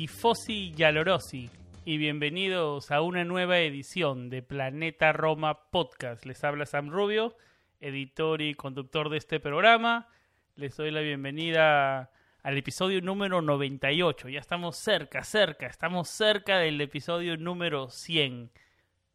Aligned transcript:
Tifosi 0.00 0.72
Yalorosi 0.72 1.50
y 1.84 1.98
bienvenidos 1.98 2.90
a 2.90 3.02
una 3.02 3.22
nueva 3.22 3.58
edición 3.58 4.30
de 4.30 4.40
Planeta 4.40 5.12
Roma 5.12 5.70
Podcast. 5.70 6.24
Les 6.24 6.42
habla 6.42 6.64
Sam 6.64 6.88
Rubio, 6.88 7.36
editor 7.80 8.40
y 8.40 8.54
conductor 8.54 9.10
de 9.10 9.18
este 9.18 9.40
programa. 9.40 10.08
Les 10.56 10.74
doy 10.74 10.90
la 10.90 11.02
bienvenida 11.02 12.10
al 12.42 12.56
episodio 12.56 13.02
número 13.02 13.42
98. 13.42 14.30
Ya 14.30 14.40
estamos 14.40 14.78
cerca, 14.78 15.22
cerca, 15.22 15.66
estamos 15.66 16.08
cerca 16.08 16.56
del 16.60 16.80
episodio 16.80 17.36
número 17.36 17.90
100. 17.90 18.50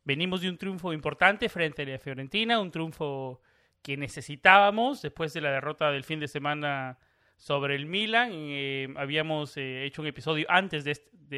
Venimos 0.04 0.42
de 0.42 0.50
un 0.50 0.60
triunfo 0.60 0.94
importante 0.94 1.50
frente 1.50 1.82
a 1.82 1.86
la 1.88 1.98
Fiorentina, 1.98 2.60
un 2.60 2.70
triunfo 2.70 3.42
que 3.82 3.98
necesitábamos 3.98 5.02
después 5.02 5.34
de 5.34 5.42
la 5.42 5.50
derrota 5.50 5.90
del 5.90 6.04
fin 6.04 6.20
de 6.20 6.28
semana 6.28 7.00
sobre 7.38 7.76
el 7.76 7.86
Milan. 7.86 8.32
Eh, 8.34 8.94
habíamos 8.98 9.58
eh, 9.58 9.86
hecho 9.86 10.02
un 10.02 10.08
episodio 10.08 10.46
antes 10.50 10.84
de, 10.84 10.98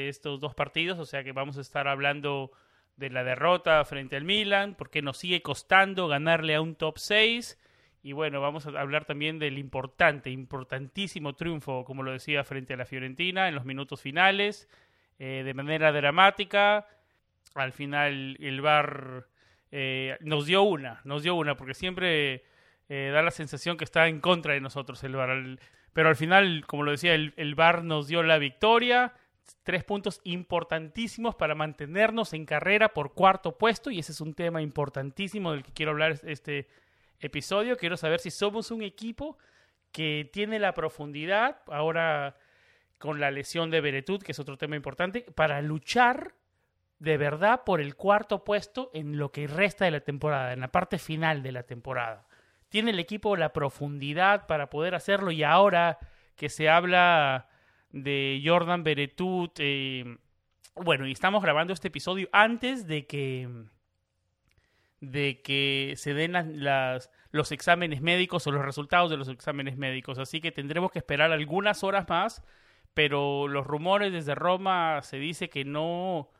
estos 0.10 0.40
dos 0.40 0.54
partidos, 0.54 1.00
o 1.00 1.06
sea 1.06 1.24
que 1.24 1.32
vamos 1.32 1.58
a 1.58 1.62
estar 1.62 1.88
hablando 1.88 2.52
de 2.98 3.10
la 3.10 3.24
derrota 3.24 3.84
frente 3.86 4.16
al 4.16 4.26
Milan, 4.26 4.76
porque 4.78 5.02
nos 5.02 5.18
sigue 5.18 5.42
costando 5.42 6.08
ganarle 6.08 6.56
a 6.56 6.62
un 6.62 6.76
top 6.76 6.98
6. 6.98 7.58
Y 8.04 8.12
bueno, 8.12 8.42
vamos 8.42 8.68
a 8.68 8.70
hablar 8.80 9.06
también 9.06 9.40
del 9.40 9.58
importante, 9.58 10.30
importantísimo 10.30 11.36
triunfo, 11.36 11.84
como 11.84 12.04
lo 12.04 12.12
decía, 12.12 12.44
frente 12.44 12.74
a 12.74 12.78
la 12.78 12.86
Fiorentina 12.86 13.48
en 13.48 13.56
los 13.56 13.66
minutos 13.66 14.02
finales, 14.02 14.70
eh, 15.20 15.44
de 15.46 15.54
manera 15.54 15.92
dramática. 15.92 16.88
Al 17.56 17.72
final 17.72 18.38
el 18.40 18.62
VAR 18.62 19.28
nos 20.22 20.46
dio 20.46 20.62
una, 20.62 21.02
nos 21.04 21.24
dio 21.24 21.36
una, 21.36 21.56
porque 21.56 21.74
siempre 21.74 22.44
da 22.88 23.22
la 23.22 23.32
sensación 23.32 23.78
que 23.78 23.84
está 23.84 24.08
en 24.08 24.22
contra 24.22 24.54
de 24.54 24.62
nosotros 24.62 25.04
el 25.04 25.16
VAR. 25.16 25.58
Pero 25.98 26.10
al 26.10 26.16
final, 26.16 26.64
como 26.68 26.84
lo 26.84 26.92
decía, 26.92 27.16
el, 27.16 27.34
el 27.38 27.56
VAR 27.56 27.84
nos 27.84 28.08
dio 28.08 28.22
la 28.22 28.38
victoria. 28.38 29.16
Tres 29.64 29.84
puntos 29.84 30.22
importantísimos 30.26 31.34
para 31.34 31.56
mantenernos 31.56 32.34
en 32.34 32.46
carrera 32.46 32.90
por 32.90 33.16
cuarto 33.16 33.58
puesto. 33.58 33.90
Y 33.90 33.98
ese 33.98 34.12
es 34.12 34.22
un 34.22 34.36
tema 34.36 34.62
importantísimo 34.62 35.52
del 35.52 35.64
que 35.64 35.74
quiero 35.74 35.94
hablar 35.94 36.20
este 36.22 36.68
episodio. 37.20 37.78
Quiero 37.78 37.98
saber 37.98 38.20
si 38.20 38.30
somos 38.30 38.70
un 38.70 38.84
equipo 38.84 39.40
que 39.92 40.30
tiene 40.32 40.60
la 40.60 40.76
profundidad, 40.76 41.64
ahora 41.66 42.38
con 43.00 43.20
la 43.20 43.32
lesión 43.32 43.72
de 43.72 43.82
Beretud, 43.82 44.22
que 44.22 44.34
es 44.34 44.40
otro 44.40 44.56
tema 44.56 44.76
importante, 44.76 45.22
para 45.34 45.64
luchar 45.64 46.36
de 47.00 47.18
verdad 47.18 47.64
por 47.66 47.82
el 47.82 47.96
cuarto 47.96 48.44
puesto 48.44 48.92
en 48.94 49.18
lo 49.18 49.32
que 49.32 49.48
resta 49.48 49.86
de 49.86 49.92
la 49.92 50.02
temporada, 50.02 50.54
en 50.54 50.60
la 50.60 50.72
parte 50.72 51.00
final 51.00 51.42
de 51.42 51.54
la 51.54 51.64
temporada 51.64 52.27
tiene 52.70 52.92
el 52.92 53.00
equipo 53.00 53.36
la 53.36 53.54
profundidad 53.54 54.48
para 54.48 54.70
poder 54.70 54.96
hacerlo 54.96 55.32
y 55.32 55.44
ahora 55.44 56.00
que 56.36 56.50
se 56.50 56.70
habla 56.70 57.50
de 57.92 58.42
Jordan 58.44 58.84
Beretut, 58.84 59.60
eh, 59.60 60.18
bueno, 60.76 61.08
y 61.08 61.12
estamos 61.12 61.42
grabando 61.42 61.74
este 61.74 61.88
episodio 61.88 62.30
antes 62.32 62.88
de 62.88 63.08
que 63.08 63.50
de 65.00 65.42
que 65.44 65.94
se 65.96 66.16
den 66.16 66.34
las, 66.64 67.12
los 67.32 67.52
exámenes 67.52 68.02
médicos 68.02 68.48
o 68.48 68.52
los 68.52 68.66
resultados 68.66 69.12
de 69.12 69.18
los 69.18 69.28
exámenes 69.28 69.78
médicos, 69.78 70.18
así 70.18 70.42
que 70.42 70.52
tendremos 70.52 70.92
que 70.92 71.00
esperar 71.00 71.32
algunas 71.32 71.84
horas 71.84 72.10
más, 72.10 72.44
pero 72.96 73.48
los 73.48 73.66
rumores 73.66 74.12
desde 74.12 74.34
Roma 74.34 75.02
se 75.04 75.18
dice 75.18 75.50
que 75.50 75.66
no 75.66 76.32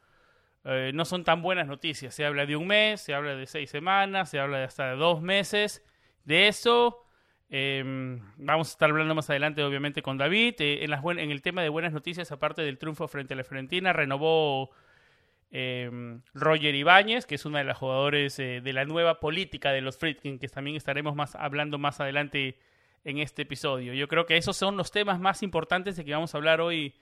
eh, 0.70 0.92
no 0.94 1.06
son 1.06 1.24
tan 1.24 1.42
buenas 1.42 1.66
noticias. 1.68 2.14
Se 2.14 2.26
habla 2.26 2.46
de 2.46 2.58
un 2.58 2.68
mes, 2.68 3.00
se 3.00 3.14
habla 3.14 3.36
de 3.36 3.46
seis 3.46 3.70
semanas, 3.70 4.30
se 4.30 4.40
habla 4.40 4.58
de 4.58 4.64
hasta 4.66 4.90
de 4.90 4.96
dos 4.98 5.22
meses. 5.22 5.82
De 6.28 6.50
eso 6.50 7.06
em, 7.50 8.20
vamos 8.36 8.68
a 8.68 8.72
estar 8.72 8.90
hablando 8.90 9.16
más 9.16 9.30
adelante, 9.30 9.64
obviamente, 9.64 10.02
con 10.02 10.18
David. 10.18 10.56
Eh, 10.60 10.84
en, 10.84 10.92
las 10.92 11.02
el 11.06 11.42
tema 11.42 11.62
de 11.62 11.70
buenas 11.70 11.94
noticias, 11.94 12.34
aparte 12.34 12.64
del 12.64 12.78
triunfo 12.78 13.08
frente 13.08 13.34
a 13.34 13.38
la 13.38 13.46
Fiorentina, 13.46 13.94
renovó 13.94 14.72
em, 15.52 16.22
Roger 16.34 16.76
Ibáñez, 16.76 17.26
que 17.26 17.36
es 17.36 17.46
uno 17.46 17.60
de 17.60 17.64
los 17.64 17.78
jugadores 17.78 18.38
eh, 18.40 18.60
de 18.62 18.74
la 18.74 18.84
nueva 18.84 19.22
política 19.22 19.72
de 19.72 19.80
los 19.80 19.98
Friedkin, 19.98 20.38
que 20.38 20.50
también 20.50 20.76
estaremos 20.76 21.16
más 21.16 21.34
hablando 21.36 21.78
más 21.78 22.02
adelante 22.02 22.60
en 23.06 23.20
este 23.20 23.44
episodio. 23.44 23.94
Yo 23.94 24.10
creo 24.10 24.26
que 24.26 24.36
esos 24.36 24.58
son 24.58 24.76
los 24.76 24.92
temas 24.92 25.22
más 25.22 25.44
importantes 25.44 25.96
de 25.96 26.04
que 26.04 26.12
vamos 26.12 26.36
a 26.36 26.40
hablar 26.40 26.60
hoy 26.60 26.94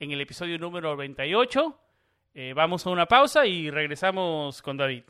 en 0.00 0.10
el 0.10 0.20
episodio 0.20 0.58
número 0.58 0.96
98. 0.96 1.78
Eh, 2.34 2.52
vamos 2.56 2.84
a 2.84 2.90
una 2.90 3.06
pausa 3.06 3.46
y 3.46 3.70
regresamos 3.70 4.60
con 4.60 4.76
David. 4.76 5.04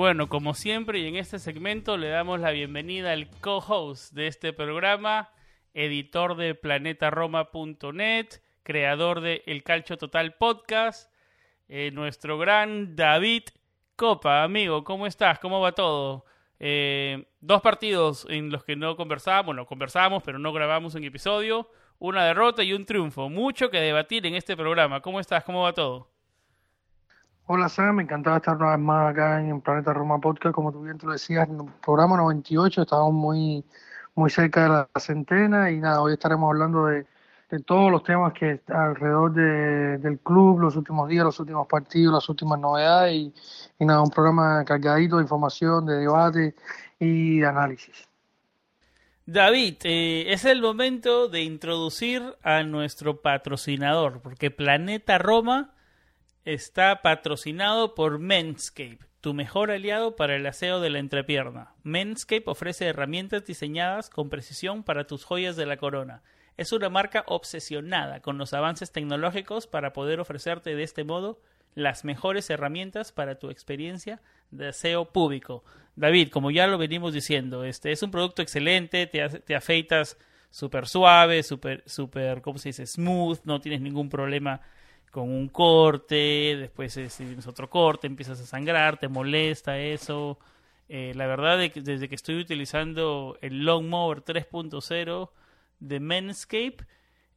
Bueno, 0.00 0.30
como 0.30 0.54
siempre 0.54 1.00
y 1.00 1.06
en 1.08 1.16
este 1.16 1.38
segmento 1.38 1.98
le 1.98 2.08
damos 2.08 2.40
la 2.40 2.52
bienvenida 2.52 3.12
al 3.12 3.28
co-host 3.42 4.14
de 4.14 4.28
este 4.28 4.54
programa, 4.54 5.28
editor 5.74 6.38
de 6.38 6.54
planetaroma.net, 6.54 8.26
creador 8.62 9.20
de 9.20 9.42
El 9.44 9.62
Calcio 9.62 9.98
Total 9.98 10.36
Podcast, 10.36 11.12
eh, 11.68 11.90
nuestro 11.92 12.38
gran 12.38 12.96
David 12.96 13.42
Copa. 13.94 14.42
Amigo, 14.42 14.84
¿cómo 14.84 15.06
estás? 15.06 15.38
¿Cómo 15.38 15.60
va 15.60 15.72
todo? 15.72 16.24
Eh, 16.58 17.26
dos 17.42 17.60
partidos 17.60 18.26
en 18.30 18.50
los 18.50 18.64
que 18.64 18.76
no 18.76 18.96
conversábamos, 18.96 19.44
bueno, 19.48 19.66
conversamos, 19.66 20.22
pero 20.22 20.38
no 20.38 20.50
grabamos 20.54 20.94
un 20.94 21.04
episodio, 21.04 21.68
una 21.98 22.24
derrota 22.24 22.62
y 22.62 22.72
un 22.72 22.86
triunfo. 22.86 23.28
Mucho 23.28 23.68
que 23.68 23.78
debatir 23.78 24.24
en 24.24 24.34
este 24.34 24.56
programa. 24.56 25.02
¿Cómo 25.02 25.20
estás? 25.20 25.44
¿Cómo 25.44 25.60
va 25.60 25.74
todo? 25.74 26.10
Hola 27.52 27.68
Sam, 27.68 27.96
me 27.96 28.04
encantaba 28.04 28.36
estar 28.36 28.56
una 28.56 28.70
vez 28.70 28.78
más 28.78 29.10
acá 29.10 29.40
en 29.40 29.60
Planeta 29.60 29.92
Roma 29.92 30.20
Podcast, 30.20 30.54
como 30.54 30.70
tú 30.70 30.82
bien 30.84 30.98
te 30.98 31.06
lo 31.06 31.10
decías, 31.10 31.48
en 31.48 31.58
el 31.58 31.66
programa 31.84 32.16
98, 32.16 32.82
estábamos 32.82 33.12
muy, 33.12 33.64
muy 34.14 34.30
cerca 34.30 34.62
de 34.62 34.68
la 34.68 34.88
centena 35.00 35.68
y 35.68 35.80
nada, 35.80 36.00
hoy 36.00 36.12
estaremos 36.12 36.48
hablando 36.48 36.86
de, 36.86 37.04
todos 37.66 37.90
los 37.90 38.04
temas 38.04 38.34
que 38.34 38.60
alrededor 38.68 39.32
del 39.34 40.20
club, 40.20 40.60
los 40.60 40.76
últimos 40.76 41.08
días, 41.08 41.24
los 41.24 41.40
últimos 41.40 41.66
partidos, 41.66 42.14
las 42.14 42.28
últimas 42.28 42.60
novedades 42.60 43.32
y, 43.80 43.84
nada, 43.84 44.00
un 44.00 44.10
programa 44.10 44.64
cargadito 44.64 45.16
de 45.16 45.22
información, 45.22 45.86
de 45.86 45.96
debate 45.96 46.54
y 47.00 47.40
de 47.40 47.46
análisis. 47.48 48.08
David, 49.26 49.74
eh, 49.82 50.26
es 50.28 50.44
el 50.44 50.62
momento 50.62 51.26
de 51.26 51.42
introducir 51.42 52.22
a 52.44 52.62
nuestro 52.62 53.20
patrocinador, 53.20 54.20
porque 54.22 54.52
Planeta 54.52 55.18
Roma 55.18 55.74
está 56.44 57.02
patrocinado 57.02 57.94
por 57.94 58.18
Menscape, 58.18 59.00
tu 59.20 59.34
mejor 59.34 59.70
aliado 59.70 60.16
para 60.16 60.36
el 60.36 60.46
aseo 60.46 60.80
de 60.80 60.90
la 60.90 60.98
entrepierna. 60.98 61.74
Menscape 61.82 62.44
ofrece 62.46 62.86
herramientas 62.86 63.44
diseñadas 63.44 64.08
con 64.08 64.30
precisión 64.30 64.82
para 64.82 65.06
tus 65.06 65.24
joyas 65.24 65.56
de 65.56 65.66
la 65.66 65.76
corona. 65.76 66.22
Es 66.56 66.72
una 66.72 66.88
marca 66.88 67.24
obsesionada 67.26 68.20
con 68.20 68.38
los 68.38 68.54
avances 68.54 68.92
tecnológicos 68.92 69.66
para 69.66 69.92
poder 69.92 70.20
ofrecerte 70.20 70.74
de 70.74 70.82
este 70.82 71.04
modo 71.04 71.40
las 71.74 72.04
mejores 72.04 72.50
herramientas 72.50 73.12
para 73.12 73.38
tu 73.38 73.50
experiencia 73.50 74.20
de 74.50 74.68
aseo 74.68 75.12
público. 75.12 75.64
David, 75.96 76.30
como 76.30 76.50
ya 76.50 76.66
lo 76.66 76.78
venimos 76.78 77.12
diciendo, 77.12 77.64
este 77.64 77.92
es 77.92 78.02
un 78.02 78.10
producto 78.10 78.42
excelente, 78.42 79.06
te, 79.06 79.28
te 79.28 79.54
afeitas 79.54 80.18
súper 80.50 80.88
suave, 80.88 81.42
súper, 81.42 81.82
súper, 81.86 82.42
¿cómo 82.42 82.58
se 82.58 82.70
dice? 82.70 82.86
Smooth, 82.86 83.40
no 83.44 83.60
tienes 83.60 83.80
ningún 83.80 84.08
problema 84.08 84.60
con 85.10 85.28
un 85.28 85.48
corte, 85.48 86.56
después 86.58 86.96
eh, 86.96 87.10
si 87.10 87.24
tienes 87.24 87.46
otro 87.46 87.68
corte, 87.68 88.06
empiezas 88.06 88.40
a 88.40 88.46
sangrar, 88.46 88.98
te 88.98 89.08
molesta 89.08 89.78
eso. 89.78 90.38
Eh, 90.88 91.12
la 91.14 91.26
verdad, 91.26 91.62
es 91.62 91.72
que 91.72 91.82
desde 91.82 92.08
que 92.08 92.14
estoy 92.14 92.36
utilizando 92.40 93.36
el 93.40 93.64
Long 93.64 93.88
Mower 93.88 94.24
3.0 94.24 95.30
de 95.80 96.00
Manscape, 96.00 96.76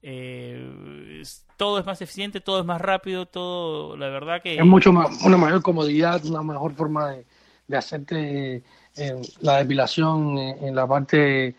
eh, 0.02 1.24
todo 1.58 1.80
es 1.80 1.86
más 1.86 2.02
eficiente, 2.02 2.42
todo 2.42 2.60
es 2.60 2.66
más 2.66 2.82
rápido, 2.82 3.26
todo, 3.26 3.96
la 3.98 4.10
verdad 4.10 4.42
que... 4.42 4.56
Es 4.56 4.66
mucho 4.66 4.92
más, 4.92 5.24
una 5.24 5.38
mayor 5.38 5.62
comodidad, 5.62 6.24
una 6.26 6.44
mejor 6.44 6.74
forma 6.74 7.12
de, 7.12 7.26
de 7.68 7.78
hacerte 7.78 8.64
la 9.42 9.58
depilación 9.58 10.38
en 10.38 10.76
la 10.76 10.86
parte 10.86 11.56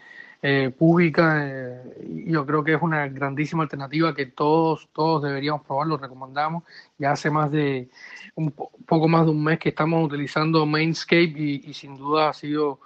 eh, 0.47 0.71
pública. 0.77 1.41
Eh, 1.43 2.25
yo 2.27 2.45
creo 2.45 2.63
que 2.63 2.75
es 2.75 2.83
una 2.83 3.09
grandísima 3.09 3.63
alternativa 3.63 4.15
que 4.15 4.27
todos, 4.27 4.91
todos 4.93 5.23
deberíamos 5.23 5.63
probar, 5.63 5.87
lo 5.87 5.97
recomendamos. 5.97 6.65
Ya 6.99 7.13
hace 7.13 7.31
más 7.31 7.51
de 7.51 7.89
un 8.35 8.51
poco 8.51 9.09
más 9.09 9.25
de 9.25 9.31
un 9.31 9.43
mes 9.43 9.59
que 9.59 9.71
estamos 9.71 10.05
utilizando 10.05 10.67
Mainscape 10.67 11.33
y, 11.65 11.73
sin 11.73 11.97
duda 11.97 12.29
ha 12.29 12.35
sido 12.35 12.79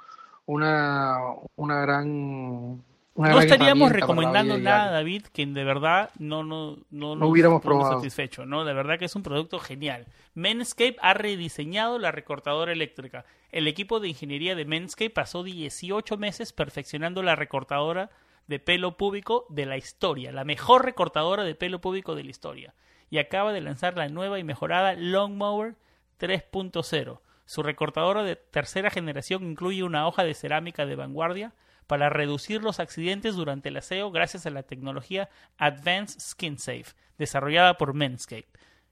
una, 0.46 1.18
una 1.56 1.80
gran 1.80 2.80
no 3.18 3.40
estaríamos 3.40 3.90
recomendando 3.90 4.58
nada, 4.58 4.92
David, 4.92 5.26
que 5.32 5.44
de 5.44 5.64
verdad 5.64 6.10
no, 6.18 6.44
no, 6.44 6.78
no, 6.90 7.16
no 7.16 7.26
hubiéramos 7.26 7.60
probado. 7.60 7.96
satisfecho, 7.96 8.46
¿no? 8.46 8.64
De 8.64 8.72
verdad 8.72 8.98
que 8.98 9.06
es 9.06 9.16
un 9.16 9.22
producto 9.22 9.58
genial. 9.58 10.06
Manscape 10.34 10.96
ha 11.00 11.14
rediseñado 11.14 11.98
la 11.98 12.12
recortadora 12.12 12.72
eléctrica. 12.72 13.24
El 13.50 13.66
equipo 13.66 13.98
de 13.98 14.08
ingeniería 14.08 14.54
de 14.54 14.64
Manscape 14.64 15.10
pasó 15.10 15.42
18 15.42 16.16
meses 16.16 16.52
perfeccionando 16.52 17.22
la 17.22 17.34
recortadora 17.34 18.10
de 18.46 18.58
pelo 18.60 18.96
público 18.96 19.46
de 19.48 19.66
la 19.66 19.76
historia, 19.76 20.32
la 20.32 20.44
mejor 20.44 20.84
recortadora 20.84 21.44
de 21.44 21.54
pelo 21.54 21.80
público 21.80 22.14
de 22.14 22.24
la 22.24 22.30
historia. 22.30 22.74
Y 23.10 23.18
acaba 23.18 23.52
de 23.52 23.60
lanzar 23.60 23.96
la 23.96 24.08
nueva 24.08 24.38
y 24.38 24.44
mejorada 24.44 24.94
Long 24.94 25.34
Mower 25.34 25.74
3.0. 26.20 27.20
Su 27.46 27.62
recortadora 27.62 28.22
de 28.22 28.36
tercera 28.36 28.90
generación 28.90 29.42
incluye 29.44 29.82
una 29.82 30.06
hoja 30.06 30.24
de 30.24 30.34
cerámica 30.34 30.86
de 30.86 30.96
vanguardia 30.96 31.52
para 31.88 32.10
reducir 32.10 32.62
los 32.62 32.78
accidentes 32.78 33.34
durante 33.34 33.70
el 33.70 33.78
aseo 33.78 34.12
gracias 34.12 34.46
a 34.46 34.50
la 34.50 34.62
tecnología 34.62 35.28
Advanced 35.56 36.20
Skin 36.20 36.58
Safe, 36.58 36.94
desarrollada 37.16 37.76
por 37.78 37.94
Manscaped. 37.94 38.44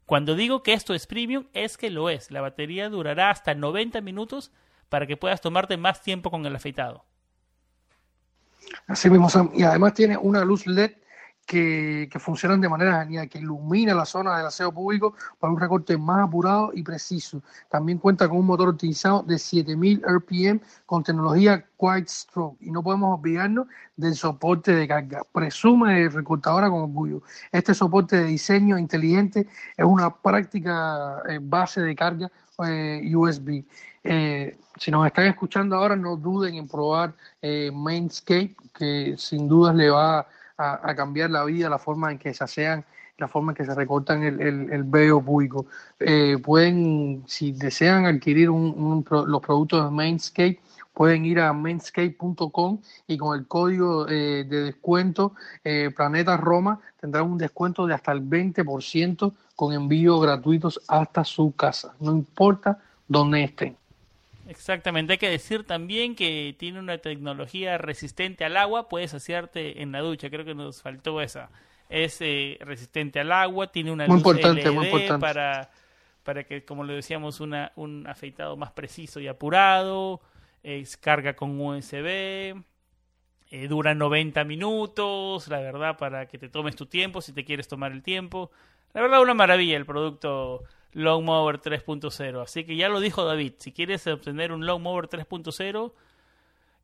Cuando 0.06 0.34
digo 0.34 0.62
que 0.62 0.72
esto 0.72 0.94
es 0.94 1.06
premium, 1.06 1.46
es 1.52 1.76
que 1.76 1.90
lo 1.90 2.10
es. 2.10 2.30
La 2.30 2.40
batería 2.40 2.88
durará 2.88 3.30
hasta 3.30 3.54
90 3.54 4.00
minutos 4.00 4.50
para 4.88 5.06
que 5.06 5.16
puedas 5.16 5.40
tomarte 5.40 5.76
más 5.76 6.02
tiempo 6.02 6.30
con 6.30 6.46
el 6.46 6.56
afeitado. 6.56 7.04
Así 8.86 9.10
mismo, 9.10 9.28
Y 9.54 9.62
además 9.62 9.94
tiene 9.94 10.16
una 10.16 10.44
luz 10.44 10.66
LED 10.66 10.92
que, 11.46 12.10
funcionan 12.18 12.60
de 12.60 12.68
manera 12.68 13.02
genial, 13.02 13.28
que 13.28 13.38
ilumina 13.38 13.94
la 13.94 14.04
zona 14.04 14.36
del 14.36 14.46
aseo 14.46 14.72
público 14.72 15.14
para 15.38 15.52
un 15.52 15.60
recorte 15.60 15.96
más 15.96 16.26
apurado 16.26 16.72
y 16.74 16.82
preciso. 16.82 17.40
También 17.70 17.98
cuenta 17.98 18.28
con 18.28 18.38
un 18.38 18.46
motor 18.46 18.68
optimizado 18.70 19.22
de 19.22 19.38
7000 19.38 20.02
RPM 20.04 20.60
con 20.84 21.04
tecnología 21.04 21.64
Quiet 21.78 22.08
Stroke. 22.08 22.56
Y 22.60 22.70
no 22.70 22.82
podemos 22.82 23.18
olvidarnos 23.18 23.68
del 23.96 24.16
soporte 24.16 24.74
de 24.74 24.88
carga. 24.88 25.22
Presume 25.32 26.08
recortadora 26.08 26.68
con 26.68 26.82
orgullo. 26.82 27.22
Este 27.52 27.74
soporte 27.74 28.16
de 28.16 28.24
diseño 28.24 28.76
inteligente 28.76 29.46
es 29.76 29.84
una 29.84 30.14
práctica 30.14 31.22
eh, 31.28 31.38
base 31.40 31.80
de 31.80 31.94
carga 31.94 32.30
eh, 32.66 33.12
USB. 33.14 33.64
Eh, 34.02 34.58
si 34.76 34.90
nos 34.90 35.06
están 35.06 35.26
escuchando 35.26 35.76
ahora, 35.76 35.94
no 35.96 36.16
duden 36.16 36.56
en 36.56 36.68
probar 36.68 37.14
Mainscape, 37.72 38.56
que 38.74 39.14
sin 39.16 39.48
dudas 39.48 39.74
le 39.74 39.88
va 39.88 40.20
a 40.20 40.26
a, 40.58 40.94
cambiar 40.94 41.30
la 41.30 41.44
vida, 41.44 41.68
la 41.68 41.78
forma 41.78 42.10
en 42.10 42.18
que 42.18 42.32
se 42.32 42.44
asean, 42.44 42.84
la 43.18 43.28
forma 43.28 43.52
en 43.52 43.56
que 43.56 43.64
se 43.64 43.74
recortan 43.74 44.22
el, 44.22 44.40
el, 44.40 44.72
el 44.72 44.82
vello 44.84 45.20
público. 45.20 45.66
Eh, 45.98 46.38
pueden, 46.42 47.24
si 47.26 47.52
desean 47.52 48.06
adquirir 48.06 48.50
un, 48.50 49.04
los 49.08 49.40
productos 49.40 49.84
de 49.84 49.90
Mainscape, 49.90 50.60
pueden 50.92 51.26
ir 51.26 51.40
a 51.40 51.52
mainscape.com 51.52 52.80
y 53.06 53.18
con 53.18 53.38
el 53.38 53.46
código 53.46 54.08
eh, 54.08 54.44
de 54.48 54.64
descuento 54.64 55.34
eh, 55.62 55.90
Planeta 55.94 56.38
Roma 56.38 56.80
tendrán 56.98 57.30
un 57.30 57.36
descuento 57.36 57.86
de 57.86 57.92
hasta 57.92 58.12
el 58.12 58.22
20% 58.22 59.34
con 59.54 59.74
envíos 59.74 60.22
gratuitos 60.22 60.80
hasta 60.88 61.22
su 61.22 61.54
casa, 61.54 61.94
no 62.00 62.12
importa 62.12 62.78
dónde 63.06 63.44
estén. 63.44 63.76
Exactamente, 64.48 65.12
hay 65.12 65.18
que 65.18 65.30
decir 65.30 65.64
también 65.64 66.14
que 66.14 66.54
tiene 66.58 66.78
una 66.78 66.98
tecnología 66.98 67.78
resistente 67.78 68.44
al 68.44 68.56
agua, 68.56 68.88
puedes 68.88 69.12
hacerte 69.14 69.82
en 69.82 69.92
la 69.92 70.00
ducha, 70.00 70.30
creo 70.30 70.44
que 70.44 70.54
nos 70.54 70.82
faltó 70.82 71.20
esa. 71.20 71.50
Es 71.88 72.18
eh, 72.20 72.58
resistente 72.60 73.20
al 73.20 73.32
agua, 73.32 73.72
tiene 73.72 73.92
una 73.92 74.06
luz 74.06 74.24
LED 74.24 75.18
para 75.18 75.70
para 76.26 76.42
que, 76.42 76.64
como 76.64 76.82
le 76.82 76.94
decíamos, 76.94 77.40
una, 77.40 77.70
un 77.76 78.04
afeitado 78.08 78.56
más 78.56 78.72
preciso 78.72 79.20
y 79.20 79.28
apurado, 79.28 80.20
es 80.64 80.96
carga 80.96 81.36
con 81.36 81.58
USB, 81.60 82.56
eh, 83.50 83.68
dura 83.68 83.94
90 83.94 84.42
minutos, 84.42 85.46
la 85.46 85.60
verdad, 85.60 85.96
para 85.96 86.26
que 86.26 86.36
te 86.36 86.48
tomes 86.48 86.74
tu 86.74 86.86
tiempo, 86.86 87.20
si 87.20 87.32
te 87.32 87.44
quieres 87.44 87.68
tomar 87.68 87.92
el 87.92 88.02
tiempo. 88.02 88.50
La 88.92 89.02
verdad, 89.02 89.22
una 89.22 89.34
maravilla 89.34 89.76
el 89.76 89.86
producto 89.86 90.64
Long 90.96 91.24
Mower 91.24 91.60
3.0. 91.60 92.42
Así 92.42 92.64
que 92.64 92.74
ya 92.74 92.88
lo 92.88 93.00
dijo 93.00 93.26
David, 93.26 93.52
si 93.58 93.70
quieres 93.70 94.06
obtener 94.06 94.50
un 94.50 94.64
Long 94.64 94.80
Mower 94.80 95.08
3.0, 95.08 95.92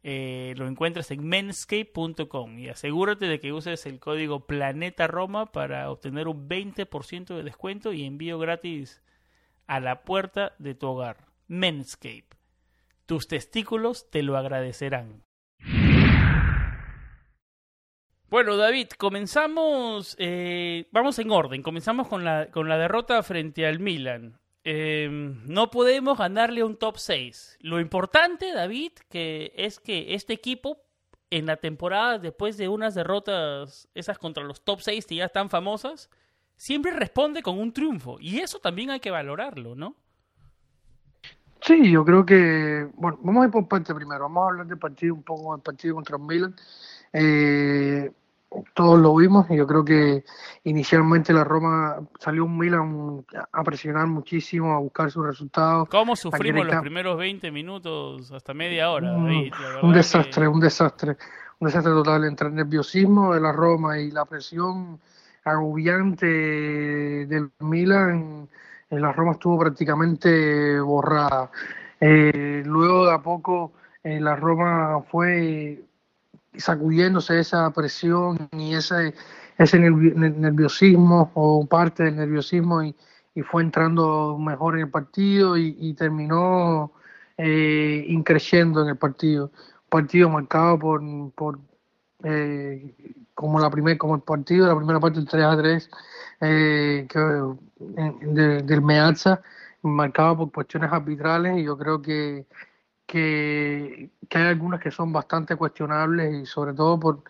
eh, 0.03 0.53
lo 0.59 0.69
encuentras 0.69 1.11
en 1.13 1.27
menscape.com 1.27 2.59
y 2.59 2.69
asegúrate 2.69 3.25
de 3.25 3.41
que 3.41 3.55
uses 3.55 3.87
el 3.87 4.01
código 4.01 4.47
Planeta 4.47 5.07
Roma 5.07 5.51
para 5.51 5.91
obtener 5.91 6.29
un 6.29 6.47
20% 6.47 7.35
de 7.35 7.43
descuento 7.43 7.95
y 7.95 8.05
envío 8.05 8.39
gratis 8.39 9.01
a 9.67 9.81
la 9.81 10.03
puerta 10.03 10.53
de 10.59 10.75
tu 10.75 10.89
hogar. 10.89 11.29
Menscape. 11.49 12.29
Tus 13.07 13.29
testículos 13.29 14.11
te 14.11 14.23
lo 14.23 14.37
agradecerán. 14.37 15.25
Bueno, 18.33 18.57
David, 18.57 18.89
comenzamos, 18.97 20.17
eh, 20.19 20.89
vamos 20.91 21.19
en 21.19 21.31
orden, 21.31 21.63
comenzamos 21.63 22.09
con 22.09 22.25
la, 22.25 22.51
con 22.51 22.67
la 22.67 22.79
derrota 22.79 23.23
frente 23.23 23.67
al 23.67 23.79
Milan. 23.79 24.41
Em, 24.65 25.43
no 25.45 25.71
podemos 25.71 26.17
ganarle 26.17 26.65
un 26.65 26.79
top 26.79 26.97
6. 26.97 27.59
Lo 27.61 27.79
importante, 27.79 28.55
David, 28.55 28.93
que 29.11 29.53
es 29.55 29.79
que 29.79 30.15
este 30.15 30.33
equipo 30.33 30.79
en 31.29 31.45
la 31.45 31.59
temporada, 31.59 32.19
después 32.19 32.57
de 32.57 32.69
unas 32.69 32.95
derrotas, 32.95 33.87
esas 33.95 34.17
contra 34.17 34.43
los 34.43 34.65
top 34.65 34.81
6 34.81 35.05
que 35.05 35.17
ya 35.17 35.27
están 35.27 35.51
famosas, 35.51 36.09
siempre 36.57 36.93
responde 36.93 37.43
con 37.43 37.59
un 37.59 37.71
triunfo. 37.71 38.17
Y 38.19 38.39
eso 38.39 38.61
también 38.61 38.89
hay 38.89 39.01
que 39.01 39.11
valorarlo, 39.11 39.75
¿no? 39.75 39.95
Sí, 41.61 41.93
yo 41.93 42.03
creo 42.03 42.25
que, 42.25 42.89
bueno, 42.95 43.19
vamos 43.21 43.43
a 43.43 43.47
ir 43.49 43.53
por 43.53 43.69
parte 43.69 43.95
primero, 43.95 44.23
vamos 44.23 44.43
a 44.43 44.49
hablar 44.49 44.67
del 44.67 44.79
partido, 44.79 45.17
un 45.17 45.23
poco 45.23 45.53
del 45.53 45.63
partido 45.63 45.97
contra 45.97 46.17
el 46.17 46.23
Milan. 46.23 46.57
Eh, 47.13 48.11
todos 48.75 48.99
lo 49.01 49.15
vimos 49.15 49.47
y 49.51 49.57
yo 49.57 49.67
creo 49.67 49.85
que 49.85 50.25
inicialmente 50.65 51.33
la 51.33 51.45
Roma 51.45 52.01
salió 52.19 52.45
un 52.45 52.59
Milan 52.59 53.25
a 53.53 53.63
presionar 53.63 54.07
muchísimo, 54.07 54.75
a 54.75 54.79
buscar 54.79 55.11
sus 55.11 55.27
resultados. 55.27 55.89
¿Cómo 55.89 56.17
sufrimos 56.17 56.67
los 56.67 56.81
primeros 56.81 57.17
20 57.19 57.51
minutos 57.51 58.31
hasta 58.33 58.55
media 58.55 58.91
hora? 58.91 59.13
un 59.13 59.93
desastre, 59.93 60.49
un 60.49 60.61
desastre, 60.61 61.17
un 61.59 61.67
desastre 61.67 61.93
total 61.93 62.25
entre 62.25 62.49
el 62.49 62.55
nerviosismo 62.55 63.35
de 63.35 63.41
la 63.41 63.53
Roma 63.53 63.99
y 63.99 64.11
la 64.11 64.25
presión 64.25 64.99
agobiante 65.45 66.27
del 66.27 67.51
Milan. 67.61 68.49
La 68.91 69.13
Roma 69.13 69.33
estuvo 69.33 69.59
prácticamente 69.59 70.79
borrada. 70.81 71.51
Eh, 72.01 72.63
luego 72.67 73.07
de 73.07 73.15
a 73.15 73.19
poco 73.19 73.73
eh, 74.03 74.21
la 74.21 74.37
Roma 74.37 75.03
fue 75.11 75.83
sacudiéndose 76.57 77.41
esa 77.41 77.71
presión 77.73 78.49
y 78.53 78.75
ese, 78.75 79.15
ese 79.59 79.79
nerviosismo 79.79 81.31
o 81.35 81.67
parte 81.67 82.05
del 82.05 82.17
nerviosismo 82.17 82.83
y, 82.83 82.95
fue 83.51 83.63
entrando 83.63 84.37
mejor 84.39 84.75
en 84.75 84.83
el 84.83 84.91
partido 84.91 85.57
y, 85.57 85.95
terminó 85.95 86.93
eh, 87.39 88.05
increciendo 88.09 88.83
en 88.83 88.91
el 88.91 88.97
partido. 88.97 89.51
partido 89.89 90.29
marcado 90.29 90.79
por, 90.79 91.03
por 91.35 91.59
eh, 92.25 92.95
como 93.35 93.59
la 93.59 93.71
primer, 93.71 93.97
como 93.99 94.15
el 94.17 94.23
partido, 94.23 94.67
la 94.67 94.77
primera 94.77 95.01
parte 95.01 95.19
del 95.19 95.29
3 95.29 95.45
a 95.45 95.57
3 95.57 95.91
eh, 96.43 97.07
del 97.79 98.83
Meazza, 98.83 99.41
marcado 99.83 100.37
por 100.37 100.53
cuestiones 100.53 100.93
arbitrales 100.93 101.59
y 101.59 101.65
yo 101.65 101.77
creo 101.79 102.03
que 102.03 102.47
que, 103.13 104.11
hay 104.31 104.43
algunas 104.43 104.81
que 104.81 104.91
son 104.91 105.13
bastante 105.13 105.55
cuestionables 105.57 106.35
y 106.35 106.47
sobre 106.47 106.73
todo 106.73 106.99
por, 106.99 107.23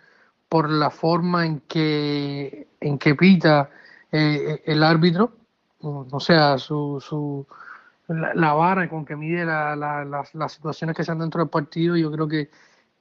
por 0.49 0.71
la 0.71 0.91
forma 0.91 1.45
en 1.45 1.59
que, 1.61 2.69
en 2.79 2.99
que 2.99 3.17
pita 3.17 3.69
eh, 4.13 4.63
el 4.65 4.85
árbitro. 4.85 5.33
o 5.81 6.21
sea, 6.21 6.57
su, 6.59 7.01
su, 7.01 7.45
la, 8.07 8.53
vara 8.53 8.89
con 8.89 9.05
que 9.05 9.17
mide 9.17 9.45
la, 9.45 9.75
las, 9.75 10.53
situaciones 10.53 10.95
que 10.95 11.03
se 11.03 11.11
dan 11.11 11.19
dentro 11.19 11.41
del 11.41 11.51
partido. 11.51 11.97
Yo 11.97 12.13
creo 12.13 12.29
que, 12.29 12.51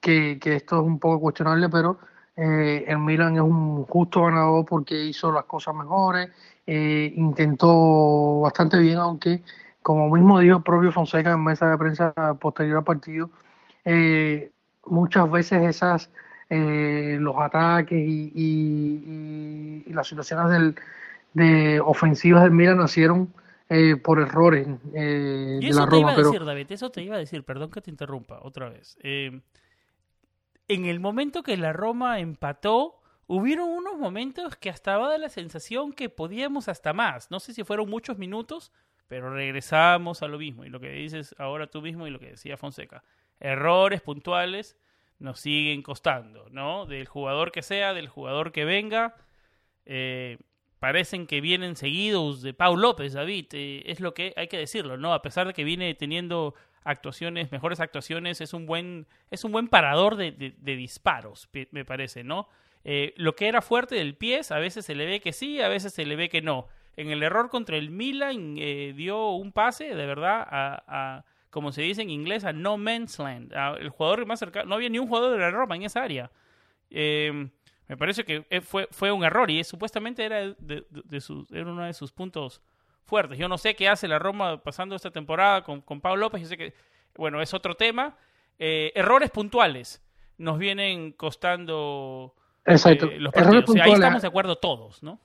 que, 0.00 0.40
esto 0.56 0.80
es 0.80 0.82
un 0.82 0.98
poco 0.98 1.20
cuestionable, 1.20 1.68
pero 1.68 2.00
eh, 2.34 2.84
el 2.88 2.98
Milan 2.98 3.36
es 3.36 3.42
un 3.42 3.84
justo 3.84 4.24
ganador 4.24 4.66
porque 4.66 5.04
hizo 5.04 5.30
las 5.30 5.44
cosas 5.44 5.72
mejores, 5.76 6.30
eh, 6.66 7.12
intentó 7.14 8.40
bastante 8.40 8.78
bien, 8.78 8.98
aunque, 8.98 9.44
como 9.82 10.10
mismo 10.10 10.38
dijo 10.38 10.58
el 10.58 10.62
propio 10.62 10.92
Fonseca 10.92 11.32
en 11.32 11.44
mesa 11.44 11.70
de 11.70 11.78
prensa 11.78 12.12
posterior 12.40 12.78
al 12.78 12.84
partido, 12.84 13.30
eh, 13.84 14.50
muchas 14.86 15.30
veces 15.30 15.62
esas 15.62 16.10
los 16.50 17.34
ataques 17.38 17.98
y, 17.98 19.84
las 19.86 20.06
situaciones 20.06 20.50
del, 20.50 20.74
de 21.32 21.80
ofensivas 21.80 22.42
del 22.42 22.52
Milan 22.52 22.76
nacieron 22.76 23.32
eh, 23.74 23.96
por 23.96 24.20
errores 24.20 24.68
eh, 24.94 25.58
de 25.62 25.72
la 25.72 25.86
Roma. 25.86 25.88
Te 25.88 25.98
iba 25.98 26.12
a 26.12 26.16
decir, 26.16 26.44
David, 26.44 26.72
eso 26.72 26.90
te 26.90 27.02
iba 27.02 27.16
a 27.16 27.18
decir, 27.18 27.42
perdón 27.42 27.70
que 27.70 27.80
te 27.80 27.90
interrumpa 27.90 28.38
otra 28.42 28.68
vez. 28.68 28.98
Eh, 29.02 29.40
en 30.68 30.84
el 30.84 31.00
momento 31.00 31.42
que 31.42 31.56
la 31.56 31.72
Roma 31.72 32.18
empató, 32.20 33.00
hubieron 33.26 33.70
unos 33.70 33.96
momentos 33.96 34.56
que 34.56 34.68
hasta 34.68 34.90
daba 34.92 35.16
la 35.16 35.30
sensación 35.30 35.94
que 35.94 36.10
podíamos 36.10 36.68
hasta 36.68 36.92
más. 36.92 37.30
No 37.30 37.40
sé 37.40 37.54
si 37.54 37.64
fueron 37.64 37.88
muchos 37.88 38.18
minutos, 38.18 38.72
pero 39.08 39.32
regresamos 39.34 40.22
a 40.22 40.28
lo 40.28 40.38
mismo. 40.38 40.64
Y 40.64 40.68
lo 40.68 40.80
que 40.80 40.90
dices 40.90 41.34
ahora 41.38 41.66
tú 41.66 41.82
mismo 41.82 42.06
y 42.06 42.10
lo 42.10 42.18
que 42.18 42.30
decía 42.30 42.56
Fonseca. 42.56 43.02
Errores 43.40 44.00
puntuales 44.00 44.76
nos 45.18 45.40
siguen 45.40 45.82
costando, 45.82 46.48
¿no? 46.50 46.86
Del 46.86 47.06
jugador 47.06 47.52
que 47.52 47.62
sea, 47.62 47.94
del 47.94 48.08
jugador 48.08 48.52
que 48.52 48.64
venga. 48.64 49.14
Eh, 49.86 50.38
parecen 50.82 51.28
que 51.28 51.40
vienen 51.40 51.76
seguidos 51.76 52.42
de 52.42 52.54
Pau 52.54 52.76
López, 52.76 53.12
David, 53.12 53.46
eh, 53.52 53.84
es 53.86 54.00
lo 54.00 54.14
que 54.14 54.34
hay 54.36 54.48
que 54.48 54.58
decirlo, 54.58 54.96
¿no? 54.96 55.14
A 55.14 55.22
pesar 55.22 55.46
de 55.46 55.52
que 55.52 55.62
viene 55.62 55.94
teniendo 55.94 56.54
actuaciones, 56.82 57.52
mejores 57.52 57.78
actuaciones, 57.78 58.40
es 58.40 58.52
un 58.52 58.66
buen, 58.66 59.06
es 59.30 59.44
un 59.44 59.52
buen 59.52 59.68
parador 59.68 60.16
de, 60.16 60.32
disparos, 60.58 61.48
me 61.70 61.84
parece, 61.84 62.24
¿no? 62.24 62.48
Eh, 62.82 63.14
lo 63.16 63.36
que 63.36 63.46
era 63.46 63.62
fuerte 63.62 63.94
del 63.94 64.16
pie, 64.16 64.40
a 64.50 64.58
veces 64.58 64.84
se 64.84 64.96
le 64.96 65.06
ve 65.06 65.20
que 65.20 65.32
sí, 65.32 65.60
a 65.60 65.68
veces 65.68 65.94
se 65.94 66.04
le 66.04 66.16
ve 66.16 66.28
que 66.28 66.42
no. 66.42 66.66
En 66.96 67.10
el 67.10 67.22
error 67.22 67.48
contra 67.48 67.76
el 67.76 67.90
Milan 67.90 68.56
eh, 68.58 68.92
dio 68.94 69.30
un 69.30 69.52
pase, 69.52 69.94
de 69.94 70.06
verdad, 70.06 70.46
a, 70.48 71.24
como 71.50 71.72
se 71.72 71.82
dice 71.82 72.02
en 72.02 72.10
inglés, 72.10 72.44
a 72.44 72.52
no 72.52 72.76
man's 72.76 73.18
land. 73.18 73.52
el 73.78 73.88
jugador 73.88 74.26
más 74.26 74.38
cercano, 74.38 74.68
no 74.68 74.74
había 74.74 74.88
ni 74.88 74.98
un 74.98 75.08
jugador 75.08 75.32
de 75.32 75.38
la 75.38 75.50
Roma 75.50 75.76
en 75.76 75.82
esa 75.82 76.02
área. 76.02 76.30
Eh, 76.90 77.48
me 77.88 77.96
parece 77.96 78.24
que 78.24 78.46
eh, 78.48 78.60
fue, 78.60 78.88
fue 78.90 79.12
un 79.12 79.24
error 79.24 79.50
y 79.50 79.62
supuestamente 79.64 80.24
era, 80.24 80.48
de, 80.58 80.84
era 81.50 81.70
uno 81.70 81.84
de 81.84 81.92
sus 81.92 82.12
puntos 82.12 82.62
fuertes. 83.04 83.38
Yo 83.38 83.48
no 83.48 83.58
sé 83.58 83.74
qué 83.74 83.88
hace 83.88 84.08
la 84.08 84.18
Roma 84.18 84.62
pasando 84.62 84.96
esta 84.96 85.10
temporada 85.10 85.62
con, 85.62 85.82
con 85.82 86.00
Pablo 86.00 86.22
López. 86.22 86.40
Yo 86.40 86.48
sé 86.48 86.56
que, 86.56 86.74
bueno, 87.16 87.42
es 87.42 87.52
otro 87.52 87.74
tema. 87.74 88.16
Eh, 88.58 88.92
errores 88.94 89.30
puntuales 89.30 90.02
nos 90.38 90.58
vienen 90.58 91.12
costando 91.12 92.34
Exacto. 92.64 93.06
Eh, 93.06 93.18
los 93.18 93.32
partidos. 93.32 93.76
ahí 93.76 93.92
estamos 93.92 94.22
de 94.22 94.28
acuerdo 94.28 94.56
todos, 94.56 95.02
¿no? 95.02 95.20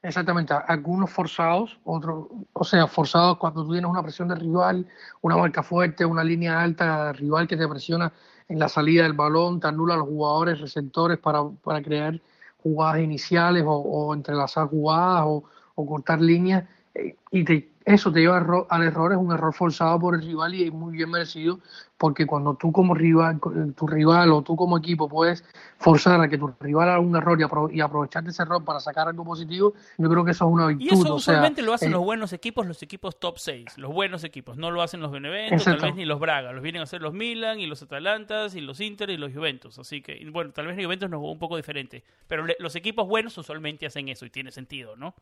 Exactamente, 0.00 0.54
algunos 0.68 1.10
forzados, 1.10 1.80
otros, 1.82 2.26
o 2.52 2.62
sea, 2.64 2.86
forzados 2.86 3.36
cuando 3.36 3.64
tú 3.64 3.72
tienes 3.72 3.90
una 3.90 4.02
presión 4.02 4.28
de 4.28 4.36
rival, 4.36 4.86
una 5.22 5.36
marca 5.36 5.64
fuerte, 5.64 6.04
una 6.04 6.22
línea 6.22 6.62
alta 6.62 7.12
rival 7.12 7.48
que 7.48 7.56
te 7.56 7.66
presiona 7.66 8.12
en 8.48 8.60
la 8.60 8.68
salida 8.68 9.02
del 9.02 9.14
balón, 9.14 9.58
te 9.58 9.66
anula 9.66 9.94
a 9.94 9.96
los 9.96 10.06
jugadores 10.06 10.60
receptores 10.60 11.18
para, 11.18 11.42
para 11.64 11.82
crear 11.82 12.20
jugadas 12.62 13.00
iniciales 13.02 13.64
o, 13.66 13.72
o 13.72 14.14
entrelazar 14.14 14.68
jugadas 14.68 15.24
o, 15.26 15.42
o 15.74 15.86
cortar 15.86 16.20
líneas 16.20 16.64
eh, 16.94 17.16
y 17.32 17.44
te 17.44 17.72
eso 17.84 18.12
te 18.12 18.20
lleva 18.20 18.36
al 18.68 18.82
error, 18.82 19.12
es 19.12 19.18
un 19.18 19.32
error 19.32 19.54
forzado 19.54 19.98
por 19.98 20.14
el 20.14 20.20
rival 20.20 20.54
y 20.54 20.64
es 20.64 20.72
muy 20.72 20.92
bien 20.94 21.10
merecido, 21.10 21.58
porque 21.98 22.26
cuando 22.26 22.54
tú 22.54 22.70
como 22.70 22.94
rival, 22.94 23.40
tu 23.76 23.86
rival 23.86 24.30
o 24.30 24.42
tú 24.42 24.54
como 24.54 24.78
equipo 24.78 25.08
puedes 25.08 25.44
forzar 25.78 26.20
a 26.20 26.28
que 26.28 26.38
tu 26.38 26.54
rival 26.60 26.88
haga 26.88 27.00
un 27.00 27.16
error 27.16 27.38
y, 27.72 27.80
aprovechar 27.80 28.26
ese 28.26 28.42
error 28.42 28.64
para 28.64 28.78
sacar 28.78 29.08
algo 29.08 29.24
positivo, 29.24 29.74
yo 29.98 30.08
creo 30.08 30.24
que 30.24 30.30
eso 30.30 30.46
es 30.46 30.52
una 30.52 30.68
virtud. 30.68 30.84
Y 30.84 30.88
eso 30.94 31.14
usualmente 31.16 31.60
lo 31.60 31.74
hacen 31.74 31.88
eh, 31.88 31.92
los 31.92 32.04
buenos 32.04 32.32
equipos, 32.32 32.66
los 32.66 32.82
equipos 32.84 33.18
top 33.18 33.38
6, 33.38 33.78
los 33.78 33.92
buenos 33.92 34.22
equipos, 34.22 34.56
no 34.56 34.70
lo 34.70 34.80
hacen 34.80 35.00
los 35.00 35.10
Benevento, 35.10 35.62
tal 35.64 35.80
vez 35.80 35.96
ni 35.96 36.04
los 36.04 36.20
Braga, 36.20 36.52
los 36.52 36.62
vienen 36.62 36.80
a 36.80 36.84
hacer 36.84 37.02
los 37.02 37.12
Milan 37.12 37.58
y 37.58 37.66
los 37.66 37.82
Atalantas 37.82 38.54
y 38.54 38.60
los 38.60 38.80
Inter 38.80 39.10
y 39.10 39.16
los 39.16 39.32
Juventus, 39.32 39.78
así 39.80 40.00
que, 40.00 40.24
bueno, 40.30 40.52
tal 40.52 40.68
vez 40.68 40.76
los 40.76 40.84
Juventus 40.84 41.10
nos 41.10 41.20
un 41.20 41.38
poco 41.38 41.56
diferente, 41.56 42.04
pero 42.28 42.46
los 42.60 42.76
equipos 42.76 43.08
buenos 43.08 43.36
usualmente 43.36 43.86
hacen 43.86 44.08
eso 44.08 44.24
y 44.24 44.30
tiene 44.30 44.52
sentido, 44.52 44.94
¿no? 44.94 45.14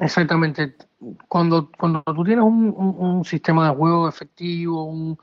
Exactamente. 0.00 0.74
Cuando, 1.26 1.70
cuando 1.78 2.02
tú 2.02 2.22
tienes 2.22 2.44
un, 2.44 2.74
un, 2.76 3.24
sistema 3.24 3.70
de 3.70 3.76
juego 3.76 4.06
efectivo, 4.06 4.84
un, 4.84 5.18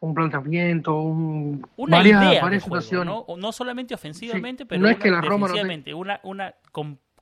un 0.00 0.14
planteamiento, 0.14 1.00
un, 1.00 1.66
una 1.76 1.96
varias, 1.96 2.40
varias 2.40 2.62
situaciones. 2.62 3.14
¿no? 3.14 3.36
¿no? 3.36 3.52
solamente 3.52 3.94
ofensivamente, 3.94 4.64
pero 4.64 4.80
no 4.80 4.88
es 4.88 4.98
que 4.98 5.10
la 5.10 5.20
Roma 5.20 5.48
una, 5.94 6.20
una 6.22 6.54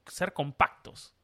ser 0.06 0.32
compactos. 0.32 1.14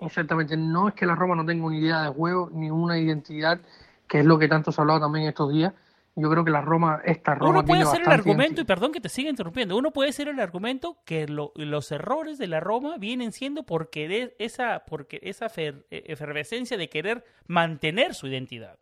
Exactamente, 0.00 0.56
no 0.56 0.88
es 0.88 0.94
que 0.94 1.06
la 1.06 1.14
Roma 1.14 1.34
no 1.34 1.46
tenga 1.46 1.64
una 1.64 1.76
idea 1.76 2.02
de 2.02 2.08
juego 2.10 2.50
ni 2.52 2.70
una 2.70 2.98
identidad, 2.98 3.60
que 4.06 4.20
es 4.20 4.26
lo 4.26 4.38
que 4.38 4.48
tanto 4.48 4.70
se 4.70 4.80
ha 4.80 4.82
hablado 4.82 5.00
también 5.00 5.26
estos 5.26 5.50
días, 5.50 5.72
yo 6.18 6.30
creo 6.30 6.44
que 6.44 6.50
la 6.50 6.62
Roma, 6.62 7.02
esta 7.04 7.34
Roma. 7.34 7.50
Uno 7.50 7.64
puede 7.64 7.82
hacer 7.82 8.00
el 8.00 8.08
argumento, 8.08 8.62
y 8.62 8.64
perdón 8.64 8.92
que 8.92 9.00
te 9.00 9.10
siga 9.10 9.28
interrumpiendo, 9.28 9.76
uno 9.76 9.92
puede 9.92 10.10
hacer 10.10 10.28
el 10.28 10.40
argumento 10.40 10.98
que 11.04 11.26
los 11.28 11.92
errores 11.92 12.38
de 12.38 12.46
la 12.46 12.60
Roma 12.60 12.96
vienen 12.98 13.32
siendo 13.32 13.64
porque 13.64 14.34
esa, 14.38 14.84
porque 14.86 15.20
esa 15.22 15.46
e, 15.56 15.84
efervescencia 15.90 16.78
de 16.78 16.88
querer 16.88 17.24
mantener 17.46 18.14
su 18.14 18.26
identidad. 18.26 18.78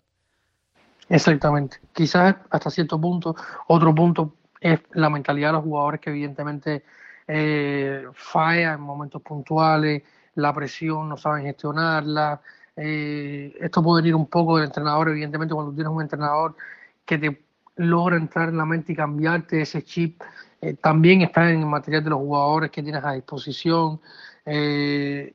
Exactamente. 1.09 1.79
Quizás 1.93 2.37
hasta 2.51 2.71
cierto 2.71 3.01
punto, 3.01 3.35
otro 3.69 3.95
punto 3.95 4.35
es 4.61 4.81
la 4.93 5.11
mentalidad 5.11 5.49
de 5.49 5.53
los 5.55 5.65
jugadores 5.65 6.01
que 6.01 6.11
evidentemente 6.11 6.85
eh, 7.29 8.07
falla 8.15 8.75
en 8.75 8.81
momentos 8.81 9.23
puntuales, 9.23 10.03
la 10.37 10.53
presión 10.55 11.09
no 11.09 11.17
saben 11.17 11.45
gestionarla. 11.45 12.41
Eh, 12.77 13.57
esto 13.61 13.83
puede 13.83 14.03
venir 14.03 14.15
un 14.15 14.27
poco 14.27 14.57
del 14.57 14.67
entrenador, 14.67 15.11
evidentemente 15.11 15.55
cuando 15.55 15.73
tienes 15.73 15.93
un 15.93 16.03
entrenador 16.03 16.57
que 17.05 17.19
te 17.19 17.45
logra 17.77 18.17
entrar 18.17 18.49
en 18.49 18.57
la 18.57 18.65
mente 18.65 18.93
y 18.93 18.97
cambiarte 18.97 19.61
ese 19.61 19.83
chip. 19.83 20.23
Eh, 20.61 20.75
también 20.75 21.23
está 21.23 21.51
en 21.51 21.61
el 21.61 21.67
material 21.67 22.05
de 22.05 22.11
los 22.11 22.19
jugadores 22.19 22.71
que 22.71 22.83
tienes 22.83 23.05
a 23.05 23.13
disposición. 23.13 24.01
Eh, 24.47 25.35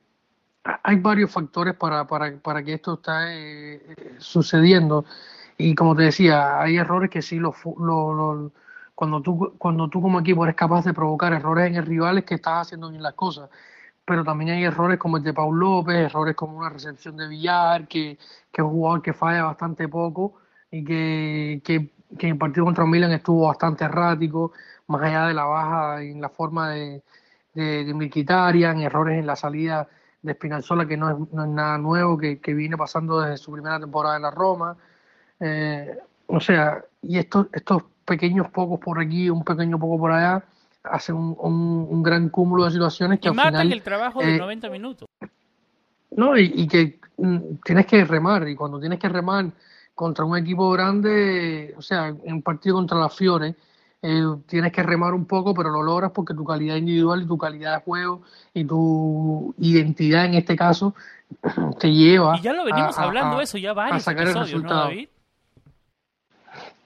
hay 0.82 0.96
varios 0.96 1.30
factores 1.30 1.74
para, 1.74 2.06
para, 2.06 2.36
para 2.38 2.62
que 2.62 2.74
esto 2.74 2.94
está 2.94 3.34
eh, 3.34 3.80
sucediendo. 4.18 5.04
Y 5.60 5.74
como 5.74 5.94
te 5.94 6.04
decía, 6.04 6.60
hay 6.60 6.78
errores 6.78 7.10
que 7.10 7.22
sí, 7.22 7.38
lo, 7.38 7.52
cuando, 8.94 9.20
tú, 9.22 9.54
cuando 9.58 9.88
tú 9.88 10.00
como 10.02 10.20
equipo 10.20 10.44
eres 10.44 10.56
capaz 10.56 10.84
de 10.84 10.94
provocar 10.94 11.32
errores 11.32 11.68
en 11.68 11.76
el 11.76 11.86
rival 11.86 12.18
es 12.18 12.24
que 12.24 12.34
estás 12.36 12.66
haciendo 12.66 12.90
bien 12.90 13.02
las 13.02 13.14
cosas. 13.14 13.50
Pero 14.04 14.24
también 14.24 14.50
hay 14.50 14.64
errores 14.64 14.98
como 14.98 15.18
el 15.18 15.22
de 15.22 15.34
Paul 15.34 15.58
López, 15.58 15.96
errores 15.96 16.34
como 16.36 16.58
una 16.58 16.70
recepción 16.70 17.16
de 17.16 17.28
Villar, 17.28 17.86
que, 17.88 18.18
que 18.52 18.62
es 18.62 18.64
un 18.64 18.70
jugador 18.70 19.02
que 19.02 19.12
falla 19.12 19.44
bastante 19.44 19.88
poco 19.88 20.36
y 20.70 20.84
que, 20.84 21.62
que, 21.64 21.92
que 22.18 22.28
el 22.28 22.38
partido 22.38 22.64
contra 22.64 22.86
Milan 22.86 23.12
estuvo 23.12 23.46
bastante 23.48 23.84
errático, 23.84 24.52
más 24.86 25.02
allá 25.02 25.26
de 25.26 25.34
la 25.34 25.44
baja 25.44 26.02
en 26.02 26.20
la 26.20 26.30
forma 26.30 26.70
de, 26.70 27.02
de, 27.54 27.84
de 27.84 27.90
en 27.90 28.80
errores 28.80 29.18
en 29.18 29.26
la 29.26 29.36
salida 29.36 29.88
de 30.22 30.34
Spinazzola, 30.34 30.86
que 30.86 30.96
no 30.96 31.10
es, 31.10 31.32
no 31.32 31.44
es 31.44 31.50
nada 31.50 31.78
nuevo, 31.78 32.18
que, 32.18 32.40
que, 32.40 32.54
viene 32.54 32.76
pasando 32.76 33.20
desde 33.20 33.38
su 33.38 33.52
primera 33.52 33.78
temporada 33.80 34.16
en 34.16 34.22
la 34.22 34.30
Roma. 34.30 34.76
Eh, 35.40 35.98
o 36.26 36.40
sea, 36.40 36.84
y 37.02 37.18
estos, 37.18 37.46
estos 37.52 37.82
pequeños 38.04 38.48
pocos 38.50 38.78
por 38.78 39.00
aquí, 39.00 39.30
un 39.30 39.44
pequeño 39.44 39.78
poco 39.78 39.98
por 39.98 40.12
allá, 40.12 40.44
hacen 40.84 41.16
un, 41.16 41.86
un, 41.88 42.02
gran 42.02 42.28
cúmulo 42.28 42.64
de 42.64 42.72
situaciones 42.72 43.20
que 43.20 43.28
y 43.28 43.32
matan 43.32 43.70
el 43.70 43.82
trabajo 43.82 44.20
de 44.20 44.38
90 44.38 44.66
eh, 44.66 44.70
minutos. 44.70 45.08
No, 46.12 46.36
y, 46.36 46.52
y 46.54 46.66
que 46.66 46.98
mm, 47.16 47.56
tienes 47.64 47.86
que 47.86 48.04
remar, 48.04 48.48
y 48.48 48.54
cuando 48.54 48.80
tienes 48.80 48.98
que 48.98 49.08
remar 49.08 49.46
contra 49.94 50.24
un 50.24 50.36
equipo 50.36 50.70
grande, 50.70 51.74
o 51.76 51.82
sea, 51.82 52.08
en 52.08 52.34
un 52.34 52.42
partido 52.42 52.76
contra 52.76 52.98
la 52.98 53.08
Fiore, 53.08 53.54
eh, 54.02 54.22
tienes 54.46 54.72
que 54.72 54.82
remar 54.82 55.12
un 55.12 55.26
poco, 55.26 55.52
pero 55.52 55.68
lo 55.68 55.82
logras 55.82 56.10
porque 56.12 56.32
tu 56.32 56.42
calidad 56.44 56.76
individual 56.76 57.22
y 57.22 57.26
tu 57.26 57.36
calidad 57.36 57.76
de 57.76 57.82
juego 57.82 58.22
y 58.54 58.64
tu 58.64 59.54
identidad 59.58 60.24
en 60.24 60.34
este 60.34 60.56
caso 60.56 60.94
te 61.78 61.92
lleva. 61.92 62.38
Y 62.38 62.40
ya 62.42 62.54
lo 62.54 62.64
venimos 62.64 62.96
hablando 62.98 63.40
eso 63.42 63.58
ya 63.58 63.74
varios 63.74 64.02
sacar 64.02 64.28
episodios, 64.28 64.62
¿no, 64.62 64.68
David? 64.74 65.08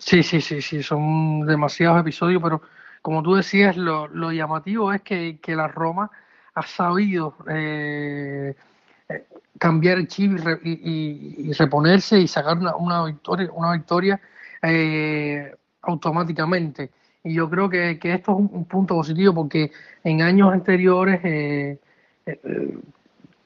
Sí, 0.06 0.23
sí, 0.23 0.40
sí, 0.42 0.61
sí, 0.61 0.82
son 0.82 1.46
demasiados 1.46 2.00
episodios, 2.00 2.42
pero 2.42 2.61
como 3.00 3.23
tú 3.23 3.34
decías, 3.37 3.76
lo, 3.76 4.06
lo 4.08 4.32
llamativo 4.32 4.92
es 4.92 5.00
que, 5.00 5.38
que 5.40 5.56
la 5.56 5.66
Roma 5.66 6.11
ha 6.54 6.62
sabido 6.62 7.34
eh, 7.49 8.54
cambiar 9.58 9.96
el 9.96 10.08
chip 10.08 10.38
y, 10.62 11.52
reponerse 11.54 12.20
y 12.20 12.28
sacar 12.28 12.58
una, 12.58 13.04
victoria, 13.04 13.50
una 13.52 13.73
victoria 13.73 14.20
eh, 14.62 15.54
automáticamente. 15.80 16.90
Y 17.23 17.32
yo 17.34 17.49
creo 17.49 17.70
que, 17.70 17.92
esto 17.92 18.32
es 18.32 18.38
un, 18.38 18.66
punto 18.66 18.94
positivo 18.96 19.34
porque 19.34 19.73
en 20.04 20.20
años 20.20 20.52
anteriores, 20.52 21.20
eh, 21.25 21.78
eh, 22.26 22.78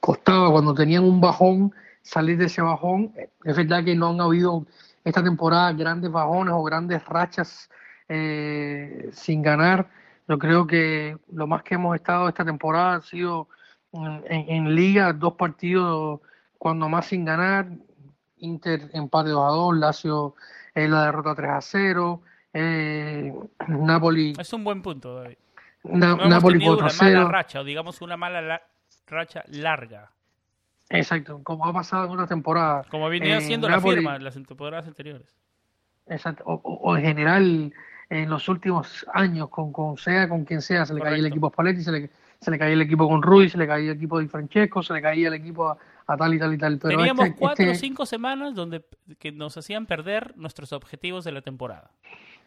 costaba 0.01 0.51
cuando 0.51 0.73
tenían 0.73 1.05
un 1.05 1.21
bajón 1.21 1.73
salir 2.01 2.37
de 2.37 2.45
ese 2.47 2.61
bajón. 2.61 3.13
Es 3.45 3.55
verdad 3.55 3.85
que 3.85 3.95
no 3.95 4.09
han 4.09 4.19
habido 4.19 4.65
esta 5.09 5.23
temporada 5.23 5.71
grandes 5.73 6.11
bajones 6.11 6.53
o 6.53 6.63
grandes 6.63 7.03
rachas 7.05 7.69
eh, 8.07 9.09
sin 9.11 9.41
ganar. 9.41 9.89
Yo 10.27 10.37
creo 10.37 10.65
que 10.67 11.17
lo 11.31 11.47
más 11.47 11.63
que 11.63 11.75
hemos 11.75 11.95
estado 11.95 12.27
esta 12.27 12.45
temporada 12.45 12.95
ha 12.95 13.01
sido 13.01 13.47
en, 13.91 14.75
liga, 14.75 15.11
dos 15.13 15.33
partidos 15.33 16.21
cuando 16.57 16.87
más 16.87 17.07
sin 17.07 17.25
ganar, 17.25 17.67
Inter 18.37 18.89
empate 18.93 19.29
2 19.29 19.43
a 19.43 19.49
2, 19.49 19.77
Lazio 19.77 20.35
eh, 20.75 20.87
la 20.87 21.05
derrota 21.05 21.35
3 21.35 21.49
a 21.49 21.61
0, 21.61 22.21
eh, 22.53 23.33
Napoli... 23.67 24.33
Es 24.39 24.53
un 24.53 24.63
buen 24.63 24.81
punto, 24.81 25.15
David. 25.15 25.37
Napoli 25.83 26.63
por 26.63 26.77
una 26.77 26.93
mala 27.01 27.25
racha, 27.25 27.61
o 27.61 27.63
digamos 27.63 28.01
una 28.01 28.17
mala 28.17 28.61
racha 29.07 29.43
larga. 29.47 30.11
Exacto, 30.89 31.41
como 31.43 31.65
ha 31.65 31.73
pasado 31.73 32.05
en 32.05 32.11
una 32.11 32.27
temporada. 32.27 32.83
Como 32.89 33.09
venía 33.09 33.37
haciendo 33.37 33.69
la 33.69 33.79
firma 33.79 34.15
en 34.15 34.23
las 34.23 34.33
temporadas 34.33 34.87
anteriores. 34.87 35.35
Exacto, 36.07 36.43
o, 36.45 36.97
en 36.97 37.03
general 37.03 37.73
en 38.09 38.29
los 38.29 38.49
últimos 38.49 39.05
años, 39.13 39.49
con, 39.49 39.71
con 39.71 39.97
sea 39.97 40.27
con 40.27 40.43
quien 40.43 40.61
sea, 40.61 40.85
se 40.85 40.95
le 40.95 41.01
caía 41.01 41.17
el 41.17 41.27
equipo 41.27 41.47
a 41.47 41.49
Spalletti, 41.51 41.83
se 41.83 41.91
le, 41.91 42.09
se 42.41 42.49
le 42.49 42.57
caía 42.57 42.73
el 42.73 42.81
equipo 42.81 43.07
con 43.07 43.21
Ruiz, 43.21 43.51
se 43.51 43.57
le 43.59 43.67
caía 43.67 43.91
el 43.91 43.97
equipo 43.97 44.19
de 44.19 44.27
Francesco, 44.27 44.81
se 44.81 44.93
le 44.93 45.01
caía 45.01 45.27
el 45.27 45.35
equipo 45.35 45.69
a, 45.69 46.17
tal 46.17 46.33
y 46.33 46.39
tal 46.39 46.53
y 46.53 46.57
tal. 46.57 46.79
Teníamos 46.79 47.27
este, 47.27 47.37
cuatro 47.37 47.65
o 47.67 47.71
este 47.71 47.87
cinco 47.87 48.07
semanas 48.07 48.55
donde 48.55 48.83
que 49.19 49.31
nos 49.31 49.55
hacían 49.57 49.85
perder 49.85 50.35
nuestros 50.37 50.73
objetivos 50.73 51.23
de 51.23 51.33
la 51.33 51.43
temporada. 51.43 51.91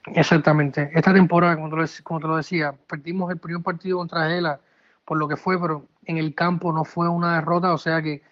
Exactamente. 0.06 0.90
Esta 0.94 1.14
temporada, 1.14 1.54
como 1.54 1.70
te 1.70 1.76
lo, 1.76 1.84
como 2.02 2.18
te 2.18 2.26
lo 2.26 2.36
decía, 2.36 2.74
perdimos 2.88 3.30
el 3.30 3.38
primer 3.38 3.62
partido 3.62 3.98
contra 3.98 4.28
Gela 4.28 4.58
por 5.04 5.18
lo 5.18 5.28
que 5.28 5.36
fue, 5.36 5.60
pero 5.60 5.86
en 6.06 6.18
el 6.18 6.34
campo 6.34 6.72
no 6.72 6.84
fue 6.84 7.08
una 7.08 7.34
derrota, 7.36 7.72
o 7.72 7.78
sea 7.78 8.02
que 8.02 8.22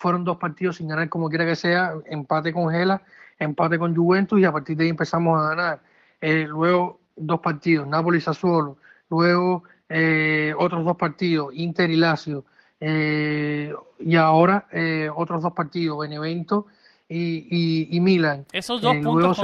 fueron 0.00 0.24
dos 0.24 0.38
partidos 0.38 0.76
sin 0.76 0.88
ganar 0.88 1.08
como 1.10 1.28
quiera 1.28 1.44
que 1.44 1.54
sea, 1.54 1.92
empate 2.06 2.54
con 2.54 2.70
Gela, 2.70 3.02
empate 3.38 3.78
con 3.78 3.94
Juventus 3.94 4.40
y 4.40 4.44
a 4.46 4.52
partir 4.52 4.76
de 4.76 4.84
ahí 4.84 4.90
empezamos 4.90 5.38
a 5.38 5.50
ganar. 5.50 5.80
Eh, 6.22 6.46
luego 6.48 7.00
dos 7.16 7.40
partidos, 7.40 7.86
Nápoles 7.86 8.24
Sassuolo, 8.24 8.78
luego 9.10 9.64
eh, 9.90 10.54
otros 10.58 10.86
dos 10.86 10.96
partidos, 10.96 11.54
Inter 11.54 11.90
y 11.90 11.96
Lazio, 11.96 12.46
eh, 12.80 13.74
y 13.98 14.16
ahora 14.16 14.66
otros 15.14 15.42
dos 15.42 15.52
partidos, 15.52 15.98
Benevento 15.98 16.66
y, 17.06 17.94
y, 17.94 18.00
Milan. 18.00 18.46
Esos 18.52 18.80
dos 18.80 18.96
puntos 18.96 19.38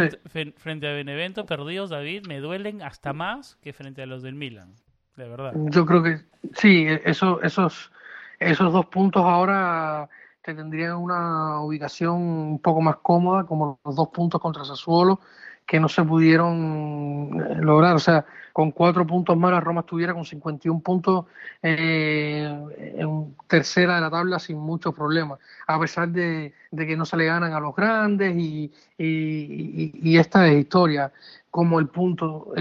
frente 0.56 0.88
a 0.88 0.92
Benevento 0.92 1.44
perdidos, 1.44 1.90
David, 1.90 2.26
me 2.26 2.40
duelen 2.40 2.80
hasta 2.80 3.12
más 3.12 3.56
que 3.56 3.74
frente 3.74 4.02
a 4.02 4.06
los 4.06 4.22
del 4.22 4.36
Milan, 4.36 4.72
de 5.16 5.28
verdad. 5.28 5.52
Yo 5.54 5.84
creo 5.84 6.02
que 6.02 6.20
sí, 6.54 6.86
eso, 7.04 7.42
esos, 7.42 7.92
esos 8.38 8.72
dos 8.72 8.86
puntos 8.86 9.22
ahora 9.22 10.08
te 10.46 10.54
tendrían 10.54 10.96
una 10.96 11.60
ubicación 11.60 12.14
un 12.14 12.58
poco 12.60 12.80
más 12.80 12.98
cómoda, 13.02 13.44
como 13.44 13.80
los 13.84 13.96
dos 13.96 14.08
puntos 14.10 14.40
contra 14.40 14.64
Sassuolo, 14.64 15.18
que 15.66 15.80
no 15.80 15.88
se 15.88 16.04
pudieron 16.04 17.44
eh, 17.50 17.56
lograr. 17.56 17.96
O 17.96 17.98
sea, 17.98 18.24
con 18.52 18.70
cuatro 18.70 19.04
puntos 19.04 19.36
más 19.36 19.50
la 19.50 19.58
Roma 19.58 19.80
estuviera 19.80 20.14
con 20.14 20.24
51 20.24 20.80
puntos 20.80 21.24
eh, 21.60 22.48
en 22.78 23.34
tercera 23.48 23.96
de 23.96 24.02
la 24.02 24.08
tabla 24.10 24.38
sin 24.38 24.58
muchos 24.58 24.94
problemas, 24.94 25.40
a 25.66 25.80
pesar 25.80 26.10
de, 26.10 26.54
que 26.70 26.96
no 26.96 27.04
se 27.04 27.16
le 27.16 27.24
ganan 27.24 27.52
a 27.52 27.58
los 27.58 27.74
grandes 27.74 28.36
y, 28.36 28.72
y, 28.96 30.16
esta 30.16 30.46
es 30.46 30.60
historia 30.60 31.12
como 31.50 31.80
el 31.80 31.88
punto 31.88 32.52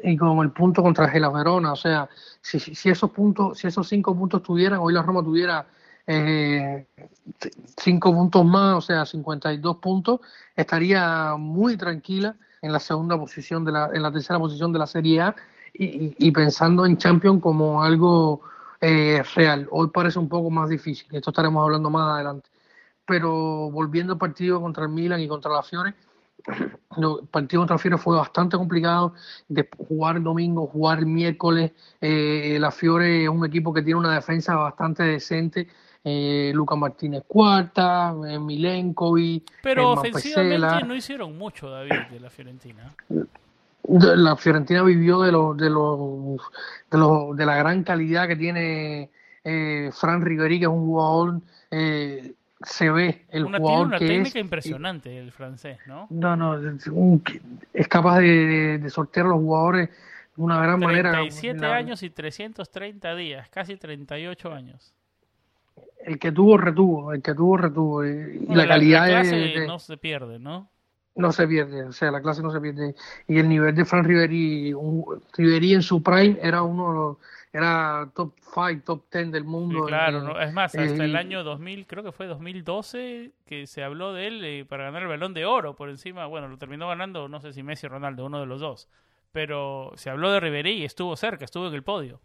y 0.00 0.16
como 0.16 0.44
el 0.44 0.52
punto 0.52 0.80
contra 0.80 1.08
Gela 1.08 1.28
Verona. 1.30 1.72
O 1.72 1.76
sea, 1.76 2.08
si, 2.40 2.60
si 2.60 2.88
esos 2.88 3.10
puntos, 3.10 3.58
si 3.58 3.66
esos 3.66 3.88
cinco 3.88 4.16
puntos 4.16 4.44
tuvieran, 4.44 4.78
hoy 4.80 4.92
la 4.92 5.02
Roma 5.02 5.24
tuviera 5.24 5.66
eh, 6.06 6.86
cinco 7.80 8.12
puntos 8.12 8.44
más, 8.44 8.76
o 8.76 8.80
sea, 8.80 9.06
52 9.06 9.76
puntos, 9.76 10.20
estaría 10.56 11.36
muy 11.36 11.76
tranquila 11.76 12.36
en 12.60 12.72
la 12.72 12.80
segunda 12.80 13.16
posición, 13.18 13.64
de 13.64 13.72
la, 13.72 13.90
en 13.92 14.02
la 14.02 14.12
tercera 14.12 14.38
posición 14.38 14.72
de 14.72 14.78
la 14.78 14.86
Serie 14.86 15.20
A 15.20 15.36
y, 15.74 16.30
pensando 16.32 16.84
en 16.84 16.96
Champions 16.96 17.40
como 17.42 17.82
algo 17.82 18.42
eh, 18.80 19.22
real. 19.34 19.68
Hoy 19.70 19.88
parece 19.88 20.18
un 20.18 20.28
poco 20.28 20.50
más 20.50 20.68
difícil, 20.68 21.08
esto 21.12 21.30
estaremos 21.30 21.62
hablando 21.62 21.90
más 21.90 22.14
adelante. 22.14 22.50
Pero 23.06 23.70
volviendo 23.70 24.12
al 24.12 24.18
partido 24.18 24.60
contra 24.60 24.84
el 24.84 24.90
Milan 24.90 25.20
y 25.20 25.28
contra 25.28 25.50
la 25.50 25.62
Fiore, 25.62 25.94
el 26.96 27.28
partido 27.30 27.62
contra 27.62 27.78
Fiore 27.78 27.98
fue 27.98 28.16
bastante 28.16 28.56
complicado 28.56 29.14
de 29.48 29.68
jugar 29.88 30.22
domingo, 30.22 30.66
jugar 30.66 31.04
miércoles. 31.04 31.72
Eh, 32.00 32.58
la 32.60 32.70
Fiore 32.70 33.24
es 33.24 33.28
un 33.28 33.44
equipo 33.44 33.72
que 33.72 33.82
tiene 33.82 33.98
una 33.98 34.14
defensa 34.14 34.54
bastante 34.56 35.02
decente 35.04 35.68
eh, 36.04 36.50
Luca 36.54 36.74
Martínez 36.74 37.22
cuarta, 37.26 38.14
eh, 38.28 38.38
Milenkovic. 38.38 39.44
Pero 39.62 39.92
ofensivamente 39.92 40.84
no 40.86 40.94
hicieron 40.94 41.36
mucho, 41.38 41.70
David, 41.70 42.08
de 42.10 42.20
la 42.20 42.30
Fiorentina. 42.30 42.94
La 43.84 44.36
Fiorentina 44.36 44.82
vivió 44.82 45.22
de 45.22 45.32
los 45.32 45.56
de 45.56 45.68
los 45.68 46.40
de, 46.90 46.98
los, 46.98 47.36
de 47.36 47.46
la 47.46 47.56
gran 47.56 47.82
calidad 47.82 48.28
que 48.28 48.36
tiene 48.36 49.10
eh, 49.44 49.90
Fran 49.92 50.22
Riveri, 50.22 50.58
que 50.60 50.66
es 50.66 50.70
un 50.70 50.86
jugador 50.86 51.40
eh, 51.70 52.34
se 52.62 52.90
ve 52.90 53.26
el 53.30 53.44
una, 53.44 53.58
jugador 53.58 53.98
tiene 53.98 54.14
una 54.14 54.22
técnica 54.22 54.38
impresionante 54.38 55.18
el 55.18 55.32
francés, 55.32 55.78
¿no? 55.86 56.06
No, 56.10 56.36
no, 56.36 56.60
es, 57.74 57.88
capaz 57.88 58.20
de, 58.20 58.78
de, 58.78 58.90
sortear 58.90 59.26
a 59.26 59.30
los 59.30 59.38
jugadores 59.38 59.88
de 60.36 60.42
una 60.42 60.62
gran 60.62 60.78
manera. 60.78 61.10
37 61.10 61.66
años 61.66 62.04
y 62.04 62.10
330 62.10 63.16
días, 63.16 63.48
casi 63.50 63.76
38 63.76 64.52
años 64.52 64.94
el 66.04 66.18
que 66.18 66.32
tuvo, 66.32 66.56
retuvo, 66.56 67.12
el 67.12 67.22
que 67.22 67.34
tuvo, 67.34 67.56
retuvo. 67.56 68.04
Y, 68.04 68.46
la, 68.48 68.66
calidad 68.66 69.08
la 69.08 69.20
clase 69.22 69.66
no 69.66 69.78
se 69.78 69.96
pierde, 69.96 70.38
¿no? 70.38 70.68
No 71.14 71.30
se 71.30 71.46
pierde, 71.46 71.84
o 71.84 71.92
sea, 71.92 72.10
la 72.10 72.22
clase 72.22 72.42
no 72.42 72.50
se 72.50 72.60
pierde. 72.60 72.94
Y 73.28 73.38
el 73.38 73.48
nivel 73.48 73.74
de 73.74 73.84
Fran 73.84 74.04
Riveri, 74.04 74.72
un, 74.72 75.04
Riveri 75.36 75.74
en 75.74 75.82
su 75.82 76.02
prime 76.02 76.38
era 76.40 76.62
uno 76.62 77.18
era 77.52 78.10
top 78.14 78.34
5, 78.54 78.82
top 78.84 79.04
10 79.12 79.30
del 79.30 79.44
mundo. 79.44 79.84
claro, 79.84 80.40
es 80.40 80.52
más, 80.54 80.74
hasta 80.74 81.04
el 81.04 81.16
año 81.16 81.44
2000, 81.44 81.86
creo 81.86 82.02
que 82.02 82.12
fue 82.12 82.26
2012, 82.26 83.32
que 83.44 83.66
se 83.66 83.84
habló 83.84 84.14
de 84.14 84.26
él 84.26 84.44
eh, 84.44 84.64
para 84.64 84.84
ganar 84.84 85.02
el 85.02 85.08
balón 85.08 85.34
de 85.34 85.44
oro 85.44 85.76
por 85.76 85.90
encima, 85.90 86.24
bueno, 86.24 86.48
lo 86.48 86.56
terminó 86.56 86.88
ganando, 86.88 87.28
no 87.28 87.40
sé 87.40 87.52
si 87.52 87.62
Messi 87.62 87.86
o 87.86 87.90
Ronaldo, 87.90 88.24
uno 88.24 88.40
de 88.40 88.46
los 88.46 88.60
dos, 88.60 88.88
pero 89.32 89.92
se 89.96 90.08
habló 90.08 90.32
de 90.32 90.40
Riveri 90.40 90.72
y 90.72 90.84
estuvo 90.84 91.14
cerca, 91.14 91.44
estuvo 91.44 91.68
en 91.68 91.74
el 91.74 91.82
podio. 91.82 92.20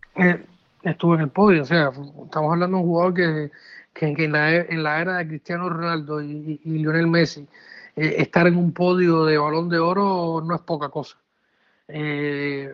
Estuvo 0.84 1.16
en 1.16 1.22
el 1.22 1.30
podio. 1.30 1.64
O 1.64 1.66
sea, 1.66 1.90
estamos 1.90 2.54
hablando 2.54 2.78
de 2.78 2.84
un 2.84 2.90
jugador 2.90 3.14
que, 3.14 3.52
que, 3.94 4.24
en, 4.24 4.32
la, 4.32 4.56
en, 4.56 4.84
la, 4.84 5.02
era 5.02 5.18
de 5.18 5.28
Cristiano 5.28 5.70
Ronaldo 5.70 6.22
y, 6.22 6.60
Lionel 6.64 7.08
Messi, 7.08 7.48
eh, 7.96 8.16
estar 8.20 8.48
en 8.48 8.58
un 8.58 8.72
podio 8.72 9.26
de 9.26 9.38
balón 9.38 9.70
de 9.70 9.80
oro 9.80 10.42
no 10.46 10.56
es 10.56 10.62
poca 10.62 10.90
cosa. 10.90 11.18
Eh, 11.88 12.72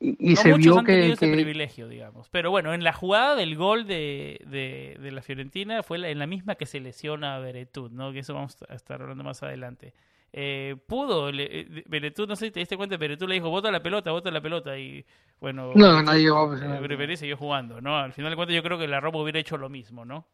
y, 0.00 0.36
se 0.36 0.52
vio 0.52 0.84
que, 0.84 1.12
ese 1.12 1.32
privilegio, 1.32 1.88
digamos. 1.88 2.28
Pero 2.30 2.50
bueno, 2.50 2.74
en 2.74 2.84
la 2.84 2.92
jugada 2.92 3.36
del 3.36 3.56
gol 3.56 3.86
de, 3.86 4.40
de, 4.46 5.10
la 5.10 5.22
Fiorentina 5.22 5.82
fue 5.82 6.10
en 6.10 6.18
la 6.18 6.26
misma 6.26 6.56
que 6.56 6.66
se 6.66 6.80
lesiona 6.80 7.36
a 7.36 7.38
Beretut, 7.38 7.90
¿no? 7.92 8.12
Que 8.12 8.18
eso 8.18 8.34
vamos 8.34 8.58
a 8.68 8.74
estar 8.74 9.00
hablando 9.00 9.24
más 9.24 9.42
adelante 9.42 9.94
eh, 10.36 10.74
pudo, 10.88 11.30
le, 11.30 11.60
eh, 11.60 12.12
no 12.26 12.34
sé 12.34 12.46
si 12.46 12.50
te 12.50 12.58
diste 12.58 12.76
cuenta, 12.76 12.96
Beretú 12.96 13.24
le 13.28 13.36
dijo, 13.36 13.50
bota 13.50 13.70
la 13.70 13.80
pelota, 13.80 14.10
bota 14.10 14.32
la 14.32 14.40
pelota, 14.40 14.76
y 14.76 15.04
bueno, 15.40 15.70
no, 15.76 16.02
nadie 16.02 16.28
va 16.28 16.52
a 16.52 16.84
eh, 16.84 17.16
siguió 17.16 17.36
jugando, 17.36 17.80
¿no? 17.80 17.96
Al 17.96 18.12
final 18.12 18.32
de 18.32 18.36
cuentas 18.36 18.56
yo 18.56 18.64
creo 18.64 18.76
que 18.76 18.88
la 18.88 18.98
Roma 18.98 19.20
hubiera 19.20 19.38
hecho 19.38 19.56
lo 19.56 19.68
mismo, 19.68 20.04
¿no? 20.04 20.26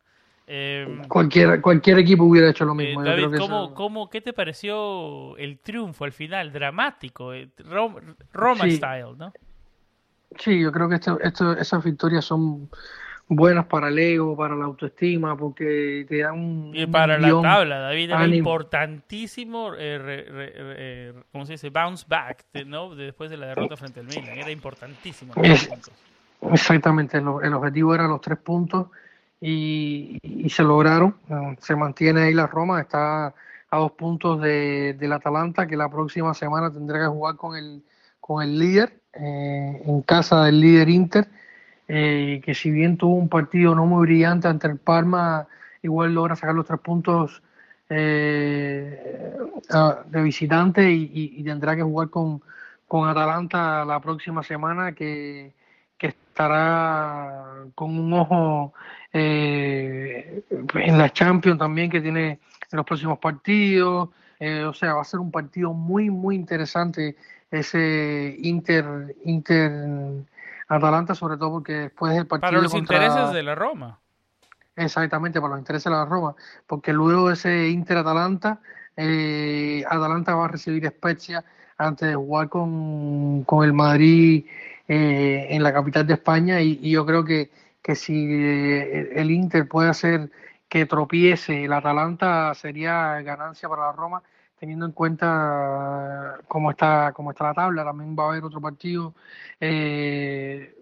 Eh, 0.46 1.02
cualquier, 1.06 1.60
cualquier 1.60 1.98
equipo 1.98 2.24
hubiera 2.24 2.48
hecho 2.48 2.64
lo 2.64 2.74
mismo. 2.74 3.04
David, 3.04 3.36
¿cómo, 3.36 3.74
¿cómo, 3.74 4.08
¿qué 4.08 4.22
te 4.22 4.32
pareció 4.32 5.36
el 5.36 5.58
triunfo 5.58 6.06
al 6.06 6.12
final, 6.12 6.50
dramático, 6.50 7.32
Roma, 8.32 8.70
style, 8.70 9.18
¿no? 9.18 9.34
Sí, 10.38 10.62
yo 10.62 10.72
creo 10.72 10.88
que 10.88 10.94
esto, 10.94 11.20
esto, 11.20 11.52
esas 11.52 11.84
victorias 11.84 12.24
son 12.24 12.70
buenas 13.30 13.66
para 13.66 13.88
el 13.88 13.98
ego, 13.98 14.36
para 14.36 14.56
la 14.56 14.64
autoestima, 14.64 15.36
porque 15.36 16.04
te 16.08 16.18
dan 16.18 16.34
un. 16.34 16.72
Y 16.74 16.86
para 16.86 17.16
la 17.16 17.40
tabla, 17.40 17.78
David, 17.78 18.10
era 18.10 18.26
importantísimo, 18.26 19.72
eh, 19.74 20.26
eh, 20.28 21.12
¿cómo 21.30 21.46
se 21.46 21.52
dice? 21.52 21.70
Bounce 21.70 22.04
back, 22.06 22.44
¿no? 22.66 22.94
Después 22.94 23.30
de 23.30 23.36
la 23.36 23.46
derrota 23.46 23.76
frente 23.76 24.00
al 24.00 24.06
Milan, 24.06 24.36
era 24.36 24.50
importantísimo. 24.50 25.32
exactamente, 26.52 27.18
el, 27.18 27.54
objetivo 27.54 27.94
era 27.94 28.08
los 28.08 28.20
tres 28.20 28.38
puntos 28.38 28.88
y, 29.40 30.18
se 30.50 30.64
lograron. 30.64 31.16
Se 31.60 31.76
mantiene 31.76 32.22
ahí 32.22 32.34
la 32.34 32.48
Roma, 32.48 32.80
está 32.80 33.32
a 33.72 33.78
dos 33.78 33.92
puntos 33.92 34.40
de, 34.40 34.94
del 34.98 35.12
Atalanta, 35.12 35.68
que 35.68 35.76
la 35.76 35.88
próxima 35.88 36.34
semana 36.34 36.72
tendrá 36.72 36.98
que 36.98 37.06
jugar 37.06 37.36
con 37.36 37.56
el, 37.56 37.84
con 38.18 38.42
el 38.42 38.58
líder, 38.58 39.00
eh, 39.12 39.82
en 39.86 40.02
casa 40.02 40.44
del 40.44 40.60
líder 40.60 40.88
Inter 40.88 41.28
eh, 41.92 42.40
que 42.44 42.54
si 42.54 42.70
bien 42.70 42.96
tuvo 42.96 43.16
un 43.16 43.28
partido 43.28 43.74
no 43.74 43.84
muy 43.84 44.06
brillante 44.06 44.46
ante 44.46 44.68
el 44.68 44.78
Parma, 44.78 45.48
igual 45.82 46.14
logra 46.14 46.36
sacar 46.36 46.54
los 46.54 46.64
tres 46.64 46.78
puntos 46.78 47.42
eh, 47.88 49.34
de 50.06 50.22
visitante 50.22 50.88
y, 50.88 51.42
tendrá 51.42 51.74
que 51.74 51.82
jugar 51.82 52.08
con, 52.08 52.40
con 52.86 53.08
Atalanta 53.08 53.84
la 53.84 53.98
próxima 54.00 54.44
semana, 54.44 54.92
que, 54.92 55.52
estará 55.98 57.64
con 57.74 57.98
un 57.98 58.12
ojo 58.12 58.72
eh, 59.12 60.44
en 60.74 60.96
la 60.96 61.12
Champions 61.12 61.58
también 61.58 61.90
que 61.90 62.00
tiene 62.00 62.30
en 62.30 62.76
los 62.76 62.86
próximos 62.86 63.18
partidos. 63.18 64.10
Eh, 64.38 64.62
o 64.62 64.72
sea, 64.72 64.94
va 64.94 65.02
a 65.02 65.04
ser 65.04 65.18
un 65.18 65.32
partido 65.32 65.74
muy, 65.74 66.08
muy 66.08 66.36
interesante 66.36 67.16
ese 67.50 68.36
Inter, 68.42 69.16
Inter 69.24 70.24
Atalanta, 70.76 71.14
sobre 71.14 71.36
todo 71.36 71.50
porque 71.50 71.72
después 71.72 72.14
del 72.14 72.26
partido. 72.26 72.50
Para 72.50 72.62
los 72.62 72.74
intereses 72.74 73.32
de 73.32 73.42
la 73.42 73.54
Roma. 73.54 73.98
Exactamente, 74.76 75.40
para 75.40 75.54
los 75.54 75.58
intereses 75.58 75.84
de 75.84 75.90
la 75.90 76.04
Roma, 76.04 76.34
porque 76.66 76.92
luego 76.92 77.28
de 77.28 77.34
ese 77.34 77.68
Inter 77.68 77.98
Atalanta, 77.98 78.60
eh, 78.96 79.84
Atalanta 79.88 80.34
va 80.34 80.46
a 80.46 80.48
recibir 80.48 80.86
Spezia 80.86 81.44
antes 81.76 82.08
de 82.08 82.14
jugar 82.14 82.48
con, 82.48 83.44
con 83.44 83.64
el 83.64 83.72
Madrid 83.72 84.46
eh, 84.86 85.48
en 85.50 85.62
la 85.62 85.72
capital 85.72 86.06
de 86.06 86.14
España 86.14 86.60
y, 86.60 86.90
yo 86.90 87.04
creo 87.04 87.24
que, 87.24 87.50
que 87.82 87.94
si 87.94 88.26
eh, 88.30 89.12
el 89.14 89.30
Inter 89.30 89.66
puede 89.66 89.88
hacer 89.88 90.30
que 90.68 90.86
tropiece 90.86 91.64
el 91.64 91.72
Atalanta 91.72 92.54
sería 92.54 93.20
ganancia 93.22 93.68
para 93.68 93.86
la 93.86 93.92
Roma 93.92 94.22
teniendo 94.60 94.84
en 94.84 94.92
cuenta 94.92 96.38
cómo 96.46 96.70
está 96.70 97.12
cómo 97.14 97.30
está 97.30 97.44
la 97.44 97.54
tabla 97.54 97.82
también 97.82 98.14
va 98.16 98.24
a 98.24 98.28
haber 98.28 98.44
otro 98.44 98.60
partido 98.60 99.14
eh, 99.58 100.76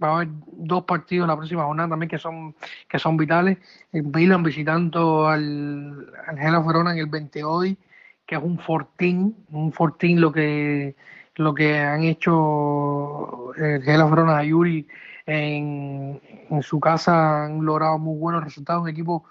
va 0.00 0.08
a 0.08 0.14
haber 0.16 0.28
dos 0.52 0.84
partidos 0.84 1.24
en 1.24 1.28
la 1.28 1.36
próxima 1.36 1.64
jornada 1.64 1.88
también 1.88 2.08
que 2.08 2.18
son 2.18 2.54
que 2.88 2.98
son 2.98 3.16
vitales. 3.16 3.58
Milan 3.92 4.42
visitando 4.42 5.26
al, 5.26 6.12
al 6.26 6.38
Gela 6.38 6.60
Verona 6.60 6.92
en 6.92 6.98
el 6.98 7.06
20 7.06 7.42
hoy 7.44 7.76
que 8.24 8.36
es 8.36 8.42
un 8.42 8.58
fortín 8.58 9.36
un 9.50 9.72
fortín 9.72 10.20
lo 10.20 10.32
que 10.32 10.94
lo 11.34 11.54
que 11.54 11.78
han 11.78 12.04
hecho 12.04 13.52
el 13.56 13.82
Gela 13.82 14.04
Verona 14.06 14.44
y 14.44 14.50
Yuri 14.50 14.88
en 15.26 16.20
su 16.62 16.78
casa 16.78 17.46
han 17.46 17.64
logrado 17.64 17.98
muy 17.98 18.16
buenos 18.18 18.44
resultados 18.44 18.82
un 18.82 18.88
equipo 18.88 19.24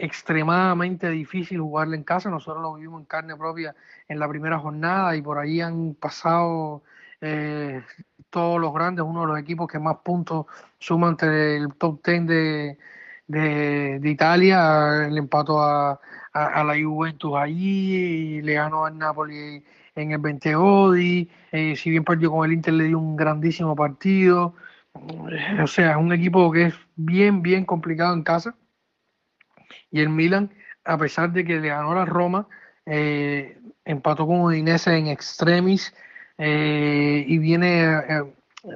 extremadamente 0.00 1.08
difícil 1.10 1.60
jugarle 1.60 1.96
en 1.96 2.04
casa. 2.04 2.30
Nosotros 2.30 2.62
lo 2.62 2.74
vivimos 2.74 3.00
en 3.00 3.06
carne 3.06 3.36
propia 3.36 3.74
en 4.08 4.18
la 4.18 4.28
primera 4.28 4.58
jornada 4.58 5.14
y 5.16 5.22
por 5.22 5.38
ahí 5.38 5.60
han 5.60 5.94
pasado 5.94 6.82
eh, 7.20 7.82
todos 8.30 8.60
los 8.60 8.72
grandes, 8.72 9.04
uno 9.04 9.22
de 9.22 9.26
los 9.26 9.38
equipos 9.38 9.68
que 9.68 9.78
más 9.78 9.98
puntos 9.98 10.46
suma 10.78 11.08
entre 11.08 11.56
el 11.56 11.74
top 11.74 12.00
10 12.04 12.26
de, 12.26 12.78
de, 13.26 14.10
Italia, 14.10 15.06
el 15.06 15.18
empato 15.18 15.62
a, 15.62 16.00
a, 16.32 16.64
la 16.64 16.74
Juventus 16.80 17.36
allí, 17.36 18.38
y 18.38 18.42
le 18.42 18.54
ganó 18.54 18.84
al 18.86 18.96
Napoli 18.98 19.62
en 19.94 20.12
el 20.12 20.18
20 20.18 20.56
Odi, 20.56 21.28
eh, 21.52 21.76
si 21.76 21.90
bien 21.90 22.04
perdió 22.04 22.30
con 22.30 22.46
el 22.46 22.52
Inter 22.54 22.74
le 22.74 22.84
dio 22.84 22.98
un 22.98 23.16
grandísimo 23.16 23.76
partido, 23.76 24.54
o 25.62 25.66
sea, 25.66 25.92
es 25.92 25.96
un 25.96 26.12
equipo 26.12 26.50
que 26.52 26.66
es 26.66 26.74
bien, 26.96 27.42
bien 27.42 27.64
complicado 27.64 28.14
en 28.14 28.22
casa, 28.22 28.54
y 29.90 30.00
el 30.00 30.08
Milan, 30.08 30.50
a 30.84 30.98
pesar 30.98 31.32
de 31.32 31.44
que 31.44 31.60
le 31.60 31.68
ganó 31.68 31.94
la 31.94 32.04
Roma, 32.04 32.46
eh, 32.86 33.58
empató 33.84 34.26
con 34.26 34.40
Udinese 34.40 34.96
en 34.96 35.08
extremis, 35.08 35.94
eh, 36.38 37.24
y 37.26 37.38
viene, 37.38 37.84
eh, 37.98 38.22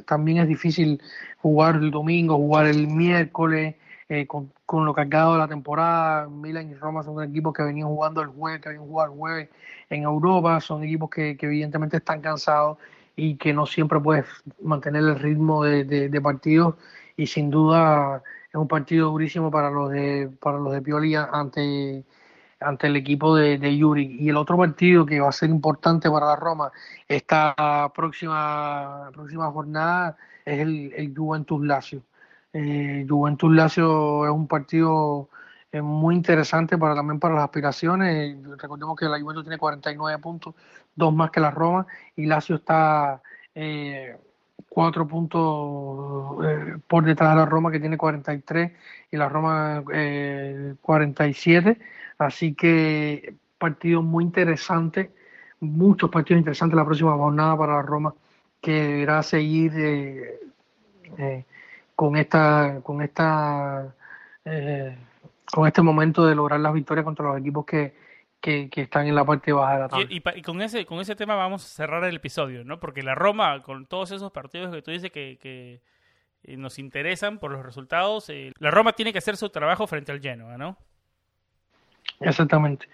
también 0.07 0.38
es 0.38 0.48
difícil 0.48 1.00
jugar 1.38 1.77
el 1.77 1.90
domingo, 1.90 2.37
jugar 2.37 2.66
el 2.66 2.88
miércoles, 2.88 3.77
eh, 4.11 4.27
con, 4.27 4.53
con, 4.66 4.85
lo 4.85 4.92
cargado 4.92 5.33
de 5.33 5.38
la 5.38 5.48
temporada. 5.48 6.29
Milan 6.29 6.70
y 6.70 6.74
Roma 6.74 7.03
son 7.03 7.22
equipos 7.22 7.55
que 7.55 7.62
venían 7.62 7.88
jugando 7.88 8.20
el 8.20 8.29
jueves, 8.29 8.61
que 8.61 8.68
habían 8.68 8.85
jugado 8.85 9.12
el 9.12 9.18
jueves 9.18 9.48
en 9.88 10.03
Europa, 10.03 10.61
son 10.61 10.85
equipos 10.85 11.09
que, 11.09 11.38
que 11.38 11.46
evidentemente 11.46 11.96
están 11.96 12.20
cansados 12.20 12.77
y 13.16 13.37
que 13.37 13.55
no 13.55 13.64
siempre 13.64 13.98
puedes 13.98 14.27
mantener 14.62 15.03
el 15.03 15.18
ritmo 15.18 15.64
de, 15.64 15.85
de, 15.85 16.09
de 16.11 16.20
partidos 16.20 16.74
y 17.16 17.27
sin 17.27 17.50
duda 17.50 18.22
es 18.55 18.61
un 18.61 18.69
partido 18.69 19.11
durísimo 19.11 19.51
para 19.51 19.69
los 19.69 19.90
de 19.90 20.31
para 20.40 20.59
los 20.59 20.73
de 20.73 20.81
Pioli 20.81 21.17
ante 21.17 22.05
ante 22.61 22.87
el 22.87 22.97
equipo 22.97 23.37
de, 23.37 23.77
Yuri. 23.77 24.17
Y 24.21 24.29
el 24.29 24.37
otro 24.37 24.57
partido 24.57 25.05
que 25.05 25.21
va 25.21 25.29
a 25.29 25.33
ser 25.33 25.51
importante 25.51 26.09
para 26.11 26.27
la 26.27 26.37
Roma 26.37 26.71
esta 27.09 27.90
próxima, 27.95 29.11
próxima 29.12 29.51
jornada 29.51 30.17
es 30.45 30.61
el, 30.61 30.93
el 30.97 31.14
Juventus 31.17 31.64
Lazio. 31.64 32.03
Eh, 32.53 33.05
Juventus 33.09 33.53
Lazio 33.53 34.25
es 34.25 34.31
un 34.31 34.47
partido 34.47 35.29
eh, 35.73 35.83
muy 35.83 36.14
interesante 36.14 36.79
para 36.79 36.95
también 36.95 37.19
para 37.19 37.35
las 37.35 37.45
aspiraciones. 37.45 38.37
Recordemos 38.62 38.97
que 38.97 39.07
la 39.07 39.21
Juventus 39.21 39.45
tiene 39.45 39.59
49 39.59 40.21
puntos, 40.21 40.55
dos 40.95 41.12
más 41.12 41.31
que 41.33 41.40
la 41.40 41.51
Roma, 41.51 41.87
y 42.14 42.27
Lazio 42.27 42.57
está 42.57 43.21
eh, 43.55 44.17
cuatro 44.75 45.07
puntos 45.07 46.45
eh, 46.45 46.79
por 46.89 47.05
detrás 47.05 47.31
de 47.31 47.37
la 47.37 47.47
Roma 47.47 47.71
que 47.71 47.79
tiene 47.79 47.97
43 47.97 48.73
y 49.13 49.17
la 49.17 49.29
Roma 49.29 49.85
eh, 49.93 50.75
47 50.83 51.79
Así 52.19 52.55
que 52.55 53.37
partido 53.57 54.03
muy 54.03 54.25
interesante, 54.25 55.13
muchos 55.61 56.11
partidos 56.11 56.41
interesantes 56.41 56.77
la 56.77 56.85
próxima 56.85 57.17
jornada 57.17 57.57
para 57.57 57.75
la 57.75 57.83
Roma, 57.83 58.15
que 58.61 58.73
deberá 58.73 59.23
seguir 59.23 59.73
eh, 59.77 60.41
eh, 61.19 61.45
con 61.95 62.17
esta, 62.17 62.81
con 62.83 63.01
esta, 63.03 63.95
con 65.53 65.67
este 65.67 65.83
momento 65.83 66.27
de 66.27 66.35
lograr 66.35 66.61
las 66.61 66.75
victorias 66.75 67.05
contra 67.05 67.27
los 67.27 67.39
equipos 67.39 67.65
que, 67.65 67.95
que, 68.44 68.68
están 68.83 69.07
en 69.07 69.14
la 69.14 69.24
parte 69.24 69.52
baja 69.52 69.74
de 69.74 69.80
la 69.80 69.88
tabla. 69.88 70.07
Y, 70.11 70.42
con 70.42 70.61
ese, 70.61 70.85
con 70.85 71.00
ese 71.00 71.16
tema 71.16 71.35
vamos 71.35 71.64
a 71.64 71.68
cerrar 71.68 72.04
el 72.04 72.16
episodio, 72.16 72.62
¿no? 72.64 72.78
Porque 72.78 73.02
la 73.02 73.14
Roma, 73.14 73.62
con 73.62 73.87
todos 73.87 74.11
esos 74.11 74.30
partidos 74.33 74.74
que 74.74 74.83
tú 74.83 74.90
dices 74.90 75.11
que, 75.11 75.38
que 75.40 75.80
nos 76.57 76.78
interesan 76.78 77.38
por 77.38 77.50
los 77.50 77.64
resultados, 77.64 78.30
la 78.59 78.70
Roma 78.70 78.92
tiene 78.92 79.12
que 79.12 79.18
hacer 79.18 79.38
su 79.38 79.48
trabajo 79.48 79.87
frente 79.87 80.12
al 80.12 80.20
Genoa, 80.20 80.59
¿no? 80.59 80.76
Exactamente. 82.20 82.87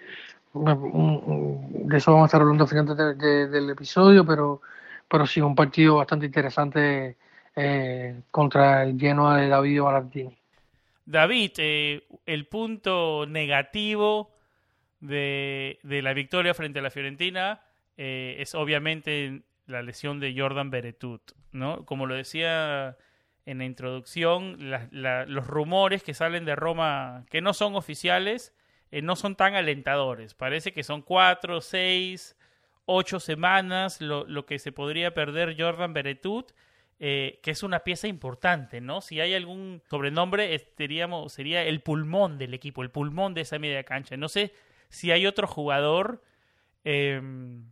De 0.53 1.97
eso 1.97 2.13
vamos 2.13 2.25
a 2.25 2.27
estar 2.27 2.41
hablando 2.41 2.65
al 2.65 2.71
final 2.71 3.51
del 3.51 3.71
episodio, 3.71 4.25
pero, 4.25 4.63
pero 5.09 5.27
sí, 5.27 5.41
un 5.41 5.57
partido 5.57 5.97
bastante 5.97 6.27
interesante 6.27 7.17
eh, 7.57 8.21
contra 8.31 8.85
el 8.85 8.99
Genoa 8.99 9.39
de 9.39 9.49
David 9.49 9.83
Ballardini. 9.83 10.37
David, 11.07 11.53
eh, 11.59 12.05
el 12.27 12.47
punto 12.47 13.27
negativo 13.27 14.31
de, 15.01 15.79
de, 15.83 16.03
la 16.03 16.13
victoria 16.13 16.55
frente 16.55 16.79
a 16.79 16.83
la 16.83 16.91
Fiorentina 16.91 17.63
eh, 17.97 18.37
es 18.39 18.55
obviamente 18.55 19.43
la 19.67 19.83
lesión 19.83 20.21
de 20.21 20.35
Jordan 20.37 20.71
Beretut, 20.71 21.33
¿no? 21.53 21.85
Como 21.85 22.07
lo 22.07 22.15
decía 22.15 22.97
en 23.47 23.59
la 23.59 23.65
introducción, 23.65 24.57
los 24.91 25.47
rumores 25.47 26.03
que 26.03 26.15
salen 26.15 26.45
de 26.45 26.57
Roma, 26.57 27.25
que 27.31 27.41
no 27.41 27.53
son 27.53 27.77
oficiales, 27.77 28.55
eh, 28.91 29.03
no 29.03 29.17
son 29.17 29.37
tan 29.37 29.55
alentadores. 29.55 30.35
Parece 30.35 30.73
que 30.73 30.83
son 30.83 31.03
cuatro, 31.03 31.61
seis, 31.61 32.37
ocho 32.85 33.21
semanas 33.21 34.01
lo, 34.01 34.25
lo 34.27 34.47
que 34.47 34.59
se 34.59 34.73
podría 34.73 35.15
perder 35.15 35.57
Jordan 35.59 35.93
Beretut. 35.93 36.53
Eh, 37.03 37.41
que 37.43 37.51
es 37.51 37.63
una 37.63 37.81
pieza 37.81 38.09
importante, 38.09 38.83
¿no? 38.83 39.01
Si 39.01 39.21
hay 39.21 39.33
algún 39.33 39.83
sobrenombre, 39.89 40.55
sería 41.29 41.63
el 41.63 41.81
pulmón 41.81 42.37
del 42.37 42.53
equipo, 42.53 42.83
el 42.83 42.91
pulmón 42.91 43.33
de 43.33 43.41
esa 43.41 43.59
media 43.59 43.85
cancha. 43.85 44.19
No 44.19 44.29
sé 44.29 44.53
si 44.91 45.11
hay 45.11 45.27
otro 45.27 45.47
jugador 45.47 46.23
em, 46.85 47.71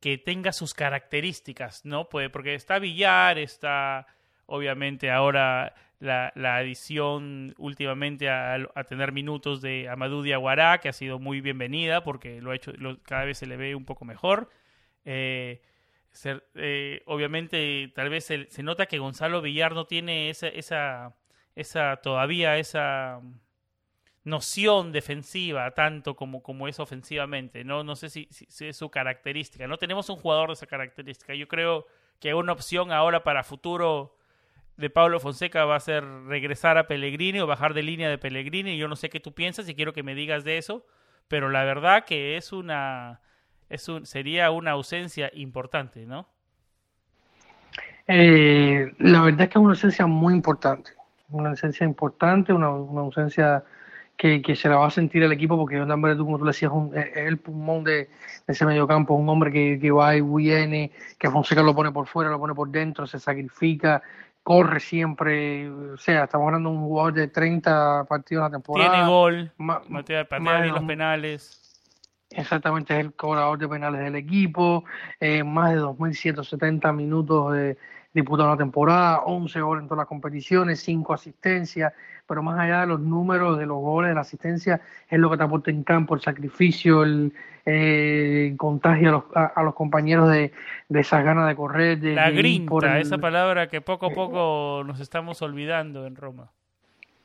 que 0.00 0.18
tenga 0.18 0.52
sus 0.52 0.74
características, 0.74 1.84
¿no? 1.84 2.08
Pues 2.08 2.30
porque 2.30 2.54
está 2.54 2.78
Villar, 2.78 3.38
está 3.38 4.06
obviamente 4.46 5.10
ahora 5.10 5.74
la, 6.00 6.32
la 6.34 6.56
adición 6.56 7.54
últimamente 7.58 8.28
a, 8.28 8.58
tener 8.88 9.12
minutos 9.12 9.60
de 9.60 9.88
Amadou 9.88 10.22
Diawara, 10.22 10.78
que 10.78 10.88
ha 10.88 10.92
sido 10.92 11.18
muy 11.18 11.40
bienvenida 11.40 12.02
porque 12.02 12.40
lo 12.40 12.50
ha 12.50 12.56
hecho, 12.56 12.72
cada 13.04 13.24
vez 13.24 13.38
se 13.38 13.46
le 13.46 13.56
ve 13.56 13.74
un 13.74 13.84
poco 13.84 14.04
mejor. 14.04 14.50
Eh, 15.04 15.62
eh, 16.54 17.02
obviamente, 17.06 17.92
tal 17.94 18.08
vez 18.08 18.24
se, 18.24 18.46
se, 18.50 18.62
nota 18.62 18.86
que 18.86 18.98
Gonzalo 18.98 19.42
Villar 19.42 19.74
no 19.74 19.86
tiene 19.86 20.30
esa, 20.30 20.48
esa, 20.48 21.16
esa 21.54 21.96
todavía 21.96 22.58
esa 22.58 23.20
noción 24.24 24.90
defensiva 24.92 25.70
tanto 25.72 26.16
como, 26.16 26.42
como 26.42 26.66
es 26.66 26.80
ofensivamente. 26.80 27.64
No, 27.64 27.84
no 27.84 27.94
sé 27.94 28.08
si, 28.08 28.28
es 28.30 28.76
su 28.76 28.90
característica. 28.90 29.66
No 29.66 29.78
tenemos 29.78 30.08
un 30.08 30.16
jugador 30.16 30.48
de 30.48 30.54
esa 30.54 30.66
característica. 30.66 31.34
Yo 31.34 31.46
creo 31.46 31.86
que 32.20 32.34
una 32.34 32.52
opción 32.52 32.90
ahora 32.90 33.22
para 33.22 33.44
futuro 33.44 34.16
de 34.76 34.90
Pablo 34.90 35.20
Fonseca 35.20 35.64
va 35.64 35.76
a 35.76 35.80
ser 35.80 36.04
regresar 36.26 36.78
a 36.78 36.88
Pellegrini 36.88 37.40
o 37.40 37.46
bajar 37.46 37.74
de 37.74 37.82
línea 37.82 38.08
de 38.08 38.18
Pellegrini. 38.18 38.76
Yo 38.76 38.88
no 38.88 38.96
sé 38.96 39.10
qué 39.10 39.20
tú 39.20 39.32
piensas 39.34 39.68
y 39.68 39.74
quiero 39.74 39.92
que 39.92 40.02
me 40.02 40.14
digas 40.14 40.42
de 40.42 40.58
eso, 40.58 40.84
pero 41.28 41.48
la 41.48 41.64
verdad 41.64 42.04
que 42.04 42.36
es 42.36 42.52
una 42.52 43.20
es 43.68 43.88
un, 43.88 44.06
sería 44.06 44.50
una 44.50 44.72
ausencia 44.72 45.30
importante, 45.34 46.06
¿no? 46.06 46.28
Eh, 48.06 48.92
la 48.98 49.22
verdad 49.22 49.42
es 49.42 49.48
que 49.48 49.58
es 49.58 49.62
una 49.62 49.70
ausencia 49.70 50.06
muy 50.06 50.34
importante, 50.34 50.90
una 51.30 51.50
ausencia 51.50 51.84
importante, 51.86 52.52
una, 52.52 52.66
ausencia 52.66 53.64
que, 54.16 54.42
que, 54.42 54.56
se 54.56 54.68
la 54.68 54.76
va 54.76 54.86
a 54.86 54.90
sentir 54.90 55.22
el 55.22 55.32
equipo 55.32 55.56
porque 55.56 55.78
Jordan 55.78 56.16
tú 56.16 56.24
como 56.24 56.38
tú 56.38 56.44
le 56.44 56.50
decías, 56.50 56.72
es 56.94 57.16
el 57.16 57.38
pulmón 57.38 57.84
de, 57.84 58.08
ese 58.46 58.66
mediocampo, 58.66 59.14
un 59.14 59.28
hombre 59.28 59.50
que, 59.50 59.78
que 59.80 59.90
va 59.90 60.16
y 60.16 60.20
viene, 60.20 60.92
que 61.18 61.30
Fonseca 61.30 61.62
lo 61.62 61.74
pone 61.74 61.92
por 61.92 62.06
fuera, 62.06 62.30
lo 62.30 62.38
pone 62.38 62.54
por 62.54 62.68
dentro, 62.70 63.06
se 63.06 63.18
sacrifica, 63.18 64.02
corre 64.42 64.78
siempre, 64.78 65.70
o 65.70 65.96
sea, 65.96 66.24
estamos 66.24 66.46
hablando 66.46 66.70
de 66.70 66.76
un 66.76 66.82
jugador 66.84 67.14
de 67.14 67.28
30 67.28 68.04
partidos 68.08 68.42
a 68.42 68.48
la 68.48 68.52
temporada. 68.52 68.90
Tiene 68.90 69.08
gol, 69.08 69.52
más 69.56 69.82
de 70.04 70.68
los 70.68 70.84
penales. 70.84 71.63
Exactamente, 72.36 72.94
es 72.94 73.00
el 73.00 73.12
cobrador 73.14 73.58
de 73.58 73.68
penales 73.68 74.00
del 74.00 74.16
equipo, 74.16 74.84
eh, 75.20 75.44
más 75.44 75.70
de 75.70 75.76
2.170 75.78 76.92
minutos 76.92 77.52
de 77.52 77.76
disputado 78.12 78.50
la 78.50 78.56
temporada, 78.56 79.20
11 79.24 79.60
goles 79.60 79.82
en 79.82 79.88
todas 79.88 80.02
las 80.02 80.06
competiciones, 80.08 80.80
5 80.80 81.12
asistencias, 81.14 81.92
pero 82.28 82.42
más 82.42 82.58
allá 82.58 82.80
de 82.82 82.86
los 82.86 83.00
números, 83.00 83.58
de 83.58 83.66
los 83.66 83.78
goles, 83.78 84.10
de 84.10 84.14
la 84.14 84.20
asistencia, 84.20 84.80
es 85.08 85.18
lo 85.18 85.28
que 85.30 85.36
te 85.36 85.42
aporta 85.42 85.70
en 85.70 85.82
campo, 85.82 86.14
el 86.14 86.20
sacrificio, 86.20 87.02
el 87.02 87.32
eh, 87.66 88.54
contagio 88.56 89.08
a 89.08 89.12
los, 89.12 89.24
a, 89.34 89.46
a 89.46 89.62
los 89.64 89.74
compañeros 89.74 90.30
de, 90.30 90.52
de 90.88 91.00
esas 91.00 91.24
ganas 91.24 91.48
de 91.48 91.56
correr, 91.56 91.98
de, 91.98 92.14
La 92.14 92.26
por 92.30 92.34
grinta, 92.38 92.96
el- 92.96 93.02
esa 93.06 93.18
palabra 93.18 93.68
que 93.68 93.80
poco 93.80 94.06
a 94.06 94.10
poco 94.10 94.82
nos 94.86 95.00
estamos 95.00 95.42
olvidando 95.42 96.06
en 96.06 96.14
Roma. 96.14 96.50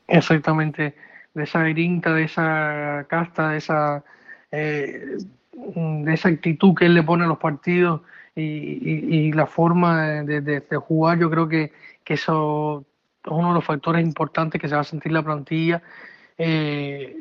Exactamente, 0.07 0.95
de 1.35 1.43
esa 1.43 1.63
grinta, 1.63 2.13
de 2.13 2.23
esa 2.23 3.05
casta, 3.07 3.49
de 3.49 3.57
esa, 3.57 4.03
eh, 4.51 5.17
de 5.53 6.13
esa 6.13 6.29
actitud 6.29 6.73
que 6.75 6.85
él 6.85 6.93
le 6.95 7.03
pone 7.03 7.25
a 7.25 7.27
los 7.27 7.38
partidos 7.38 8.01
y, 8.35 8.41
y- 8.43 9.05
y 9.27 9.31
la 9.33 9.45
forma 9.45 10.07
de, 10.23 10.41
de- 10.41 10.59
de 10.62 10.77
jugar, 10.77 11.19
yo 11.19 11.29
creo 11.29 11.47
que, 11.47 11.71
que 12.03 12.13
eso 12.13 12.85
es 13.25 13.31
uno 13.31 13.49
de 13.49 13.53
los 13.55 13.65
factores 13.65 14.03
importantes 14.05 14.62
que 14.62 14.67
se 14.69 14.75
va 14.75 14.81
a 14.81 14.85
sentir 14.85 15.12
la 15.12 15.21
plantilla. 15.23 15.81
Eh, 16.38 17.17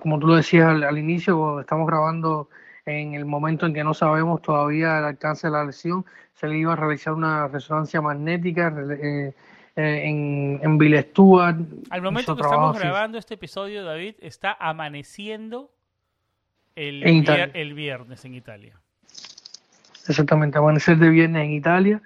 como 0.00 0.18
tú 0.18 0.26
lo 0.28 0.36
decías 0.36 0.66
al, 0.68 0.82
al 0.84 0.98
inicio, 0.98 1.60
estamos 1.60 1.86
grabando 1.86 2.48
en 2.86 3.14
el 3.14 3.24
momento 3.26 3.66
en 3.66 3.74
que 3.74 3.84
no 3.84 3.94
sabemos 3.94 4.40
todavía 4.42 4.98
el 4.98 5.04
alcance 5.04 5.48
de 5.48 5.52
la 5.52 5.64
lesión, 5.64 6.04
se 6.34 6.48
le 6.48 6.56
iba 6.58 6.72
a 6.72 6.76
realizar 6.76 7.12
una 7.12 7.48
resonancia 7.48 8.00
magnética 8.00 8.74
eh, 9.00 9.34
eh, 9.76 10.02
en, 10.04 10.60
en 10.62 10.78
Bill 10.78 10.98
Stewart. 11.02 11.56
Al 11.90 12.02
momento 12.02 12.34
que 12.36 12.42
estamos 12.42 12.78
grabando 12.78 13.18
este 13.18 13.34
episodio, 13.34 13.84
David, 13.84 14.14
está 14.20 14.56
amaneciendo 14.58 15.70
el, 16.76 17.02
En 17.02 17.14
vier- 17.16 17.22
Italia. 17.22 17.50
el 17.54 17.74
viernes 17.74 18.24
en 18.24 18.34
Italia. 18.34 18.78
Exactamente, 20.08 20.58
amanecer 20.58 20.98
de 20.98 21.08
viernes 21.10 21.44
en 21.44 21.50
Italia. 21.52 22.02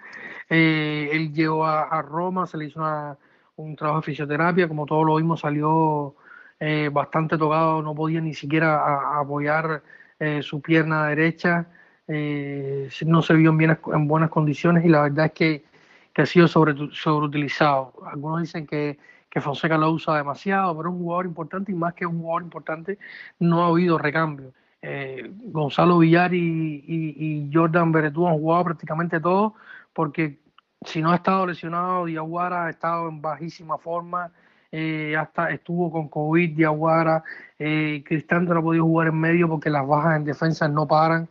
Eh, 0.48 1.10
él 1.12 1.32
llegó 1.34 1.66
a, 1.66 1.82
a 1.82 2.02
Roma, 2.02 2.46
se 2.46 2.56
le 2.56 2.66
hizo 2.66 2.80
una- 2.80 3.16
un 3.56 3.76
trabajo 3.76 4.00
de 4.00 4.06
fisioterapia, 4.06 4.66
como 4.68 4.86
todos 4.86 5.04
lo 5.04 5.16
vimos, 5.16 5.40
salió 5.40 6.14
eh, 6.62 6.90
bastante 6.92 7.36
tocado, 7.38 7.82
no 7.82 7.94
podía 7.94 8.20
ni 8.20 8.34
siquiera 8.34 8.76
a- 8.80 9.16
a 9.16 9.20
apoyar 9.20 9.82
eh, 10.18 10.42
su 10.42 10.60
pierna 10.60 11.06
derecha, 11.06 11.66
eh, 12.06 12.88
no 13.06 13.22
se 13.22 13.32
vio 13.34 13.50
en, 13.50 13.78
en 13.94 14.08
buenas 14.08 14.28
condiciones 14.30 14.84
y 14.84 14.88
la 14.88 15.02
verdad 15.02 15.26
es 15.26 15.32
que, 15.32 15.64
que 16.12 16.22
ha 16.22 16.26
sido 16.26 16.48
sobre, 16.48 16.74
sobreutilizado. 16.92 17.94
Algunos 18.06 18.42
dicen 18.42 18.66
que, 18.66 18.98
que 19.30 19.40
Fonseca 19.40 19.78
lo 19.78 19.90
usa 19.92 20.16
demasiado, 20.16 20.76
pero 20.76 20.88
es 20.90 20.94
un 20.94 21.02
jugador 21.02 21.26
importante 21.26 21.72
y 21.72 21.74
más 21.74 21.94
que 21.94 22.04
un 22.04 22.20
jugador 22.20 22.42
importante, 22.42 22.98
no 23.38 23.62
ha 23.62 23.68
habido 23.68 23.96
recambio. 23.96 24.52
Eh, 24.82 25.30
Gonzalo 25.44 25.98
Villar 25.98 26.34
y, 26.34 27.50
Jordan 27.52 27.92
Beretú 27.92 28.26
han 28.26 28.38
jugado 28.38 28.64
prácticamente 28.64 29.20
todo, 29.20 29.54
porque 29.92 30.40
si 30.84 31.00
no 31.00 31.12
ha 31.12 31.16
estado 31.16 31.46
lesionado, 31.46 32.06
Diaguara 32.06 32.66
ha 32.66 32.70
estado 32.70 33.08
en 33.08 33.20
bajísima 33.22 33.78
forma, 33.78 34.32
eh, 34.72 35.16
hasta 35.16 35.50
estuvo 35.50 35.90
con 35.90 36.08
COVID, 36.08 36.56
Diaguara, 36.56 37.22
eh, 37.58 38.02
Cristante 38.04 38.52
no 38.52 38.60
ha 38.60 38.62
podido 38.62 38.84
jugar 38.84 39.08
en 39.08 39.20
medio 39.20 39.48
porque 39.48 39.70
las 39.70 39.86
bajas 39.86 40.16
en 40.16 40.24
defensa 40.24 40.68
no 40.68 40.86
paran. 40.86 41.28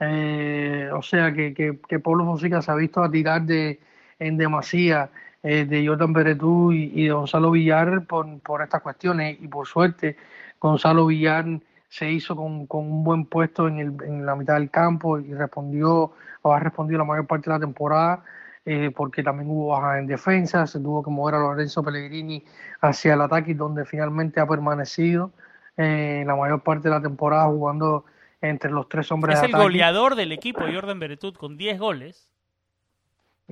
Eh, 0.00 0.90
o 0.92 1.02
sea 1.02 1.32
que, 1.32 1.54
que, 1.54 1.78
que 1.88 2.00
Pablo 2.00 2.24
Fonseca 2.24 2.60
se 2.60 2.70
ha 2.70 2.74
visto 2.74 3.02
a 3.02 3.10
tirar 3.10 3.42
de, 3.42 3.80
en 4.18 4.36
demasía 4.36 5.10
eh, 5.42 5.64
de 5.64 5.86
Jordan 5.86 6.12
Beretú 6.12 6.72
y, 6.72 6.92
y 6.94 7.04
de 7.06 7.12
Gonzalo 7.12 7.50
Villar 7.50 8.06
por, 8.06 8.40
por 8.40 8.62
estas 8.62 8.82
cuestiones. 8.82 9.38
Y 9.40 9.48
por 9.48 9.66
suerte, 9.66 10.16
Gonzalo 10.60 11.06
Villar 11.06 11.44
se 11.88 12.10
hizo 12.10 12.34
con, 12.36 12.66
con 12.66 12.90
un 12.90 13.04
buen 13.04 13.26
puesto 13.26 13.68
en, 13.68 13.78
el, 13.78 13.92
en 14.04 14.24
la 14.26 14.34
mitad 14.36 14.54
del 14.54 14.70
campo 14.70 15.18
y 15.18 15.34
respondió 15.34 16.12
o 16.42 16.52
ha 16.54 16.58
respondido 16.60 16.98
la 16.98 17.04
mayor 17.04 17.26
parte 17.26 17.50
de 17.50 17.56
la 17.56 17.60
temporada. 17.60 18.24
eh, 18.64 18.90
porque 18.94 19.22
también 19.24 19.50
hubo 19.50 19.68
bajas 19.68 19.98
en 19.98 20.06
defensa, 20.06 20.66
se 20.68 20.78
tuvo 20.80 21.02
que 21.02 21.10
mover 21.10 21.34
a 21.34 21.38
Lorenzo 21.40 21.82
Pellegrini 21.82 22.44
hacia 22.80 23.14
el 23.14 23.20
ataque, 23.22 23.54
donde 23.54 23.84
finalmente 23.84 24.40
ha 24.40 24.46
permanecido 24.46 25.32
eh, 25.76 26.22
la 26.26 26.36
mayor 26.36 26.62
parte 26.62 26.88
de 26.88 26.94
la 26.94 27.02
temporada 27.02 27.46
jugando 27.46 28.04
entre 28.40 28.70
los 28.70 28.88
tres 28.88 29.10
hombres 29.12 29.36
Es 29.36 29.40
de 29.40 29.46
el 29.46 29.54
ataque. 29.54 29.62
goleador 29.64 30.14
del 30.14 30.30
equipo, 30.32 30.64
Jordan 30.72 30.98
Beretut, 31.00 31.36
con 31.36 31.56
10 31.56 31.78
goles. 31.78 32.28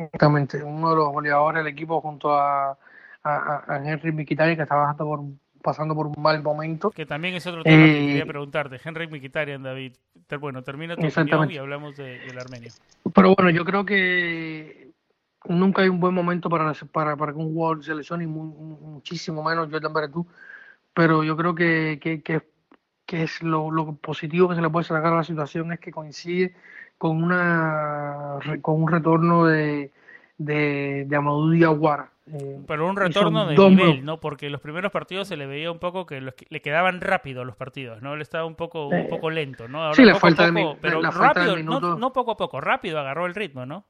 Exactamente, 0.04 0.62
uno 0.62 0.90
de 0.90 0.96
los 0.96 1.08
goleadores 1.12 1.62
del 1.64 1.72
equipo 1.72 2.00
junto 2.00 2.32
a, 2.32 2.70
a, 3.22 3.64
a- 3.68 3.76
Henry 3.84 4.12
Mkhitaryan 4.12 4.56
que 4.56 4.62
está 4.62 4.74
bajando 4.76 5.04
por, 5.04 5.20
pasando 5.62 5.94
por 5.94 6.06
un 6.06 6.14
mal 6.18 6.42
momento. 6.42 6.90
Que 6.90 7.06
también 7.06 7.34
es 7.34 7.46
otro 7.46 7.62
tema 7.62 7.76
que 7.84 8.04
Eh, 8.04 8.06
quería 8.06 8.26
preguntarte. 8.26 8.80
Henry 8.82 9.06
Mkhitaryan, 9.08 9.62
David. 9.62 9.94
Bueno, 10.40 10.62
termina 10.62 10.96
tu 10.96 11.06
opinión 11.06 11.50
y 11.50 11.58
hablamos 11.58 11.96
de- 11.96 12.18
del 12.18 12.38
armenio. 12.38 12.70
Pero 13.14 13.34
bueno, 13.34 13.50
yo 13.50 13.64
creo 13.64 13.84
que 13.84 14.90
nunca 15.46 15.82
hay 15.82 15.88
un 15.88 16.00
buen 16.00 16.14
momento 16.14 16.48
para, 16.48 16.72
para, 16.92 17.16
para 17.16 17.32
que 17.32 17.38
un 17.38 17.52
jugador 17.52 17.84
se 17.84 17.94
lesione 17.94 18.24
y 18.24 18.26
mu- 18.26 18.78
muchísimo 18.80 19.42
menos 19.42 19.68
Jordan 19.70 19.92
Beretú. 19.92 20.26
Pero 20.94 21.22
yo 21.24 21.36
creo 21.36 21.54
que, 21.54 21.98
que, 22.02 22.22
que, 22.22 22.42
que 23.06 23.22
es 23.24 23.42
lo, 23.42 23.70
lo 23.70 23.94
positivo 23.96 24.48
que 24.48 24.54
se 24.56 24.60
le 24.62 24.70
puede 24.70 24.84
sacar 24.84 25.12
a 25.12 25.16
la 25.16 25.24
situación 25.24 25.72
es 25.72 25.80
que 25.80 25.90
coincide 25.92 26.54
con 27.02 27.22
una 27.24 28.38
con 28.62 28.74
un 28.82 28.88
retorno 28.96 29.46
de, 29.46 29.90
de, 30.38 31.04
de 31.08 31.16
Amadou 31.16 31.50
Diawara. 31.50 32.06
Eh, 32.32 32.60
Pero 32.66 32.88
un 32.88 32.96
y 33.02 33.12
retorno 33.12 33.46
de 33.46 33.58
dos 33.58 33.72
nivel, 33.72 34.04
¿no? 34.04 34.20
Porque 34.20 34.48
los 34.50 34.60
primeros 34.60 34.92
partidos 34.92 35.28
se 35.28 35.36
le 35.36 35.46
veía 35.46 35.70
un 35.72 35.78
poco 35.80 36.06
que 36.06 36.20
los 36.22 36.34
le 36.48 36.62
quedaban 36.62 37.00
rápido 37.00 37.44
los 37.44 37.56
partidos, 37.56 38.00
¿no? 38.02 38.14
Él 38.14 38.20
estaba 38.22 38.44
un 38.46 38.54
poco, 38.54 38.88
un 38.88 39.06
Eh, 39.06 39.06
poco 39.06 39.30
lento, 39.30 39.68
¿no? 39.68 39.82
Ahora 39.84 40.04
sí, 40.04 40.04
la 40.04 40.14
poco 40.14 40.30
a 40.30 40.34
falta 40.34 40.46
de 40.46 40.52
poco, 40.52 40.78
mi- 40.78 40.78
pero 40.80 41.02
la 41.02 41.12
falta 41.12 41.44
de 41.44 41.48
rápido, 41.48 41.58
no, 41.58 41.86
no 41.92 42.12
poco 42.12 42.30
a 42.32 42.36
poco, 42.36 42.60
rápido 42.60 42.98
agarró 43.00 43.26
el 43.26 43.34
ritmo, 43.34 43.66
¿no? 43.66 43.84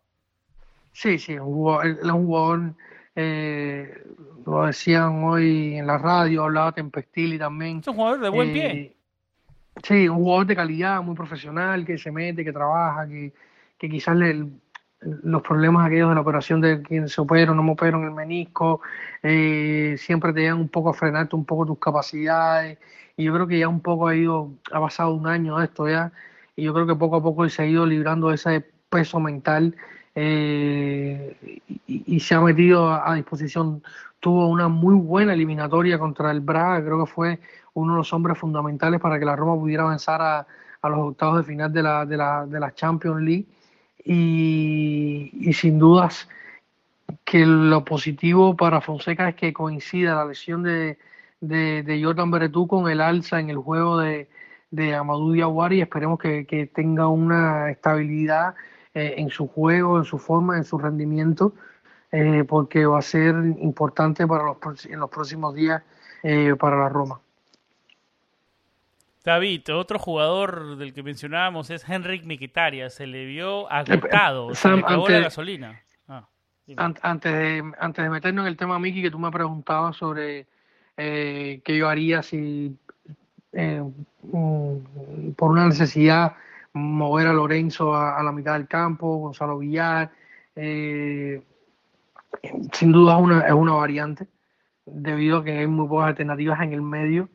Sí, 0.92 1.18
sí, 1.18 1.34
un 1.38 1.46
jugador, 1.54 1.86
él 1.86 1.98
es 2.02 2.04
un 2.10 2.26
jugador, 2.26 2.74
eh, 3.14 4.04
lo 4.46 4.66
decían 4.66 5.22
hoy 5.24 5.76
en 5.76 5.86
la 5.86 5.98
radio, 5.98 6.44
hablaba 6.44 6.72
Tempestili 6.72 7.38
también. 7.38 7.82
Es 7.82 7.88
un 7.88 7.94
jugador 7.94 8.20
de 8.20 8.28
buen 8.30 8.50
Eh, 8.50 8.52
pie. 8.52 8.96
Sí, 9.84 10.08
un 10.08 10.18
jugador 10.18 10.46
de 10.46 10.56
calidad, 10.56 11.02
muy 11.02 11.14
profesional, 11.14 11.84
que 11.86 11.96
se 11.96 12.10
mete, 12.12 12.44
que 12.44 12.52
trabaja, 12.52 13.06
que, 13.08 13.32
que 13.78 13.88
quizás 13.88 14.16
le- 14.16 14.46
los 15.00 15.40
problemas 15.42 15.86
aquellos 15.86 16.10
de 16.10 16.14
la 16.14 16.20
operación 16.20 16.60
de 16.60 16.82
quien 16.82 17.08
se 17.08 17.20
opera 17.20 17.52
o 17.52 17.54
no 17.54 17.62
me 17.62 17.72
opera 17.72 17.96
en 17.96 18.04
el 18.04 18.10
menisco, 18.10 18.82
eh, 19.22 19.94
siempre 19.98 20.32
te 20.34 20.40
llegan 20.40 20.58
un 20.58 20.68
poco 20.68 20.90
a 20.90 20.94
frenarte 20.94 21.34
un 21.36 21.46
poco 21.46 21.64
tus 21.66 21.78
capacidades. 21.78 22.78
Y 23.16 23.24
yo 23.24 23.32
creo 23.34 23.46
que 23.46 23.58
ya 23.58 23.68
un 23.68 23.80
poco 23.80 24.08
ha 24.08 24.14
ido, 24.16 24.50
ha 24.72 24.80
pasado 24.80 25.14
un 25.14 25.26
año 25.26 25.56
de 25.58 25.64
esto 25.66 25.88
ya, 25.88 26.12
y 26.56 26.64
yo 26.64 26.74
creo 26.74 26.86
que 26.86 26.94
poco 26.96 27.16
a 27.16 27.22
poco 27.22 27.48
se 27.48 27.62
ha 27.62 27.66
ido 27.66 27.86
librando 27.86 28.32
ese 28.32 28.60
peso 28.90 29.20
mental 29.20 29.74
eh, 30.14 31.36
y, 31.86 32.16
y 32.16 32.20
se 32.20 32.34
ha 32.34 32.40
metido 32.40 32.88
a, 32.90 33.10
a 33.10 33.14
disposición. 33.14 33.82
Tuvo 34.20 34.48
una 34.48 34.68
muy 34.68 34.94
buena 34.94 35.32
eliminatoria 35.32 35.98
contra 35.98 36.30
el 36.30 36.40
Braga, 36.40 36.84
creo 36.84 37.04
que 37.04 37.10
fue 37.10 37.40
uno 37.74 37.94
de 37.94 37.98
los 37.98 38.12
hombres 38.12 38.38
fundamentales 38.38 39.00
para 39.00 39.18
que 39.18 39.24
la 39.24 39.36
Roma 39.36 39.54
pudiera 39.60 39.84
avanzar 39.84 40.20
a, 40.22 40.46
a 40.82 40.88
los 40.88 40.98
octavos 41.00 41.38
de 41.38 41.44
final 41.44 41.72
de 41.72 41.82
la, 41.82 42.06
de 42.06 42.16
la, 42.16 42.46
de 42.46 42.60
la 42.60 42.74
Champions 42.74 43.22
League. 43.22 43.46
Y, 44.04 45.52
sin 45.52 45.78
dudas 45.78 46.28
que 47.24 47.44
lo 47.44 47.84
positivo 47.84 48.56
para 48.56 48.80
Fonseca 48.80 49.28
es 49.28 49.34
que 49.34 49.52
coincida 49.52 50.14
la 50.14 50.24
lesión 50.24 50.62
de, 50.62 50.98
de, 51.40 52.00
Jordan 52.02 52.30
Beretú 52.30 52.66
con 52.66 52.88
el 52.90 53.00
alza 53.00 53.40
en 53.40 53.50
el 53.50 53.58
juego 53.58 53.98
de, 53.98 54.28
de 54.70 54.94
Amadou 54.94 55.32
Diawara 55.32 55.74
y 55.74 55.80
esperemos 55.82 56.18
que, 56.18 56.46
que 56.46 56.66
tenga 56.66 57.08
una 57.08 57.70
estabilidad 57.70 58.54
eh, 58.94 59.14
en 59.18 59.28
su 59.30 59.48
juego, 59.48 59.98
en 59.98 60.04
su 60.04 60.18
forma, 60.18 60.56
en 60.56 60.64
su 60.64 60.78
rendimiento, 60.78 61.54
eh, 62.10 62.44
porque 62.48 62.86
va 62.86 62.98
a 62.98 63.02
ser 63.02 63.34
importante 63.60 64.26
para 64.26 64.44
los, 64.44 64.86
en 64.86 64.98
los 64.98 65.10
próximos 65.10 65.54
días 65.54 65.82
eh, 66.22 66.54
para 66.58 66.76
la 66.76 66.88
Roma. 66.88 67.20
David, 69.24 69.68
otro 69.74 69.98
jugador 69.98 70.76
del 70.76 70.94
que 70.94 71.02
mencionábamos 71.02 71.68
es 71.70 71.86
Henrik 71.88 72.24
Mkhitaryan. 72.24 72.90
Se 72.90 73.06
le 73.06 73.26
vio 73.26 73.70
agotado, 73.70 74.50
se 74.54 74.62
Sam, 74.62 74.76
le 74.80 74.84
acabó 74.86 75.08
la 75.08 75.20
gasolina. 75.20 75.80
Ah. 76.08 76.26
An- 76.76 76.96
Antes 77.02 77.32
de, 77.32 77.72
antes 77.78 78.02
de 78.04 78.10
meternos 78.10 78.44
en 78.44 78.48
el 78.48 78.56
tema, 78.56 78.78
Miki, 78.78 79.02
que 79.02 79.10
tú 79.10 79.18
me 79.18 79.30
preguntabas 79.30 79.96
sobre 79.96 80.46
eh, 80.96 81.60
qué 81.64 81.76
yo 81.76 81.88
haría 81.88 82.22
si 82.22 82.74
eh, 83.52 83.82
mm, 84.22 85.32
por 85.36 85.50
una 85.50 85.66
necesidad 85.66 86.36
mover 86.72 87.26
a 87.26 87.32
Lorenzo 87.32 87.94
a, 87.94 88.16
a 88.18 88.22
la 88.22 88.32
mitad 88.32 88.54
del 88.54 88.68
campo, 88.68 89.16
Gonzalo 89.16 89.58
Villar, 89.58 90.10
eh, 90.56 91.42
sin 92.72 92.92
duda 92.92 93.16
es 93.16 93.22
una, 93.22 93.40
es 93.40 93.52
una 93.52 93.72
variante, 93.74 94.26
debido 94.86 95.38
a 95.38 95.44
que 95.44 95.58
hay 95.58 95.66
muy 95.66 95.88
pocas 95.88 96.08
alternativas 96.08 96.60
en 96.62 96.72
el 96.72 96.82
medio, 96.82 97.28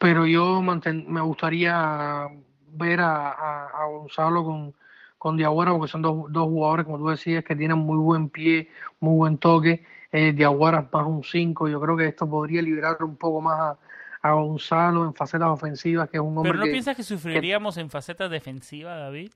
pero 0.00 0.26
yo 0.26 0.60
manten- 0.62 1.06
me 1.06 1.20
gustaría 1.20 2.26
ver 2.72 3.00
a, 3.00 3.30
a- 3.32 3.66
a 3.68 3.86
Gonzalo 3.86 4.44
con, 4.44 4.74
con 5.18 5.36
Diaguara 5.36 5.72
porque 5.72 5.90
son 5.92 6.02
dos, 6.02 6.32
dos 6.32 6.44
jugadores, 6.44 6.86
como 6.86 6.98
tú 6.98 7.08
decías, 7.08 7.44
que 7.44 7.54
tienen 7.56 7.78
muy 7.78 7.98
buen 7.98 8.28
pie, 8.30 8.68
muy 9.00 9.16
buen 9.16 9.38
toque. 9.38 9.84
Eh, 10.12 10.32
Diaguara 10.32 10.88
más 10.92 11.06
un 11.06 11.22
5. 11.22 11.68
Yo 11.68 11.80
creo 11.80 11.96
que 11.96 12.06
esto 12.08 12.28
podría 12.28 12.62
liberar 12.62 12.96
un 13.04 13.16
poco 13.16 13.40
más 13.40 13.60
a, 13.60 13.78
a 14.22 14.32
Gonzalo 14.32 15.04
en 15.04 15.14
facetas 15.14 15.48
ofensivas, 15.48 16.08
que 16.10 16.16
es 16.16 16.22
un 16.22 16.36
hombre 16.36 16.52
¿Pero 16.52 16.58
no 16.58 16.64
que, 16.64 16.70
piensas 16.72 16.96
que 16.96 17.02
sufriríamos 17.04 17.76
en 17.76 17.90
facetas 17.90 18.30
defensivas, 18.30 18.98
David? 18.98 19.30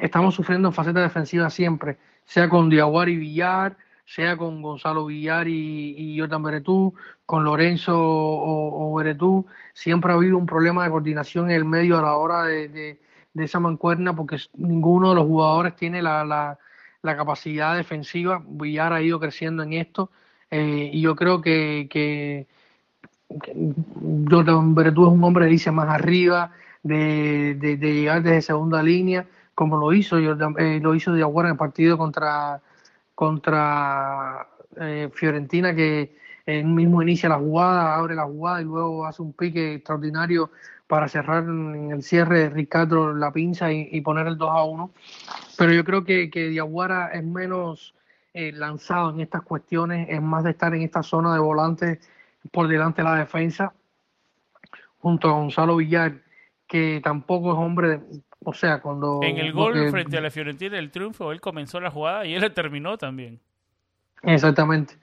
estamos 0.00 0.34
sufriendo 0.34 0.68
en 0.68 0.74
facetas 0.74 1.02
defensivas 1.02 1.52
siempre, 1.54 1.98
sea 2.24 2.48
con 2.48 2.68
Diaguar 2.68 3.08
y 3.08 3.16
Villar, 3.16 3.76
sea 4.06 4.36
con 4.36 4.62
Gonzalo 4.62 5.06
Villar 5.06 5.48
y, 5.48 5.94
y 5.98 6.18
Jordan 6.18 6.42
Beretú, 6.42 6.94
con 7.26 7.44
Lorenzo 7.44 7.98
o, 7.98 8.92
o 8.92 8.94
Beretú, 8.94 9.46
siempre 9.74 10.12
ha 10.12 10.14
habido 10.14 10.38
un 10.38 10.46
problema 10.46 10.84
de 10.84 10.90
coordinación 10.90 11.50
en 11.50 11.56
el 11.56 11.64
medio 11.64 11.98
a 11.98 12.02
la 12.02 12.16
hora 12.16 12.44
de, 12.44 12.68
de, 12.68 12.98
esa 13.44 13.60
mancuerna 13.60 14.14
porque 14.16 14.38
ninguno 14.54 15.10
de 15.10 15.16
los 15.16 15.26
jugadores 15.26 15.76
tiene 15.76 16.00
la, 16.00 16.24
la, 16.24 16.58
la 17.02 17.16
capacidad 17.16 17.76
defensiva. 17.76 18.42
Villar 18.46 18.92
ha 18.92 19.02
ido 19.02 19.20
creciendo 19.20 19.62
en 19.64 19.74
esto 19.74 20.10
eh, 20.50 20.90
y 20.92 21.00
yo 21.00 21.16
creo 21.16 21.42
que, 21.42 21.88
que, 21.90 22.46
Jordan 24.30 24.74
Beretú 24.74 25.06
es 25.06 25.12
un 25.12 25.24
hombre 25.24 25.46
que 25.46 25.50
dice 25.50 25.72
más 25.72 25.88
arriba, 25.88 26.52
de, 26.84 27.56
de, 27.56 27.76
llegar 27.76 28.22
desde 28.22 28.40
segunda 28.42 28.80
línea 28.82 29.26
como 29.56 29.76
lo 29.78 29.92
hizo 29.92 30.16
Jordan, 30.22 30.54
eh, 30.58 30.78
lo 30.80 30.94
hizo 30.94 31.16
en 31.16 31.46
el 31.46 31.56
partido 31.56 31.98
contra 31.98 32.60
contra 33.16 34.46
eh, 34.78 35.10
Fiorentina 35.12 35.74
que 35.74 36.16
él 36.44 36.66
mismo 36.66 37.02
inicia 37.02 37.28
la 37.28 37.38
jugada, 37.38 37.96
abre 37.96 38.14
la 38.14 38.24
jugada 38.24 38.60
y 38.60 38.64
luego 38.64 39.06
hace 39.06 39.22
un 39.22 39.32
pique 39.32 39.74
extraordinario 39.74 40.50
para 40.86 41.08
cerrar 41.08 41.42
en 41.44 41.90
el 41.90 42.02
cierre 42.02 42.50
Ricardo 42.50 43.12
la 43.14 43.32
pinza 43.32 43.72
y, 43.72 44.00
poner 44.02 44.28
el 44.28 44.38
2 44.38 44.50
a 44.50 44.62
1. 44.62 44.90
Pero 45.58 45.72
yo 45.72 45.84
creo 45.84 46.04
que, 46.04 46.30
que 46.30 46.48
Diaguara 46.48 47.08
es 47.08 47.24
menos 47.24 47.94
eh, 48.34 48.52
lanzado 48.52 49.10
en 49.10 49.20
estas 49.20 49.42
cuestiones, 49.42 50.08
es 50.10 50.20
más 50.20 50.44
de 50.44 50.50
estar 50.50 50.74
en 50.74 50.82
esta 50.82 51.02
zona 51.02 51.32
de 51.32 51.40
volante 51.40 52.00
por 52.52 52.68
delante 52.68 53.02
de 53.02 53.08
la 53.08 53.16
defensa, 53.16 53.72
junto 54.98 55.28
a 55.28 55.32
Gonzalo 55.32 55.76
Villar, 55.76 56.22
que 56.68 57.00
tampoco 57.02 57.52
es 57.52 57.58
hombre 57.58 57.88
de, 57.88 58.00
o 58.48 58.54
sea, 58.54 58.80
cuando... 58.80 59.18
En 59.24 59.38
el 59.38 59.52
gol 59.52 59.90
frente 59.90 60.16
a 60.16 60.20
la 60.20 60.30
Fiorentina, 60.30 60.78
el 60.78 60.92
triunfo, 60.92 61.32
él 61.32 61.40
comenzó 61.40 61.80
la 61.80 61.90
jugada 61.90 62.24
y 62.24 62.34
él 62.34 62.40
la 62.40 62.54
terminó 62.54 62.96
también. 62.96 63.40
Exactamente. 64.22 64.94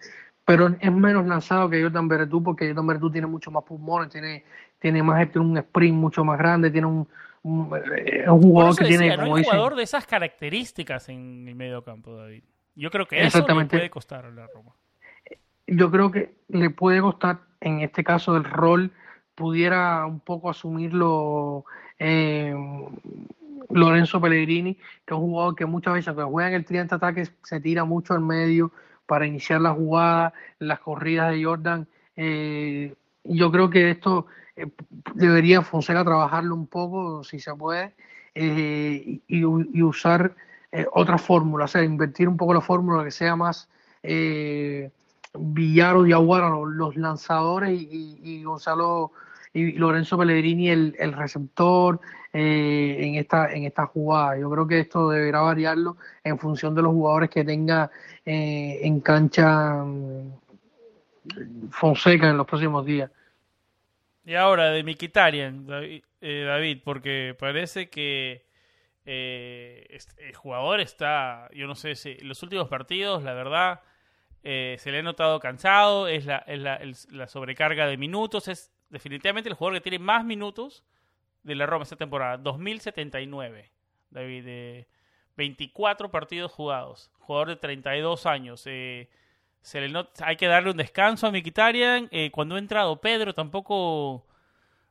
Pero 0.46 0.74
es 0.80 0.92
menos 0.94 1.26
lanzado 1.28 1.70
que 1.70 1.82
Jordan 1.82 2.08
Beretú 2.08 2.42
porque 2.42 2.68
Jordan 2.68 2.88
Beretú 2.88 3.12
tiene 3.12 3.28
mucho 3.28 3.52
más 3.52 3.66
pulmones, 3.66 4.10
tiene, 4.10 4.46
tiene 4.80 5.04
más 5.04 5.30
tiene 5.30 5.46
un 5.46 5.58
sprint 5.58 5.94
mucho 5.94 6.24
más 6.24 6.38
grande, 6.38 6.72
tiene 6.72 6.88
un, 6.88 7.06
un, 7.42 7.70
eh, 7.98 8.24
un 8.30 8.42
jugador 8.42 8.78
que 8.78 8.86
tiene, 8.86 9.08
decía, 9.08 9.18
no 9.18 9.24
como 9.24 9.36
hay 9.36 9.42
dicen, 9.42 9.58
jugador 9.58 9.76
de 9.76 9.84
esas 9.84 10.08
características 10.08 11.10
en 11.10 11.46
el 11.46 11.56
medio 11.56 11.84
campo, 11.84 12.16
David. 12.16 12.44
Yo 12.76 12.90
creo 12.92 13.06
que 13.06 13.22
eso 13.22 13.46
le 13.46 13.66
puede 13.66 13.90
costar 13.90 14.26
a 14.26 14.32
la 14.32 14.48
Roma. 14.48 14.72
yo 15.68 15.92
creo 15.92 16.12
que 16.12 16.34
le 16.48 16.70
puede 16.70 17.02
costar, 17.02 17.42
en 17.60 17.82
este 17.82 18.06
caso, 18.06 18.38
el 18.38 18.46
rol 18.46 18.94
pudiera 19.36 20.06
un 20.06 20.20
poco 20.20 20.50
asumirlo 20.50 21.66
eh, 22.00 22.54
Lorenzo 23.70 24.22
Pellegrini, 24.22 24.76
que 24.76 25.14
es 25.14 25.20
un 25.20 25.32
jugador 25.32 25.56
que 25.56 25.66
muchas 25.66 25.94
veces, 25.94 26.08
aunque 26.10 26.24
juega 26.24 26.50
en 26.50 26.56
el 26.56 26.66
tridente 26.66 26.96
ataque, 26.96 27.28
se 27.44 27.60
tira 27.60 27.84
mucho 27.86 28.14
al 28.14 28.22
medio 28.22 28.72
para 29.06 29.26
iniciar 29.26 29.62
la 29.62 29.72
jugada, 29.72 30.34
las 30.60 30.80
corridas 30.80 31.32
de 31.32 31.44
Jordan. 31.44 31.88
Eh, 32.16 32.94
yo 33.24 33.52
creo 33.52 33.70
que 33.70 33.92
esto 33.92 34.28
eh, 34.56 34.68
debería 35.14 35.62
Fonseca 35.62 36.04
trabajarlo 36.04 36.56
un 36.56 36.68
poco, 36.68 37.24
si 37.24 37.40
se 37.40 37.54
puede, 37.56 37.94
eh, 38.36 39.20
y, 39.28 39.40
y 39.40 39.82
usar 39.84 40.36
eh, 40.72 40.88
otra 40.92 41.20
fórmula, 41.20 41.66
o 41.66 41.68
sea, 41.68 41.84
invertir 41.84 42.28
un 42.28 42.36
poco 42.36 42.54
la 42.54 42.62
fórmula 42.62 43.04
que 43.04 43.12
sea 43.12 43.36
más 43.36 43.70
eh, 44.02 44.90
Villar 45.36 45.96
o 45.96 46.04
Diaguara, 46.04 46.50
los, 46.50 46.96
lanzadores, 46.96 47.72
y, 47.72 47.88
y- 48.24 48.40
y 48.40 48.44
Gonzalo 48.44 49.12
y 49.54 49.74
Lorenzo 49.74 50.18
Pellegrini 50.18 50.70
el, 50.70 50.96
receptor 51.14 52.00
eh, 52.34 52.98
en 53.00 53.16
esta 53.16 53.52
en 53.54 53.66
esta 53.66 53.86
jugada. 53.86 54.38
Yo 54.38 54.50
creo 54.50 54.68
que 54.68 54.80
esto 54.80 55.10
deberá 55.10 55.42
variarlo 55.42 55.98
en 56.24 56.40
función 56.40 56.74
de 56.76 56.82
los 56.82 56.92
jugadores 56.92 57.30
que 57.30 57.44
tenga 57.44 57.92
eh, 58.26 58.80
en 58.84 59.00
cancha 59.02 59.84
mm, 59.84 60.32
Fonseca 61.72 62.30
en 62.30 62.38
los 62.38 62.48
próximos 62.48 62.86
días. 62.86 63.10
Y 64.26 64.36
ahora 64.36 64.70
de 64.72 64.84
David, 64.84 66.04
eh, 66.22 66.44
David, 66.48 66.80
porque 66.84 67.36
parece 67.38 67.90
que 67.90 68.46
eh, 69.06 69.98
el 70.18 70.36
jugador 70.36 70.80
está, 70.80 71.50
yo 71.54 71.68
no 71.68 71.76
sé 71.76 71.96
si 71.96 72.16
los 72.20 72.42
últimos 72.42 72.70
partidos, 72.70 73.24
la 73.24 73.34
verdad, 73.34 73.82
eh, 74.44 74.76
se 74.80 74.92
le 74.92 75.00
ha 75.00 75.04
notado 75.04 75.40
cansado, 75.40 76.08
es 76.08 76.26
la, 76.26 76.38
es 76.40 76.60
la, 76.60 76.80
la 77.12 77.28
sobrecarga 77.28 77.88
de 77.88 77.98
minutos, 77.98 78.48
es 78.48 78.72
definitivamente 78.90 79.50
el 79.50 79.56
jugador 79.56 79.78
que 79.78 79.90
tiene 79.90 80.00
más 80.00 80.24
minutos 80.26 80.84
de 81.44 81.56
la 81.56 81.66
Roma 81.66 81.84
esta 81.84 81.96
temporada, 81.96 82.38
2079, 82.38 83.72
David, 84.10 84.46
de 84.46 84.88
24 85.36 86.12
partidos 86.12 86.52
jugados, 86.52 87.12
jugador 87.20 87.50
de 87.50 87.56
32 87.56 88.26
años, 88.26 88.64
eh, 88.66 89.10
se 89.64 89.80
le 89.80 90.06
hay 90.22 90.36
que 90.36 90.48
darle 90.48 90.72
un 90.72 90.78
descanso 90.78 91.26
a 91.26 91.32
Mkhitaryan. 91.32 92.10
Eh, 92.12 92.32
cuando 92.32 92.56
ha 92.56 92.60
entrado 92.60 93.00
Pedro 93.00 93.34
tampoco 93.34 94.28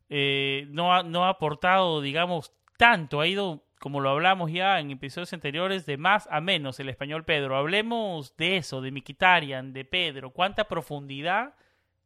eh, 0.09 0.67
no, 0.71 0.95
ha, 0.95 1.03
no 1.03 1.27
ha 1.27 1.29
aportado, 1.29 2.01
digamos, 2.01 2.53
tanto. 2.79 3.21
Ha 3.21 3.27
ido, 3.27 3.65
como 3.83 3.99
lo 3.99 4.11
hablamos 4.11 4.53
ya 4.53 4.79
en 4.79 4.92
episodios 4.92 5.33
anteriores, 5.33 5.87
de 5.87 5.97
más 5.97 6.29
a 6.31 6.40
menos 6.40 6.79
el 6.79 6.88
español 6.88 7.25
Pedro. 7.25 7.57
Hablemos 7.57 8.37
de 8.37 8.59
eso, 8.59 8.81
de 8.81 8.92
Mkhitaryan, 8.92 9.73
de 9.73 9.85
Pedro. 9.85 10.31
¿Cuánta 10.31 10.68
profundidad 10.68 11.55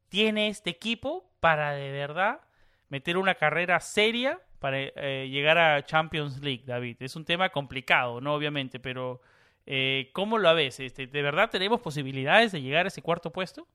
tiene 0.08 0.48
este 0.48 0.70
equipo 0.70 1.30
para 1.38 1.72
de 1.72 1.92
verdad 1.92 2.40
meter 2.88 3.18
una 3.18 3.34
carrera 3.34 3.78
seria 3.80 4.40
para 4.58 4.78
eh, 4.78 5.28
llegar 5.30 5.58
a 5.58 5.84
Champions 5.84 6.42
League, 6.42 6.62
David? 6.64 6.96
Es 7.00 7.14
un 7.14 7.26
tema 7.26 7.50
complicado, 7.50 8.22
¿no? 8.22 8.34
Obviamente, 8.34 8.80
pero... 8.80 9.20
Eh, 9.66 10.10
¿Cómo 10.14 10.38
lo 10.38 10.54
ves? 10.54 10.80
Este, 10.80 11.08
¿De 11.08 11.22
verdad 11.22 11.50
tenemos 11.50 11.80
posibilidades 11.80 12.52
de 12.52 12.62
llegar 12.62 12.86
a 12.86 12.88
ese 12.88 13.02
cuarto 13.02 13.32
puesto? 13.32 13.66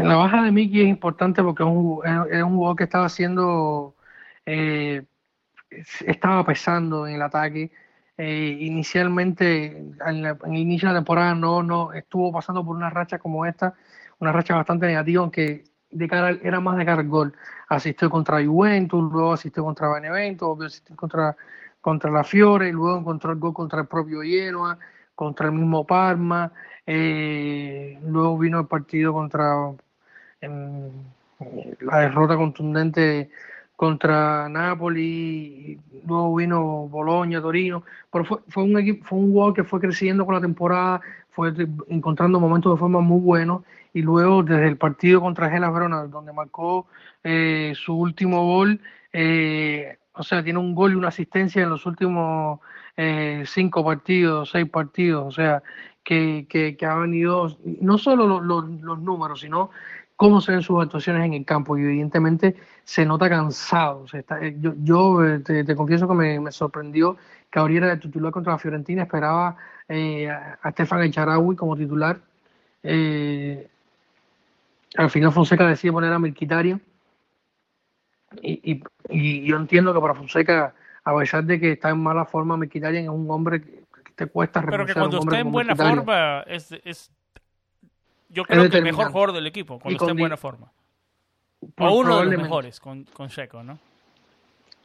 La 0.00 0.16
baja 0.16 0.42
de 0.42 0.50
Miki 0.50 0.80
es 0.80 0.88
importante 0.88 1.42
porque 1.42 1.62
es 1.62 1.68
un, 1.68 2.00
es 2.28 2.42
un 2.42 2.56
jugador 2.56 2.76
que 2.76 2.84
estaba 2.84 3.04
haciendo, 3.04 3.94
eh, 4.46 5.04
estaba 6.06 6.44
pesando 6.44 7.06
en 7.06 7.14
el 7.16 7.22
ataque. 7.22 7.70
Eh, 8.18 8.56
inicialmente, 8.60 9.66
en, 10.06 10.24
el 10.24 10.56
inicio 10.56 10.88
de 10.88 10.94
la 10.94 11.00
temporada, 11.00 11.34
no, 11.34 11.62
no 11.62 11.92
estuvo 11.92 12.32
pasando 12.32 12.64
por 12.64 12.76
una 12.76 12.90
racha 12.90 13.18
como 13.18 13.46
esta, 13.46 13.74
una 14.18 14.32
racha 14.32 14.54
bastante 14.54 14.86
negativa, 14.86 15.22
aunque 15.22 15.64
de 15.90 16.08
cara 16.08 16.30
era 16.42 16.60
más 16.60 16.76
de 16.76 16.84
cara 16.84 17.00
al 17.00 17.08
gol. 17.08 17.34
Asistió 17.68 18.10
contra 18.10 18.44
Juventus, 18.44 19.12
luego 19.12 19.32
asistió 19.32 19.64
contra 19.64 19.92
Benevento, 19.92 20.48
volvió 20.48 20.64
a 20.64 20.66
asistir 20.68 20.96
contra, 20.96 21.36
contra 21.80 22.10
la 22.10 22.24
Fiore, 22.24 22.68
y 22.68 22.72
luego 22.72 22.98
encontró 22.98 23.32
el 23.32 23.38
gol 23.38 23.54
contra 23.54 23.80
el 23.80 23.86
propio 23.86 24.22
Genoa, 24.22 24.78
contra 25.14 25.46
el 25.46 25.52
mismo 25.52 25.86
Parma. 25.86 26.52
Eh, 26.86 27.98
luego 28.04 28.38
vino 28.38 28.60
el 28.60 28.66
partido 28.66 29.12
contra 29.12 29.54
la 31.80 31.98
derrota 31.98 32.36
contundente 32.36 33.30
contra 33.82 34.48
Napoli, 34.48 35.76
luego 36.06 36.36
vino 36.36 36.60
Boloña, 36.88 37.40
Torino, 37.42 37.82
pero 38.12 38.24
fue, 38.24 38.38
fue 38.46 38.62
un 38.62 38.78
equipo, 38.78 39.04
fue 39.04 39.18
un 39.18 39.32
jugador 39.32 39.54
que 39.54 39.64
fue 39.64 39.80
creciendo 39.80 40.24
con 40.24 40.36
la 40.36 40.40
temporada, 40.40 41.00
fue 41.30 41.52
encontrando 41.88 42.38
momentos 42.38 42.72
de 42.72 42.78
forma 42.78 43.00
muy 43.00 43.20
buenos 43.20 43.62
y 43.92 44.02
luego 44.02 44.44
desde 44.44 44.68
el 44.68 44.76
partido 44.76 45.20
contra 45.20 45.50
Gela 45.50 45.68
Verona, 45.72 46.04
donde 46.04 46.32
marcó 46.32 46.86
eh, 47.24 47.72
su 47.74 47.92
último 47.98 48.44
gol, 48.46 48.80
eh, 49.12 49.98
o 50.12 50.22
sea, 50.22 50.44
tiene 50.44 50.60
un 50.60 50.76
gol 50.76 50.92
y 50.92 50.94
una 50.94 51.08
asistencia 51.08 51.62
en 51.64 51.70
los 51.70 51.84
últimos 51.84 52.60
eh, 52.96 53.42
cinco 53.46 53.84
partidos, 53.84 54.50
seis 54.50 54.68
partidos, 54.70 55.26
o 55.26 55.30
sea, 55.32 55.60
que, 56.04 56.46
que, 56.48 56.76
que 56.76 56.86
ha 56.86 56.94
venido, 56.96 57.56
no 57.80 57.98
solo 57.98 58.28
lo- 58.28 58.40
lo- 58.40 58.60
los 58.62 58.98
números, 59.00 59.40
sino 59.40 59.70
cómo 60.22 60.40
se 60.40 60.52
ven 60.52 60.62
sus 60.62 60.80
actuaciones 60.80 61.26
en 61.26 61.34
el 61.34 61.44
campo 61.44 61.76
y 61.76 61.82
evidentemente 61.82 62.54
se 62.84 63.04
nota 63.04 63.28
cansado. 63.28 64.04
Está- 64.12 64.40
eh, 64.40 64.54
yo 64.60 64.72
yo 64.78 65.24
eh, 65.26 65.40
te, 65.40 65.64
te 65.64 65.74
confieso 65.74 66.06
que 66.06 66.14
me, 66.14 66.38
me 66.38 66.52
sorprendió 66.52 67.16
que 67.50 67.58
abriera 67.58 67.88
de 67.88 67.96
titular 67.96 68.30
contra 68.30 68.52
la 68.52 68.58
Fiorentina, 68.58 69.02
esperaba 69.02 69.56
eh, 69.88 70.30
a 70.30 70.70
Stefan 70.70 71.02
Echarawi 71.02 71.56
como 71.56 71.76
titular. 71.76 72.20
Eh, 72.84 73.66
al 74.96 75.10
final 75.10 75.32
Fonseca 75.32 75.66
decide 75.66 75.90
poner 75.90 76.12
a 76.12 76.20
Mkhitaryan 76.20 76.80
y, 78.42 78.72
y, 78.72 78.82
y 79.10 79.44
yo 79.44 79.56
entiendo 79.56 79.92
que 79.92 80.00
para 80.00 80.14
Fonseca, 80.14 80.72
a 81.02 81.16
pesar 81.16 81.42
de 81.42 81.58
que 81.58 81.72
está 81.72 81.90
en 81.90 82.00
mala 82.00 82.26
forma, 82.26 82.56
Mkhitaryan 82.56 83.04
es 83.04 83.10
un 83.10 83.28
hombre 83.28 83.60
que, 83.60 83.82
te 84.14 84.26
cuesta 84.26 84.64
Pero 84.64 84.86
que 84.86 84.94
cuando 84.94 85.18
está 85.18 85.40
en 85.40 85.50
buena 85.50 85.74
forma 85.74 86.42
es, 86.46 86.70
es 86.84 87.10
yo 88.32 88.44
creo 88.44 88.68
que 88.68 88.78
el 88.78 88.84
mejor 88.84 89.08
jugador 89.12 89.32
del 89.32 89.46
equipo, 89.46 89.78
cuando 89.78 89.96
está 89.96 90.10
en 90.10 90.16
buena 90.18 90.36
forma. 90.36 90.70
Pro- 91.74 91.92
O 91.92 91.98
uno 92.00 92.18
de 92.18 92.24
los 92.24 92.42
mejores 92.42 92.80
con, 92.80 93.04
con 93.04 93.28
Checo, 93.28 93.62
¿no? 93.62 93.78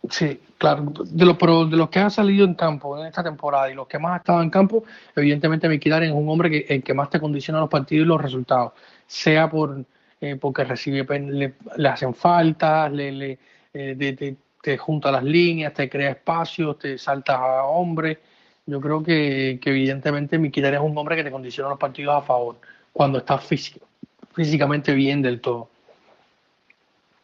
Sí, 0.09 0.39
claro. 0.57 0.83
De 1.05 1.25
los, 1.25 1.37
de 1.37 1.75
los 1.77 1.89
que 1.89 1.99
han 1.99 2.11
salido 2.11 2.45
en 2.45 2.53
campo 2.53 2.97
en 2.99 3.07
esta 3.07 3.23
temporada 3.23 3.69
y 3.69 3.73
los 3.73 3.87
que 3.87 3.97
más 3.99 4.11
han 4.11 4.17
estado 4.19 4.41
en 4.43 4.49
campo, 4.49 4.83
evidentemente 5.15 5.67
Mkhitaryan 5.67 6.11
es 6.11 6.15
un 6.15 6.29
hombre 6.29 6.49
que, 6.49 6.65
el 6.69 6.83
que 6.83 6.93
más 6.93 7.09
te 7.09 7.19
condiciona 7.19 7.59
los 7.59 7.69
partidos 7.69 8.05
y 8.05 8.07
los 8.07 8.21
resultados. 8.21 8.73
Sea 9.07 9.49
por 9.49 9.83
eh, 10.21 10.35
porque 10.35 10.63
recibe 10.63 11.03
le, 11.19 11.53
le, 11.77 11.87
hacen 11.89 12.13
faltas, 12.13 12.91
le, 12.91 13.11
le 13.11 13.39
eh, 13.73 14.35
te 14.61 14.77
junta 14.77 15.11
las 15.11 15.23
líneas, 15.23 15.73
te 15.73 15.89
crea 15.89 16.11
espacios, 16.11 16.77
te 16.79 16.97
salta 16.97 17.35
a 17.59 17.63
hombres. 17.65 18.17
Yo 18.65 18.79
creo 18.79 19.01
que, 19.03 19.59
que 19.61 19.69
evidentemente 19.71 20.37
Mkhitaryan 20.37 20.81
es 20.83 20.89
un 20.89 20.97
hombre 20.97 21.15
que 21.15 21.23
te 21.23 21.31
condiciona 21.31 21.69
los 21.69 21.79
partidos 21.79 22.15
a 22.15 22.21
favor 22.21 22.57
cuando 22.97 23.19
estás 23.19 23.45
físico, 23.45 23.85
físicamente 24.33 24.91
bien 24.95 25.21
del 25.21 25.39
todo. 25.39 25.69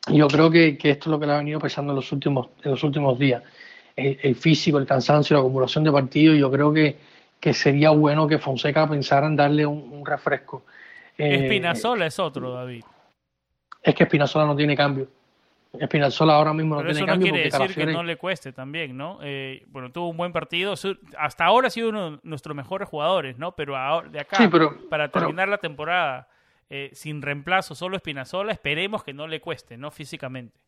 Yo 0.08 0.28
creo 0.28 0.52
que, 0.52 0.78
que, 0.78 0.92
esto 0.92 1.10
es 1.10 1.12
lo 1.12 1.20
que 1.20 1.26
le 1.26 1.34
ha 1.34 1.38
venido 1.38 1.60
pesando 1.60 1.94
en 1.94 1.96
los 1.96 2.12
últimos, 2.12 2.50
en 2.64 2.70
los 2.70 2.84
últimos 2.84 3.18
días. 3.18 3.42
El, 3.96 4.36
físico, 4.36 4.78
el 4.78 4.86
cansancio, 4.86 5.36
la 5.36 5.40
acumulación 5.40 5.84
de 5.84 5.92
partidos. 5.92 6.38
Yo 6.38 6.52
creo 6.52 6.72
que, 6.72 6.98
que 7.40 7.56
sería 7.56 7.90
bueno 7.90 8.28
que 8.28 8.38
Fonseca 8.38 8.88
pensara 8.88 9.26
en 9.26 9.36
darle 9.36 9.66
un, 9.66 10.06
refresco. 10.06 10.64
Eh, 11.18 11.46
Espinazola 11.46 12.06
es 12.06 12.20
otro, 12.20 12.52
David. 12.52 12.84
Es 13.82 13.96
que 13.96 14.04
Espinazola 14.04 14.46
no 14.46 14.56
tiene 14.56 14.78
cambio. 14.78 15.08
Espinazola 15.80 16.36
ahora 16.36 16.54
mismo 16.54 16.76
no 16.76 16.82
tiene 16.82 17.00
eso 17.00 17.06
no 17.08 17.20
quiere 17.20 17.44
decir 17.44 17.74
que 17.74 17.86
no 17.88 18.04
le 18.04 18.16
cueste 18.16 18.54
también, 18.54 18.96
¿no? 18.96 19.20
Eh, 19.24 19.66
bueno, 19.70 19.92
tuvo 19.92 20.10
un 20.10 20.18
buen 20.18 20.32
partido. 20.32 20.76
Hasta 21.18 21.46
ahora 21.46 21.68
ha 21.68 21.72
sido 21.72 21.90
uno 21.90 22.12
de 22.12 22.20
nuestros 22.22 22.56
mejores 22.56 22.88
jugadores, 22.88 23.40
¿no? 23.40 23.56
Pero 23.56 23.76
ahora, 23.76 24.08
de 24.08 24.20
acá, 24.20 24.38
para 24.90 25.10
terminar 25.10 25.50
la 25.50 25.58
temporada 25.58 26.28
eh, 26.70 26.92
sin 26.94 27.24
reemplazo, 27.24 27.74
solo 27.74 27.98
Espinazola, 27.98 28.52
esperemos 28.52 29.04
que 29.04 29.14
no 29.14 29.28
le 29.28 29.42
cueste, 29.42 29.78
¿no? 29.78 29.90
Físicamente. 29.90 30.60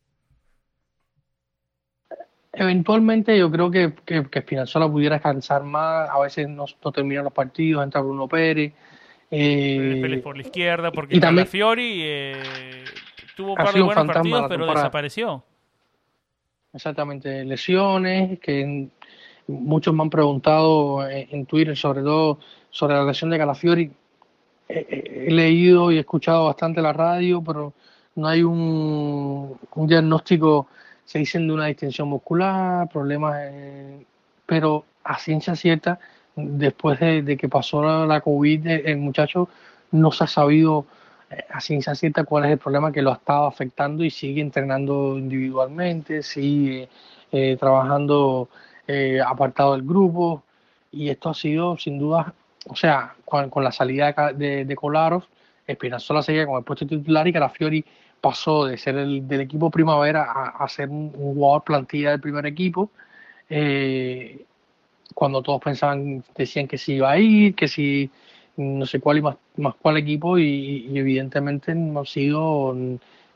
Eventualmente 2.52 3.38
yo 3.38 3.50
creo 3.50 3.70
que, 3.70 3.92
que, 4.04 4.26
Espinazola 4.32 4.88
pudiera 4.88 5.16
descansar 5.16 5.62
más, 5.62 6.08
a 6.10 6.18
veces 6.18 6.48
no, 6.48 6.64
no 6.82 6.92
terminan 6.92 7.24
los 7.24 7.32
partidos, 7.32 7.84
entra 7.84 8.00
Bruno 8.00 8.26
Pérez. 8.26 8.72
Eh, 9.30 10.20
por 10.22 10.36
la 10.36 10.42
izquierda, 10.42 10.90
porque 10.90 11.16
y 11.16 11.20
también, 11.20 11.46
Fiori 11.46 12.00
eh, 12.02 12.42
tuvo 13.36 13.50
un 13.50 13.56
par 13.56 13.72
de 13.72 13.82
buenos 13.82 14.06
partidos, 14.06 14.46
pero 14.48 14.66
desapareció. 14.66 15.44
Exactamente, 16.72 17.44
lesiones, 17.44 18.40
que 18.40 18.88
muchos 19.46 19.94
me 19.94 20.02
han 20.02 20.10
preguntado 20.10 21.06
en, 21.08 21.46
Twitter, 21.46 21.76
sobre 21.76 22.02
todo 22.02 22.38
sobre 22.70 22.94
la 22.94 23.04
lesión 23.04 23.30
de 23.30 23.38
Calafiori 23.38 23.92
he, 24.68 25.28
leído 25.30 25.92
y 25.92 25.96
he 25.96 26.00
escuchado 26.00 26.46
bastante 26.46 26.80
la 26.82 26.92
radio, 26.92 27.42
pero 27.42 27.72
no 28.16 28.26
hay 28.26 28.42
un, 28.42 29.58
diagnóstico, 29.74 30.68
se 31.04 31.18
dicen 31.18 31.46
de 31.46 31.54
una 31.54 31.66
distensión 31.66 32.08
muscular, 32.08 32.88
problemas, 32.88 33.38
pero 34.46 34.84
a 35.04 35.18
ciencia 35.18 35.54
cierta, 35.54 35.98
después 36.34 36.98
de, 37.00 37.36
que 37.36 37.48
pasó 37.48 38.06
la, 38.06 38.20
COVID, 38.20 38.66
el 38.66 38.96
muchacho 38.96 39.48
no 39.92 40.10
se 40.10 40.24
ha 40.24 40.26
sabido 40.26 40.80
eh, 40.80 40.92
a 41.50 41.60
ciencia 41.60 41.94
cierta 41.94 42.24
cuál 42.24 42.44
es 42.44 42.52
el 42.52 42.58
problema 42.58 42.92
que 42.92 43.02
lo 43.02 43.10
ha 43.10 43.14
estado 43.14 43.46
afectando 43.46 44.04
y 44.04 44.10
sigue 44.10 44.40
entrenando 44.40 45.18
individualmente, 45.18 46.22
sigue 46.22 46.88
eh, 47.32 47.56
trabajando 47.58 48.48
eh, 48.86 49.20
apartado 49.24 49.72
del 49.72 49.82
grupo 49.82 50.42
y 50.92 51.08
esto 51.08 51.30
ha 51.30 51.34
sido 51.34 51.76
sin 51.76 51.98
duda 51.98 52.34
o 52.68 52.74
sea, 52.74 53.14
con, 53.24 53.50
la 53.62 53.72
salida 53.72 54.32
de, 54.34 54.64
de 54.64 54.76
Kolarov, 54.76 55.24
Espinazola 55.66 56.22
seguía 56.22 56.46
con 56.46 56.58
el 56.58 56.64
puesto 56.64 56.86
titular 56.86 57.26
y 57.26 57.32
Carafiori 57.32 57.84
pasó 58.20 58.64
de 58.64 58.76
ser 58.76 58.96
el 58.96 59.26
del 59.26 59.42
equipo 59.42 59.70
primavera 59.70 60.24
a, 60.58 60.68
ser 60.68 60.88
un, 60.88 61.12
jugador 61.12 61.64
plantilla 61.64 62.10
del 62.10 62.20
primer 62.20 62.46
equipo. 62.46 62.90
Eh, 63.48 64.44
cuando 65.14 65.42
todos 65.42 65.60
pensaban, 65.62 66.24
decían 66.36 66.66
que 66.66 66.78
sí 66.78 66.94
iba 66.94 67.10
a 67.10 67.18
ir, 67.18 67.54
que 67.54 67.68
si 67.68 68.10
no 68.56 68.86
sé 68.86 69.00
cuál 69.00 69.18
y 69.18 69.22
más, 69.22 69.36
más 69.56 69.74
cuál 69.80 69.96
equipo, 69.98 70.38
y, 70.38 70.90
evidentemente 70.98 71.74
no 71.74 72.00
ha 72.00 72.06
sido 72.06 72.74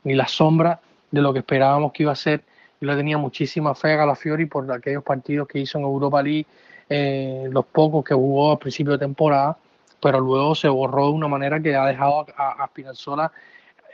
ni 0.03 0.13
la 0.15 0.27
sombra 0.27 0.79
de 1.11 1.21
lo 1.21 1.33
que 1.33 1.39
esperábamos 1.39 1.91
que 1.91 2.03
iba 2.03 2.11
a 2.11 2.15
ser. 2.15 2.43
Yo 2.79 2.87
le 2.87 2.95
tenía 2.95 3.17
muchísima 3.17 3.75
fe 3.75 3.93
a 3.93 3.97
Calafiori 3.97 4.45
por 4.45 4.71
aquellos 4.71 5.03
partidos 5.03 5.47
que 5.47 5.59
hizo 5.59 5.77
en 5.77 5.83
Europa 5.83 6.23
League 6.23 6.47
eh, 6.89 7.47
los 7.51 7.65
pocos 7.65 8.03
que 8.03 8.13
jugó 8.13 8.51
a 8.51 8.59
principio 8.59 8.93
de 8.93 8.99
temporada, 8.99 9.57
pero 10.01 10.19
luego 10.19 10.55
se 10.55 10.67
borró 10.67 11.07
de 11.07 11.13
una 11.13 11.27
manera 11.27 11.61
que 11.61 11.75
ha 11.75 11.85
dejado 11.85 12.25
a, 12.35 12.63
a 12.63 12.71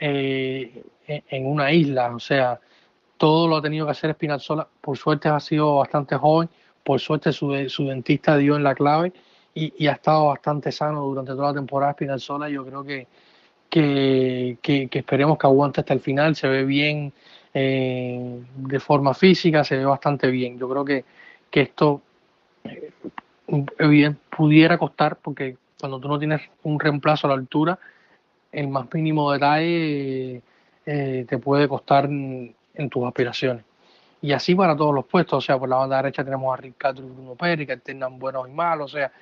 eh, 0.00 0.82
en 1.06 1.46
una 1.46 1.72
isla. 1.72 2.14
O 2.14 2.20
sea, 2.20 2.58
todo 3.18 3.48
lo 3.48 3.56
ha 3.56 3.62
tenido 3.62 3.84
que 3.84 3.92
hacer 3.92 4.12
Spinazzola. 4.12 4.66
Por 4.80 4.96
suerte 4.96 5.28
ha 5.28 5.40
sido 5.40 5.76
bastante 5.76 6.16
joven, 6.16 6.48
por 6.82 7.00
suerte 7.00 7.32
su, 7.32 7.68
su 7.68 7.86
dentista 7.86 8.36
dio 8.36 8.56
en 8.56 8.62
la 8.62 8.74
clave 8.74 9.12
y, 9.76 9.86
ha 9.86 9.92
estado 9.92 10.26
bastante 10.26 10.70
sano 10.72 11.02
durante 11.02 11.32
toda 11.32 11.48
la 11.48 11.54
temporada 11.54 11.92
Spinazzola. 11.92 12.48
Yo 12.48 12.64
creo 12.64 12.84
que, 12.84 13.06
que, 13.68 14.88
esperemos 14.92 15.38
que 15.38 15.46
aguante 15.46 15.80
hasta 15.80 15.94
el 15.94 16.00
final. 16.00 16.36
Se 16.36 16.48
ve 16.48 16.64
bien 16.64 17.12
eh, 17.54 18.40
de 18.56 18.80
forma 18.80 19.14
física, 19.14 19.64
se 19.64 19.76
ve 19.76 19.84
bastante 19.84 20.28
bien. 20.30 20.58
Yo 20.58 20.68
creo 20.68 20.84
que, 20.84 21.04
que 21.50 21.62
esto 21.62 22.02
bien 23.78 24.18
pudiera 24.36 24.78
costar, 24.78 25.16
porque 25.16 25.56
cuando 25.80 25.98
tú 25.98 26.08
no 26.08 26.18
tienes 26.18 26.42
un 26.62 26.78
reemplazo 26.78 27.26
a 27.26 27.30
la 27.30 27.36
altura, 27.36 27.78
el 28.52 28.68
más 28.68 28.92
mínimo 28.92 29.32
detalle 29.32 30.42
eh, 30.86 31.26
te 31.28 31.38
puede 31.38 31.68
costar 31.68 32.06
en, 32.06 32.54
tus 32.90 33.06
aspiraciones. 33.06 33.64
Y 34.20 34.32
así 34.32 34.54
para 34.54 34.76
todos 34.76 34.94
los 34.94 35.06
puestos, 35.06 35.38
o 35.38 35.40
sea, 35.40 35.58
por 35.58 35.68
la 35.68 35.76
banda 35.76 35.96
derecha 35.96 36.24
tenemos 36.24 36.52
a 36.52 36.60
Ricardo 36.60 37.02
y 37.02 37.10
Bruno 37.10 37.34
Pérez, 37.34 37.66
que 37.66 37.76
tengan 37.76 38.18
buenos 38.18 38.48
y 38.48 38.52
malos, 38.52 38.92
o 38.92 38.96
sea, 38.96 39.12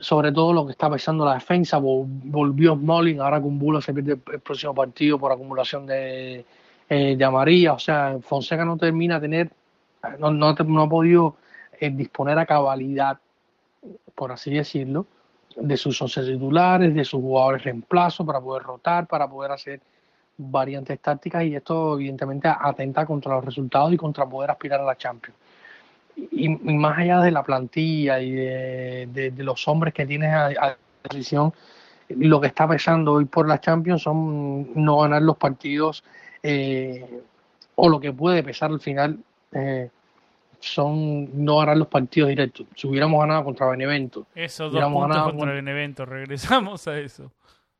sobre 0.00 0.32
todo 0.32 0.52
lo 0.52 0.66
que 0.66 0.72
está 0.72 0.90
pensando 0.90 1.24
la 1.24 1.34
defensa, 1.34 1.78
volvió 1.78 2.74
Smalling, 2.74 3.20
ahora 3.20 3.40
con 3.40 3.58
Bulo 3.58 3.80
se 3.80 3.94
pierde 3.94 4.18
el 4.32 4.40
próximo 4.40 4.74
partido 4.74 5.18
por 5.18 5.32
acumulación 5.32 5.86
de, 5.86 6.44
eh, 6.88 7.16
de 7.16 7.24
amarilla, 7.24 7.72
o 7.72 7.78
sea, 7.78 8.16
Fonseca 8.20 8.64
no 8.64 8.76
termina 8.76 9.20
tener, 9.20 9.50
no, 10.18 10.30
no, 10.30 10.52
no 10.54 10.82
ha 10.82 10.88
podido 10.88 11.36
en 11.80 11.96
disponer 11.96 12.38
a 12.38 12.46
cabalidad, 12.46 13.18
por 14.14 14.32
así 14.32 14.52
decirlo, 14.52 15.06
de 15.56 15.76
sus 15.76 16.00
once 16.02 16.22
titulares, 16.22 16.94
de 16.94 17.04
sus 17.04 17.20
jugadores 17.20 17.64
reemplazo 17.64 18.24
para 18.26 18.40
poder 18.40 18.62
rotar, 18.62 19.06
para 19.06 19.28
poder 19.28 19.52
hacer 19.52 19.80
variantes 20.36 21.00
tácticas 21.00 21.44
y 21.44 21.56
esto 21.56 21.94
evidentemente 21.94 22.48
atenta 22.48 23.06
contra 23.06 23.36
los 23.36 23.44
resultados 23.44 23.92
y 23.92 23.96
contra 23.96 24.26
poder 24.26 24.50
aspirar 24.50 24.80
a 24.80 24.84
la 24.84 24.96
Champions. 24.96 25.38
Y, 26.16 26.48
más 26.48 26.98
allá 26.98 27.20
de 27.20 27.30
la 27.30 27.42
plantilla 27.42 28.20
y 28.20 28.30
de, 28.32 29.32
los 29.36 29.68
hombres 29.68 29.92
que 29.92 30.06
tienes 30.06 30.32
a, 30.32 30.76
disposición, 31.02 31.52
lo 32.08 32.40
que 32.40 32.46
está 32.46 32.66
pesando 32.66 33.14
hoy 33.14 33.26
por 33.26 33.46
la 33.46 33.60
Champions 33.60 34.02
son 34.02 34.72
no 34.74 34.98
ganar 35.00 35.22
los 35.22 35.36
partidos 35.36 36.04
eh, 36.42 37.20
o 37.74 37.88
lo 37.88 38.00
que 38.00 38.12
puede 38.12 38.42
pesar 38.42 38.70
al 38.70 38.80
final 38.80 39.18
eh, 39.52 39.90
son 40.60 41.44
no 41.44 41.58
ganar 41.58 41.76
los 41.76 41.88
partidos 41.88 42.30
directos. 42.30 42.66
Si 42.74 42.86
hubiéramos 42.86 43.20
ganado 43.20 43.44
contra 43.44 43.68
Benevento. 43.68 44.26
Eso, 44.34 44.70
dos 44.70 44.82
puntos 44.84 45.22
contra 45.22 45.52
Benevento, 45.52 46.06
regresamos 46.06 46.88
a 46.88 46.98
eso. 46.98 47.30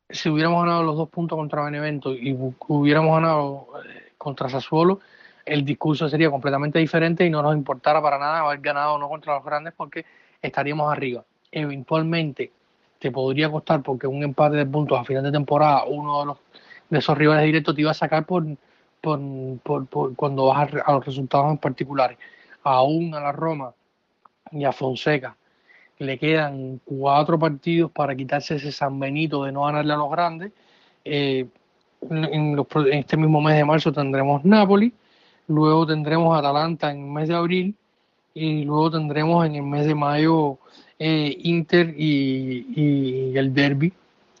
Si 0.09 0.29
hubiéramos 0.29 0.63
ganado 0.63 0.83
los 0.83 0.95
dos 0.95 1.09
puntos 1.09 1.37
contra 1.37 1.63
Benevento 1.65 2.13
y 2.13 2.33
hubiéramos 2.67 3.15
ganado 3.19 3.67
eh, 3.83 4.13
contra 4.17 4.47
Sassuolo, 4.47 4.99
el 5.47 5.65
discurso 5.65 6.09
sería 6.09 6.29
completamente 6.29 6.79
diferente 6.79 7.25
y 7.25 7.29
no 7.29 7.41
nos 7.41 7.55
importara 7.55 8.01
para 8.01 8.17
nada 8.17 8.39
haber 8.39 8.59
ganado 8.59 8.93
o 8.93 8.97
no 8.97 9.09
contra 9.09 9.35
los 9.35 9.43
grandes 9.43 9.73
porque 9.75 10.05
estaríamos 10.41 10.91
arriba. 10.91 11.23
Eventualmente 11.51 12.51
te 12.99 13.11
podría 13.11 13.49
costar 13.49 13.81
porque 13.81 14.07
un 14.07 14.23
empate 14.23 14.57
de 14.57 14.65
puntos 14.65 14.99
a 14.99 15.03
final 15.03 15.23
de 15.23 15.31
temporada, 15.31 15.85
uno 15.85 16.19
de 16.19 16.25
los 16.25 16.37
de 16.89 16.99
esos 16.99 17.17
rivales 17.17 17.45
directos 17.45 17.75
te 17.75 17.81
iba 17.81 17.91
a 17.91 17.93
sacar 17.93 18.25
por, 18.25 18.45
por, 19.01 20.15
cuando 20.15 20.45
vas 20.47 20.73
a, 20.73 20.81
a 20.81 20.93
los 20.93 21.05
resultados 21.05 21.51
en 21.51 21.57
particulares 21.57 22.17
aún 22.63 23.13
a 23.13 23.19
la 23.19 23.31
Roma 23.31 23.73
y 24.51 24.63
a 24.63 24.71
Fonseca 24.71 25.35
le 25.99 26.17
quedan 26.19 26.79
cuatro 26.85 27.39
partidos 27.39 27.91
para 27.91 28.15
quitarse 28.15 28.55
ese 28.55 28.71
San 28.71 28.99
Benito 28.99 29.43
de 29.43 29.51
no 29.51 29.63
ganarle 29.63 29.93
a 29.93 29.97
los 29.97 30.11
grandes. 30.11 30.51
Eh, 31.03 31.47
en, 32.09 32.65
este 32.91 33.17
mismo 33.17 33.41
mes 33.41 33.55
de 33.55 33.65
marzo 33.65 33.91
tendremos 33.91 34.45
Napoli, 34.45 34.93
luego 35.47 35.85
tendremos 35.85 36.37
Atalanta 36.37 36.91
en 36.91 37.05
el 37.05 37.11
mes 37.11 37.27
de 37.27 37.35
abril 37.35 37.75
y 38.33 38.63
luego 38.63 38.91
tendremos 38.91 39.45
en 39.45 39.55
el 39.55 39.63
mes 39.63 39.85
de 39.85 39.95
mayo 39.95 40.57
eh, 40.99 41.35
Inter 41.43 41.93
y, 41.97 43.35
el 43.35 43.53
Derby. 43.53 43.91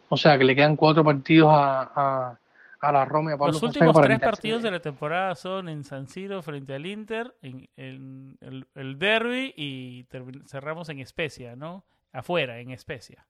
O 0.09 0.17
sea 0.17 0.37
que 0.37 0.43
le 0.43 0.55
quedan 0.55 0.75
cuatro 0.75 1.03
partidos 1.03 1.49
a, 1.51 2.37
a 2.79 2.91
la 2.91 3.05
Roma 3.05 3.33
y 3.33 3.37
Los 3.37 3.63
últimos 3.63 3.99
tres 4.01 4.19
partidos 4.19 4.63
de 4.63 4.71
la 4.71 4.79
temporada 4.79 5.35
son 5.35 5.69
en 5.69 5.83
San 5.83 6.07
Siro 6.07 6.41
frente 6.41 6.75
al 6.75 6.85
Inter, 6.85 7.35
en, 7.41 8.37
el, 8.45 8.99
Derby 8.99 9.53
y 9.55 10.05
cerramos 10.45 10.89
en 10.89 10.99
Especia, 10.99 11.55
¿no? 11.55 11.85
Afuera, 12.13 12.59
en 12.59 12.71
Especia. 12.71 13.25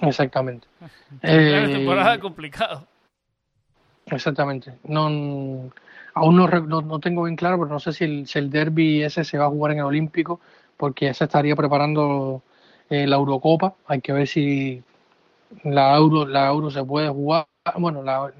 Exactamente. 0.00 0.66
eh, 1.22 1.68
temporada 1.72 2.18
complicado. 2.18 2.86
Exactamente. 4.06 4.74
No, 4.84 5.70
aún 6.14 6.36
no, 6.36 6.48
no, 6.48 7.00
tengo 7.00 7.24
bien 7.24 7.36
claro, 7.36 7.58
pero 7.58 7.68
no 7.70 7.80
sé 7.80 7.92
si 7.92 8.04
el, 8.04 8.26
si 8.26 8.38
el 8.38 8.50
derby 8.50 9.02
ese 9.02 9.24
se 9.24 9.38
va 9.38 9.46
a 9.46 9.50
jugar 9.50 9.72
en 9.72 9.78
el 9.78 9.84
Olímpico, 9.84 10.40
porque 10.76 11.06
ya 11.06 11.14
se 11.14 11.24
estaría 11.24 11.56
preparando 11.56 12.42
eh, 12.90 13.06
la 13.06 13.16
Eurocopa. 13.16 13.74
Hay 13.86 14.00
que 14.00 14.12
ver 14.12 14.26
si 14.26 14.82
la 15.64 15.96
Euro, 15.96 16.26
la 16.26 16.48
Euro 16.48 16.70
se 16.70 16.84
puede 16.84 17.08
jugar. 17.08 17.46
Bueno, 17.78 18.02
la, 18.02 18.32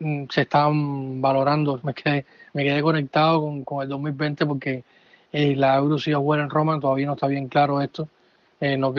mm, 0.00 0.24
se 0.30 0.42
están 0.42 1.20
valorando. 1.20 1.80
Me 1.82 1.94
quedé, 1.94 2.26
me 2.52 2.64
quedé 2.64 2.82
conectado 2.82 3.40
con, 3.42 3.64
con 3.64 3.82
el 3.82 3.88
2020 3.88 4.46
porque 4.46 4.84
eh, 5.32 5.56
la 5.56 5.76
Euro 5.76 5.98
se 5.98 6.10
iba 6.10 6.18
a 6.18 6.22
jugar 6.22 6.40
en 6.40 6.50
Roma. 6.50 6.80
Todavía 6.80 7.06
no 7.06 7.14
está 7.14 7.26
bien 7.26 7.48
claro 7.48 7.80
esto. 7.80 8.08
Eh, 8.60 8.76
no, 8.76 8.94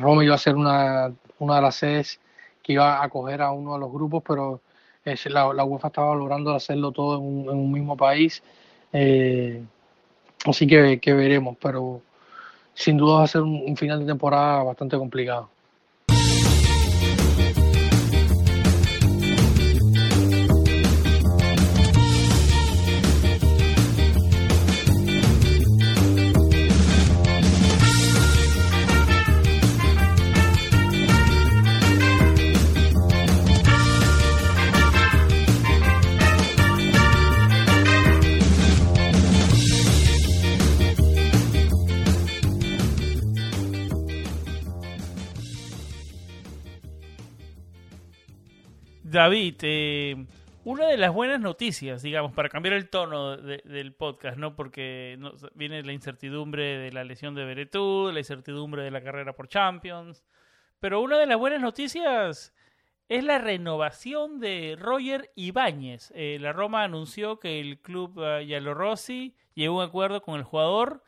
Roma 0.00 0.24
iba 0.24 0.34
a 0.34 0.38
ser 0.38 0.56
una, 0.56 1.12
una 1.38 1.56
de 1.56 1.62
las 1.62 1.76
sedes 1.76 2.20
que 2.62 2.74
iba 2.74 2.98
a 2.98 3.04
acoger 3.04 3.42
a 3.42 3.52
uno 3.52 3.74
de 3.74 3.80
los 3.80 3.92
grupos, 3.92 4.22
pero 4.26 4.60
la, 5.30 5.64
UEFA 5.64 5.88
estaba 5.88 6.08
valorando 6.08 6.54
hacerlo 6.54 6.92
todo 6.92 7.16
en 7.16 7.22
un, 7.22 7.44
en 7.50 7.58
un 7.58 7.72
mismo 7.72 7.96
país. 7.96 8.42
así 10.46 10.66
que, 10.66 10.98
que 11.00 11.12
veremos, 11.12 11.56
pero 11.60 12.02
sin 12.74 12.96
duda 12.96 13.18
va 13.18 13.24
a 13.24 13.28
ser 13.28 13.42
un, 13.42 13.76
final 13.76 14.00
de 14.00 14.06
temporada 14.06 14.62
bastante 14.62 14.96
complicado. 14.96 15.50
David, 49.10 49.56
eh, 49.62 50.24
una 50.62 50.86
de 50.86 50.96
las 50.96 51.12
buenas 51.12 51.40
noticias, 51.40 52.00
digamos, 52.02 52.32
para 52.32 52.48
cambiar 52.48 52.74
el 52.74 52.88
tono 52.88 53.36
del 53.36 53.92
podcast, 53.92 54.38
¿no? 54.38 54.54
Porque 54.54 55.18
viene 55.54 55.82
la 55.82 55.92
incertidumbre 55.92 56.78
de 56.78 56.92
la 56.92 57.02
lesión 57.02 57.34
de 57.34 57.44
Beretú, 57.44 58.10
la 58.12 58.20
incertidumbre 58.20 58.84
de 58.84 58.92
la 58.92 59.02
carrera 59.02 59.34
por 59.34 59.48
Champions. 59.48 60.22
Pero 60.78 61.00
una 61.00 61.18
de 61.18 61.26
las 61.26 61.38
buenas 61.38 61.60
noticias 61.60 62.54
es 63.08 63.24
la 63.24 63.38
renovación 63.38 64.38
de 64.38 64.76
Roger 64.78 65.32
Ibáñez. 65.34 66.12
Eh, 66.14 66.38
la 66.40 66.52
Roma 66.52 66.84
anunció 66.84 67.40
que 67.40 67.58
el 67.58 67.80
club 67.80 68.18
uh, 68.18 68.74
Rossi 68.74 69.34
llegó 69.54 69.80
a 69.80 69.84
un 69.84 69.88
acuerdo 69.88 70.22
con 70.22 70.36
el 70.36 70.44
jugador 70.44 71.02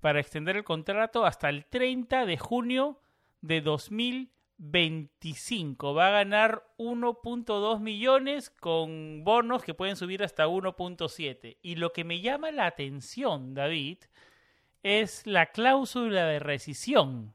para 0.00 0.20
extender 0.20 0.56
el 0.56 0.62
contrato 0.62 1.26
hasta 1.26 1.48
el 1.48 1.66
30 1.66 2.24
de 2.24 2.38
junio 2.38 3.00
de 3.40 3.62
2020. 3.62 4.35
25. 4.58 5.94
Va 5.94 6.08
a 6.08 6.10
ganar 6.10 6.66
1.2 6.78 7.80
millones 7.80 8.50
con 8.50 9.24
bonos 9.24 9.62
que 9.62 9.74
pueden 9.74 9.96
subir 9.96 10.22
hasta 10.22 10.46
1.7. 10.46 11.58
Y 11.62 11.76
lo 11.76 11.92
que 11.92 12.04
me 12.04 12.20
llama 12.20 12.50
la 12.50 12.66
atención, 12.66 13.54
David, 13.54 13.98
es 14.82 15.26
la 15.26 15.46
cláusula 15.46 16.26
de 16.26 16.38
rescisión 16.38 17.34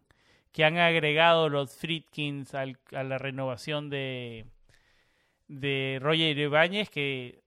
que 0.51 0.65
han 0.65 0.77
agregado 0.77 1.49
los 1.49 1.75
Friedkins 1.75 2.53
a 2.55 2.65
la 3.03 3.17
renovación 3.17 3.89
de, 3.89 4.45
de 5.47 5.99
Roger 6.01 6.37
Ibáñez, 6.37 6.89
que 6.89 7.41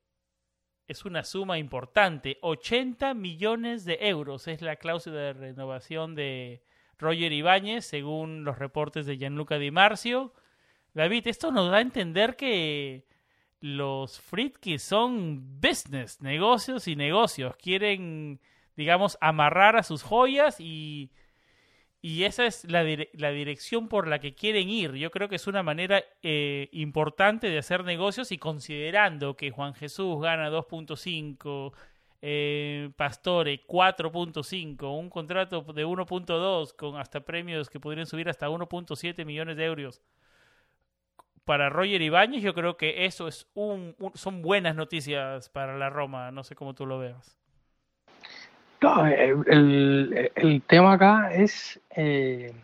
es 0.89 1.05
una 1.05 1.25
suma 1.25 1.59
importante. 1.59 2.39
80 2.43 3.14
millones 3.14 3.85
de 3.85 3.99
euros 4.01 4.49
es 4.49 4.62
la 4.62 4.77
cláusula 4.77 5.16
de 5.16 5.33
renovación 5.33 6.14
de, 6.14 6.62
Roger 6.99 7.32
Ibáñez, 7.32 7.84
según 7.84 8.45
los 8.45 8.59
reportes 8.59 9.07
de 9.07 9.18
Gianluca 9.18 9.59
Di 9.59 9.70
Marcio. 9.70 10.32
David, 10.95 11.26
esto 11.26 11.51
nos 11.51 11.70
da 11.70 11.78
a 11.78 11.80
entender 11.80 12.36
que 12.36 13.05
los 13.61 14.20
Fritkis 14.20 14.82
son 14.82 15.61
business, 15.61 16.20
negocios 16.20 16.86
y 16.86 16.97
negocios. 16.97 17.57
Quieren, 17.57 18.40
digamos, 18.76 19.16
amarrar 19.20 19.76
a 19.76 19.82
sus 19.82 20.03
joyas 20.03 20.61
y, 20.61 21.11
y 22.03 22.24
esa 22.24 22.45
es 22.45 22.64
la, 22.70 22.84
la, 23.14 23.30
dirección 23.30 23.88
por 23.88 24.07
la 24.07 24.18
que 24.18 24.34
quieren 24.34 24.68
ir. 24.68 24.92
Yo 24.92 25.11
creo 25.11 25.30
que 25.30 25.36
es 25.36 25.47
una 25.47 25.62
manera 25.62 26.05
eh, 26.22 26.68
importante 26.72 27.49
de 27.49 27.59
hacer 27.59 27.84
negocios 27.84 28.30
y 28.32 28.38
considerando 28.38 29.36
que 29.36 29.51
Juan 29.51 29.74
Jesús 29.74 30.20
gana 30.20 30.51
2.5 30.51 31.72
eh, 32.27 32.91
Pastore 32.97 33.61
4.5, 33.66 34.99
un 34.99 35.11
contrato 35.11 35.61
de 35.61 35.85
1.2 35.85 36.75
con 36.75 36.97
hasta 36.97 37.20
premios 37.20 37.68
que 37.68 37.79
podrían 37.79 38.07
subir 38.07 38.31
hasta 38.31 38.49
1.7 38.49 39.27
millones 39.27 39.59
de 39.59 39.66
euros. 39.66 40.01
Para 41.45 41.68
Roger 41.68 42.01
Ibáñez 42.01 42.43
yo 42.43 42.55
creo 42.55 42.79
que 42.79 43.05
eso 43.05 43.29
es 43.29 43.47
un, 43.53 43.95
son 44.14 44.41
buenas 44.41 44.75
noticias 44.75 45.51
para 45.51 45.77
la 45.77 45.91
Roma, 45.91 46.31
no 46.31 46.45
sé 46.45 46.55
cómo 46.55 46.72
tú 46.72 46.87
lo 46.87 46.99
veas. 46.99 47.37
No, 48.81 49.07
el, 49.07 50.62
tema 50.66 50.95
acá 50.95 51.31
es, 51.31 51.79
eh, 51.95 52.55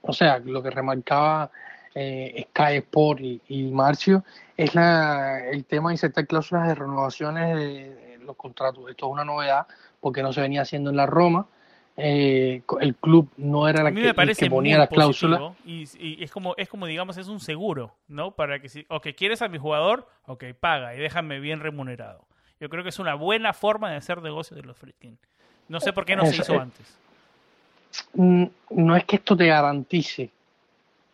o 0.00 0.12
sea, 0.12 0.40
lo 0.40 0.64
que 0.64 0.70
remarcaba 0.70 1.48
eh, 1.94 2.48
Sky 2.50 2.78
Sport 2.78 3.20
y, 3.20 3.40
y 3.46 3.70
Marcio 3.70 4.24
es 4.56 4.74
la, 4.74 5.48
el 5.48 5.64
tema 5.64 5.90
de 5.90 5.94
insertar 5.94 6.26
cláusulas 6.26 6.66
de 6.66 6.74
renovaciones 6.74 7.56
de, 7.56 8.11
los 8.24 8.36
contratos. 8.36 8.88
Esto 8.88 9.06
es 9.06 9.12
una 9.12 9.24
novedad 9.24 9.66
porque 10.00 10.22
no 10.22 10.32
se 10.32 10.40
venía 10.40 10.62
haciendo 10.62 10.90
en 10.90 10.96
la 10.96 11.06
Roma. 11.06 11.46
Eh, 11.96 12.62
el 12.80 12.94
club 12.94 13.28
no 13.36 13.68
era 13.68 13.82
la 13.82 13.92
que, 13.92 14.48
ponía 14.48 14.78
la 14.78 14.86
cláusula. 14.86 15.54
Y, 15.66 15.84
es 16.22 16.30
como, 16.30 16.54
es 16.56 16.68
como, 16.68 16.86
digamos, 16.86 17.18
es 17.18 17.28
un 17.28 17.40
seguro, 17.40 17.94
¿no? 18.08 18.30
Para 18.30 18.60
que 18.60 18.68
si, 18.68 18.86
o 18.88 19.00
que 19.00 19.14
quieres 19.14 19.42
a 19.42 19.48
mi 19.48 19.58
jugador, 19.58 20.08
ok, 20.26 20.44
paga 20.58 20.94
y 20.94 20.98
déjame 20.98 21.38
bien 21.38 21.60
remunerado. 21.60 22.24
Yo 22.60 22.68
creo 22.70 22.82
que 22.82 22.88
es 22.88 22.98
una 22.98 23.14
buena 23.14 23.52
forma 23.52 23.90
de 23.90 23.96
hacer 23.96 24.22
negocio 24.22 24.56
de 24.56 24.62
los 24.62 24.76
Friedkin. 24.76 25.18
No 25.68 25.80
sé 25.80 25.92
por 25.92 26.04
qué 26.04 26.16
no 26.16 26.24
se 26.24 26.36
hizo 26.36 26.58
antes. 26.58 26.96
Mm, 28.14 28.44
no 28.70 28.96
es 28.96 29.04
que 29.04 29.16
esto 29.16 29.36
te 29.36 29.46
garantice 29.46 30.30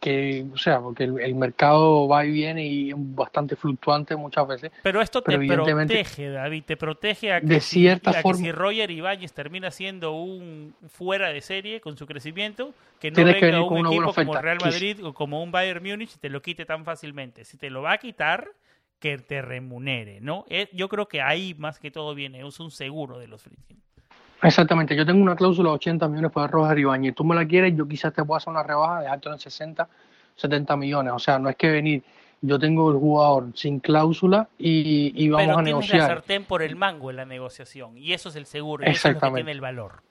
que, 0.01 0.47
o 0.53 0.57
sea, 0.57 0.81
porque 0.81 1.05
el, 1.05 1.35
mercado 1.35 2.07
va 2.07 2.25
y 2.25 2.31
viene 2.31 2.65
y 2.65 2.91
es 2.91 2.97
bastante 2.97 3.57
fluctuante 3.57 4.15
muchas 4.15 4.47
veces. 4.47 4.73
Pero 4.83 5.01
esto 5.01 5.23
te 5.23 5.39
protege, 5.39 6.31
David, 6.31 6.65
te 6.65 6.77
protege 6.77 7.33
a 7.33 7.41
que, 7.41 7.47
de 7.47 7.61
cierta 7.61 8.13
forma, 8.15 8.41
si 8.41 8.53
Roger 8.53 8.91
Ibáñez 8.91 9.33
termina 9.33 9.71
siendo 9.71 10.13
un 10.13 10.75
fuera 10.89 11.31
de 11.31 11.41
serie 11.41 11.81
con 11.81 11.97
su 11.97 12.07
crecimiento, 12.07 12.75
que 13.01 13.11
no 13.11 13.25
venga 13.25 13.63
un 13.65 13.87
equipo 13.87 14.15
como 14.15 14.35
Real 14.35 14.59
Madrid 14.63 15.05
o 15.05 15.13
como 15.13 15.43
un 15.43 15.51
Bayern 15.51 15.83
Múnich 15.83 16.15
y 16.15 16.19
te 16.19 16.29
lo 16.29 16.43
quite 16.43 16.65
tan 16.65 16.85
fácilmente. 16.85 17.45
Si 17.45 17.57
te 17.57 17.71
lo 17.71 17.83
va 17.83 17.93
a 17.93 17.99
quitar, 17.99 18.49
que 19.01 19.19
te 19.19 19.43
remunere, 19.43 20.21
¿no? 20.21 20.45
Eh, 20.49 20.69
yo 20.73 20.89
creo 20.89 21.09
que 21.09 21.23
ahí 21.23 21.55
más 21.59 21.79
que 21.79 21.91
todo 21.91 22.15
viene, 22.15 22.47
es 22.47 22.61
un 22.61 22.71
seguro 22.71 23.19
de 23.19 23.29
los 23.29 23.43
Friedkin. 23.43 23.81
Exactamente, 24.43 24.95
yo 24.95 25.05
tengo 25.05 25.21
una 25.21 25.35
cláusula 25.35 25.71
de 25.71 25.75
80 25.77 26.09
millones 26.09 26.31
para 26.31 26.47
Roger 26.47 26.79
Ibáñez. 26.79 27.15
Tú 27.15 27.25
me 27.25 27.35
la 27.35 27.47
quieres, 27.47 27.77
yo 27.77 27.89
quizás 27.89 28.13
te 28.13 28.25
puedo 28.25 28.37
hacer 28.37 28.51
una 28.51 28.63
rebaja, 28.63 29.01
dejarte 29.01 29.29
en 29.31 29.39
60, 29.39 29.89
70 30.37 30.77
millones. 30.77 31.13
O 31.13 31.19
sea, 31.19 31.39
no 31.39 31.49
es 31.49 31.57
que 31.57 31.69
venir, 31.69 32.03
yo 32.41 32.59
tengo 32.59 32.91
el 32.93 32.99
jugador 32.99 33.49
sin 33.55 33.81
cláusula 33.81 34.49
y, 34.57 35.13
y 35.17 35.29
vamos 35.29 35.47
Pero 35.47 35.59
a 35.59 35.63
negociar. 35.63 35.99
la 35.99 36.07
sartén 36.07 36.45
por 36.45 36.63
el 36.63 36.77
mango 36.77 37.11
en 37.11 37.17
la 37.17 37.25
negociación 37.25 37.99
y 37.99 38.13
eso 38.13 38.29
es 38.29 38.37
el 38.37 38.47
seguro, 38.47 38.85
y 38.87 38.91
eso 38.91 39.09
es 39.09 39.15
lo 39.15 39.21
que 39.21 39.31
tiene 39.31 39.53
el 39.53 39.61
valor. 39.61 40.03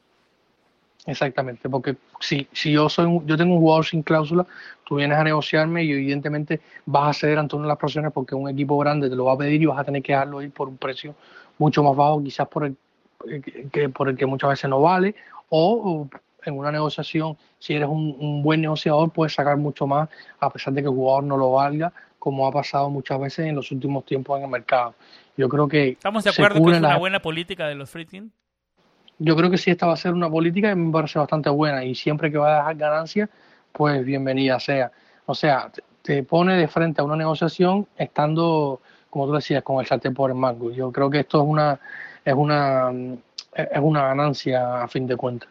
Exactamente, 1.05 1.69
porque 1.69 1.95
si, 2.19 2.49
si 2.51 2.73
yo 2.73 2.89
soy 2.89 3.21
yo 3.25 3.37
tengo 3.37 3.53
un 3.53 3.61
jugador 3.61 3.85
sin 3.85 4.01
cláusula, 4.03 4.45
tú 4.83 4.95
vienes 4.95 5.17
a 5.17 5.23
negociarme 5.23 5.85
y 5.85 5.91
evidentemente 5.93 6.59
vas 6.85 7.15
a 7.15 7.19
ceder 7.21 7.39
ante 7.39 7.55
una 7.55 7.63
de 7.63 7.69
las 7.69 7.77
presiones 7.77 8.11
porque 8.11 8.35
un 8.35 8.49
equipo 8.49 8.77
grande 8.77 9.09
te 9.09 9.15
lo 9.15 9.23
va 9.23 9.33
a 9.33 9.37
pedir 9.37 9.61
y 9.61 9.65
vas 9.65 9.79
a 9.79 9.85
tener 9.85 10.03
que 10.03 10.11
dejarlo 10.11 10.41
ir 10.41 10.51
por 10.51 10.67
un 10.67 10.75
precio 10.75 11.15
mucho 11.59 11.81
más 11.81 11.95
bajo, 11.95 12.21
quizás 12.21 12.49
por 12.49 12.65
el 12.65 12.75
que, 13.71 13.89
por 13.89 14.09
el 14.09 14.17
que 14.17 14.25
muchas 14.25 14.49
veces 14.49 14.69
no 14.69 14.81
vale, 14.81 15.15
o 15.49 16.07
en 16.47 16.57
una 16.57 16.71
negociación, 16.71 17.37
si 17.59 17.73
eres 17.73 17.89
un, 17.89 18.41
buen 18.41 18.61
negociador, 18.61 19.11
puedes 19.11 19.33
sacar 19.33 19.57
mucho 19.57 19.85
más 19.85 20.09
a 20.39 20.49
pesar 20.49 20.73
de 20.73 20.81
que 20.81 20.87
el 20.87 20.93
jugador 20.93 21.23
no 21.23 21.37
lo 21.37 21.51
valga, 21.51 21.91
como 22.19 22.47
ha 22.47 22.51
pasado 22.51 22.89
muchas 22.89 23.19
veces 23.19 23.47
en 23.47 23.55
los 23.55 23.71
últimos 23.71 24.05
tiempos 24.05 24.37
en 24.37 24.45
el 24.45 24.49
mercado. 24.49 24.95
Yo 25.35 25.49
creo 25.49 25.67
que... 25.67 25.89
¿Estamos 25.89 26.23
de 26.23 26.29
acuerdo 26.29 26.63
que 26.63 26.71
es 26.71 26.77
una 26.77 26.97
buena 26.97 27.21
política 27.21 27.67
de 27.67 27.75
los 27.75 27.89
free 27.89 28.07
Yo 29.19 29.35
creo 29.35 29.49
que 29.51 29.57
sí, 29.57 29.71
esta 29.71 29.85
va 29.87 29.93
a 29.93 29.97
ser 29.97 30.13
una 30.13 30.29
política 30.29 30.69
que 30.69 30.75
me 30.75 30.91
parece 30.91 31.19
bastante 31.19 31.49
buena 31.49 31.83
y 31.83 31.95
siempre 31.95 32.31
que 32.31 32.37
va 32.37 32.55
a 32.55 32.57
dejar 32.57 32.75
ganancias, 32.75 33.29
pues 33.71 34.03
bienvenida 34.03 34.59
sea. 34.59 34.91
O 35.25 35.35
sea, 35.35 35.71
te 36.01 36.23
pone 36.23 36.55
de 36.55 36.67
frente 36.67 37.01
a 37.01 37.03
una 37.03 37.17
negociación 37.17 37.87
estando, 37.97 38.81
como 39.09 39.27
tú 39.27 39.33
decías, 39.33 39.61
con 39.61 39.79
el 39.79 39.85
sartén 39.85 40.13
por 40.13 40.31
el 40.31 40.37
mango. 40.37 40.71
Yo 40.71 40.91
creo 40.91 41.09
que 41.09 41.19
esto 41.19 41.41
es 41.41 41.47
una 41.47 41.79
es 42.27 42.33
una, 42.33 42.91
es 43.55 43.79
una 43.79 44.07
ganancia 44.07 44.83
a 44.83 44.87
fin 44.89 45.07
de 45.07 45.15
cuentas. 45.15 45.47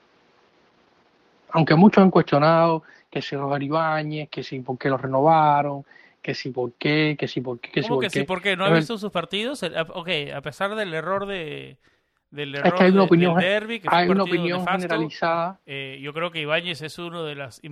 Aunque 1.50 1.74
muchos 1.74 2.02
han 2.02 2.10
cuestionado 2.10 2.82
que 3.10 3.22
si 3.22 3.34
Roger 3.34 3.62
Ibáñez, 3.62 4.28
que 4.28 4.42
si 4.42 4.60
por 4.60 4.76
qué 4.76 4.90
lo 4.90 4.98
renovaron, 4.98 5.84
que 6.20 6.34
si 6.34 6.50
por 6.50 6.72
qué, 6.74 7.16
que 7.18 7.28
si 7.28 7.40
por 7.40 7.58
qué, 7.60 7.70
que 7.70 7.82
si 7.82 7.88
¿Cómo 7.88 7.96
por 7.96 8.04
que 8.04 8.10
qué. 8.10 8.20
sí? 8.20 8.24
¿Por 8.26 8.42
qué? 8.42 8.56
¿No 8.56 8.66
ha 8.66 8.70
visto 8.70 8.98
sus 8.98 9.10
partidos? 9.10 9.62
El- 9.62 9.76
a- 9.78 9.82
Ok, 9.94 10.08
a 10.34 10.40
pesar 10.42 10.74
del 10.74 10.92
error 10.92 11.24
de 11.26 11.78
del 12.30 12.54
Es 12.56 12.60
error 12.60 12.74
que 12.76 12.84
hay 12.84 12.90
una 12.90 13.00
de- 13.02 13.06
opinión, 13.06 13.34
del 13.36 13.44
derbi, 13.44 13.80
que 13.80 13.88
hay 13.90 14.06
un 14.08 14.16
una 14.16 14.24
opinión 14.24 14.58
nefasto, 14.58 14.78
generalizada. 14.82 15.60
eh, 15.64 15.98
yo 16.02 16.12
creo 16.12 16.30
que 16.32 16.40
Ibáñez 16.40 16.82
es 16.82 16.98
uno 16.98 17.24
de 17.24 17.36
las 17.36 17.62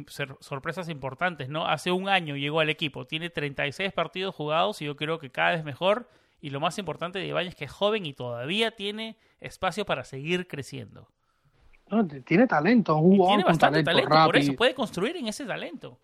sorpresas 0.40 0.88
importantes, 0.88 1.48
¿no? 1.50 1.66
Hace 1.66 1.90
un 1.92 2.08
año 2.08 2.36
llegó 2.36 2.60
al 2.60 2.70
equipo, 2.70 3.04
tiene 3.04 3.28
36 3.28 3.92
partidos 3.92 4.34
jugados 4.34 4.80
y 4.80 4.86
yo 4.86 4.96
creo 4.96 5.18
que 5.18 5.28
cada 5.30 5.50
vez 5.50 5.64
mejor. 5.64 6.08
Y 6.44 6.50
lo 6.50 6.60
más 6.60 6.76
importante 6.76 7.18
de 7.18 7.26
Ibáñez 7.26 7.52
es 7.52 7.54
que 7.54 7.64
es 7.64 7.72
joven 7.72 8.04
y 8.04 8.12
todavía 8.12 8.70
tiene 8.70 9.16
espacio 9.40 9.86
para 9.86 10.04
seguir 10.04 10.46
creciendo. 10.46 11.08
No, 11.88 12.06
tiene 12.06 12.46
talento, 12.46 12.96
un 12.96 13.16
jugador 13.16 13.28
tiene 13.28 13.42
con 13.44 13.52
bastante 13.52 13.82
talento, 13.82 14.26
por 14.26 14.36
eso 14.36 14.52
puede 14.52 14.74
construir 14.74 15.16
en 15.16 15.28
ese 15.28 15.46
talento. 15.46 15.96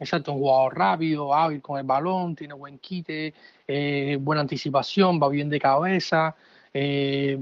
Exacto, 0.00 0.32
un 0.32 0.40
jugador 0.40 0.76
rápido, 0.76 1.32
hábil 1.32 1.62
con 1.62 1.78
el 1.78 1.84
balón, 1.84 2.34
tiene 2.34 2.52
buen 2.54 2.80
quite, 2.80 3.32
eh, 3.68 4.18
buena 4.20 4.40
anticipación, 4.40 5.20
va 5.22 5.28
bien 5.28 5.48
de 5.48 5.60
cabeza. 5.60 6.34
eh, 6.74 7.40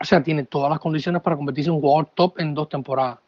o 0.00 0.04
sea, 0.06 0.22
tiene 0.22 0.44
todas 0.44 0.70
las 0.70 0.80
condiciones 0.80 1.20
para 1.20 1.36
convertirse 1.36 1.68
en 1.68 1.74
un 1.74 1.82
jugador 1.82 2.06
top 2.14 2.40
en 2.40 2.54
dos 2.54 2.70
temporadas. 2.70 3.18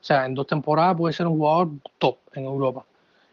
O 0.00 0.04
sea, 0.04 0.24
en 0.24 0.34
dos 0.34 0.46
temporadas 0.46 0.96
puede 0.96 1.12
ser 1.12 1.26
un 1.26 1.36
jugador 1.36 1.68
top 1.98 2.16
en 2.32 2.44
Europa. 2.44 2.86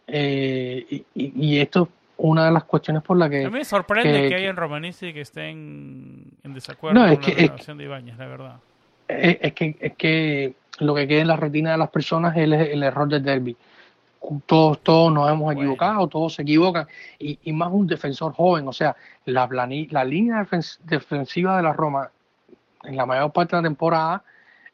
Eh, 0.06 1.06
y, 1.16 1.58
esto 1.60 1.84
es 1.84 2.03
una 2.18 2.46
de 2.46 2.52
las 2.52 2.64
cuestiones 2.66 3.02
por 3.04 3.18
las 3.18 3.28
A 3.28 3.32
que... 3.32 3.46
mí 3.46 3.50
me 3.50 3.66
sorprende 3.66 4.22
que- 4.24 4.30
que, 4.30 4.36
haya 4.36 4.50
en 4.50 4.56
Romanisti 4.56 5.14
que 5.14 5.22
estén 5.22 6.24
en 6.44 6.54
desacuerdo 6.54 7.00
No, 7.00 7.06
es 7.08 7.16
con 7.20 7.26
que- 7.26 7.32
la 7.34 7.38
renovación 7.42 7.78
de 7.78 7.84
Ibáñez, 7.86 8.18
la 8.18 8.28
verdad. 8.28 8.56
Es, 9.08 9.38
es 9.42 9.54
que, 9.54 9.76
es 9.80 9.94
que 9.96 10.54
lo 10.80 10.96
que 10.96 11.08
queda 11.08 11.22
en 11.22 11.28
la 11.28 11.36
retina 11.36 11.72
de 11.72 11.78
las 11.78 11.90
personas 11.90 12.36
es 12.38 12.44
el, 12.44 12.54
el 12.54 12.84
error 12.84 13.08
del 13.08 13.24
derby. 13.24 13.56
Todos, 14.46 14.80
todos 14.82 15.12
nos 15.12 15.28
hemos 15.30 15.42
Bueno. 15.44 15.60
equivocado, 15.62 16.08
todos 16.08 16.36
se 16.36 16.44
equivocan, 16.44 16.88
y, 17.20 17.38
y 17.44 17.52
más 17.52 17.70
un 17.74 17.86
defensor 17.88 18.32
joven. 18.34 18.66
O 18.70 18.74
sea, 18.74 18.96
la, 19.26 19.50
plani- 19.50 19.90
la 19.92 20.06
línea 20.06 20.38
defen- 20.46 20.78
defensiva 20.86 21.58
de 21.58 21.64
la 21.64 21.74
Roma, 21.74 22.10
en 22.84 22.96
la 22.96 23.06
mayor 23.06 23.34
parte 23.34 23.56
de 23.56 23.62
la 23.62 23.68
temporada, 23.68 24.24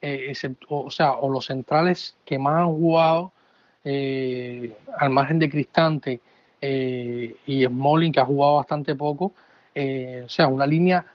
eh, 0.02 0.28
excepto- 0.30 0.68
o 0.86 0.92
sea, 0.92 1.14
o 1.14 1.30
los 1.32 1.46
centrales 1.48 2.16
que 2.26 2.38
más 2.38 2.58
han 2.60 2.68
jugado, 2.68 3.32
eh, 3.84 4.76
al 4.98 5.10
margen 5.10 5.40
de 5.40 5.50
Cristante 5.50 6.20
eh, 6.62 7.36
y 7.46 7.66
Smalling, 7.66 8.12
que 8.12 8.20
ha 8.20 8.26
jugado 8.26 8.56
bastante 8.56 8.96
poco, 8.96 9.34
eh, 9.74 10.24
o 10.26 10.30
sea, 10.30 10.48
una 10.48 10.66
línea 10.66 11.06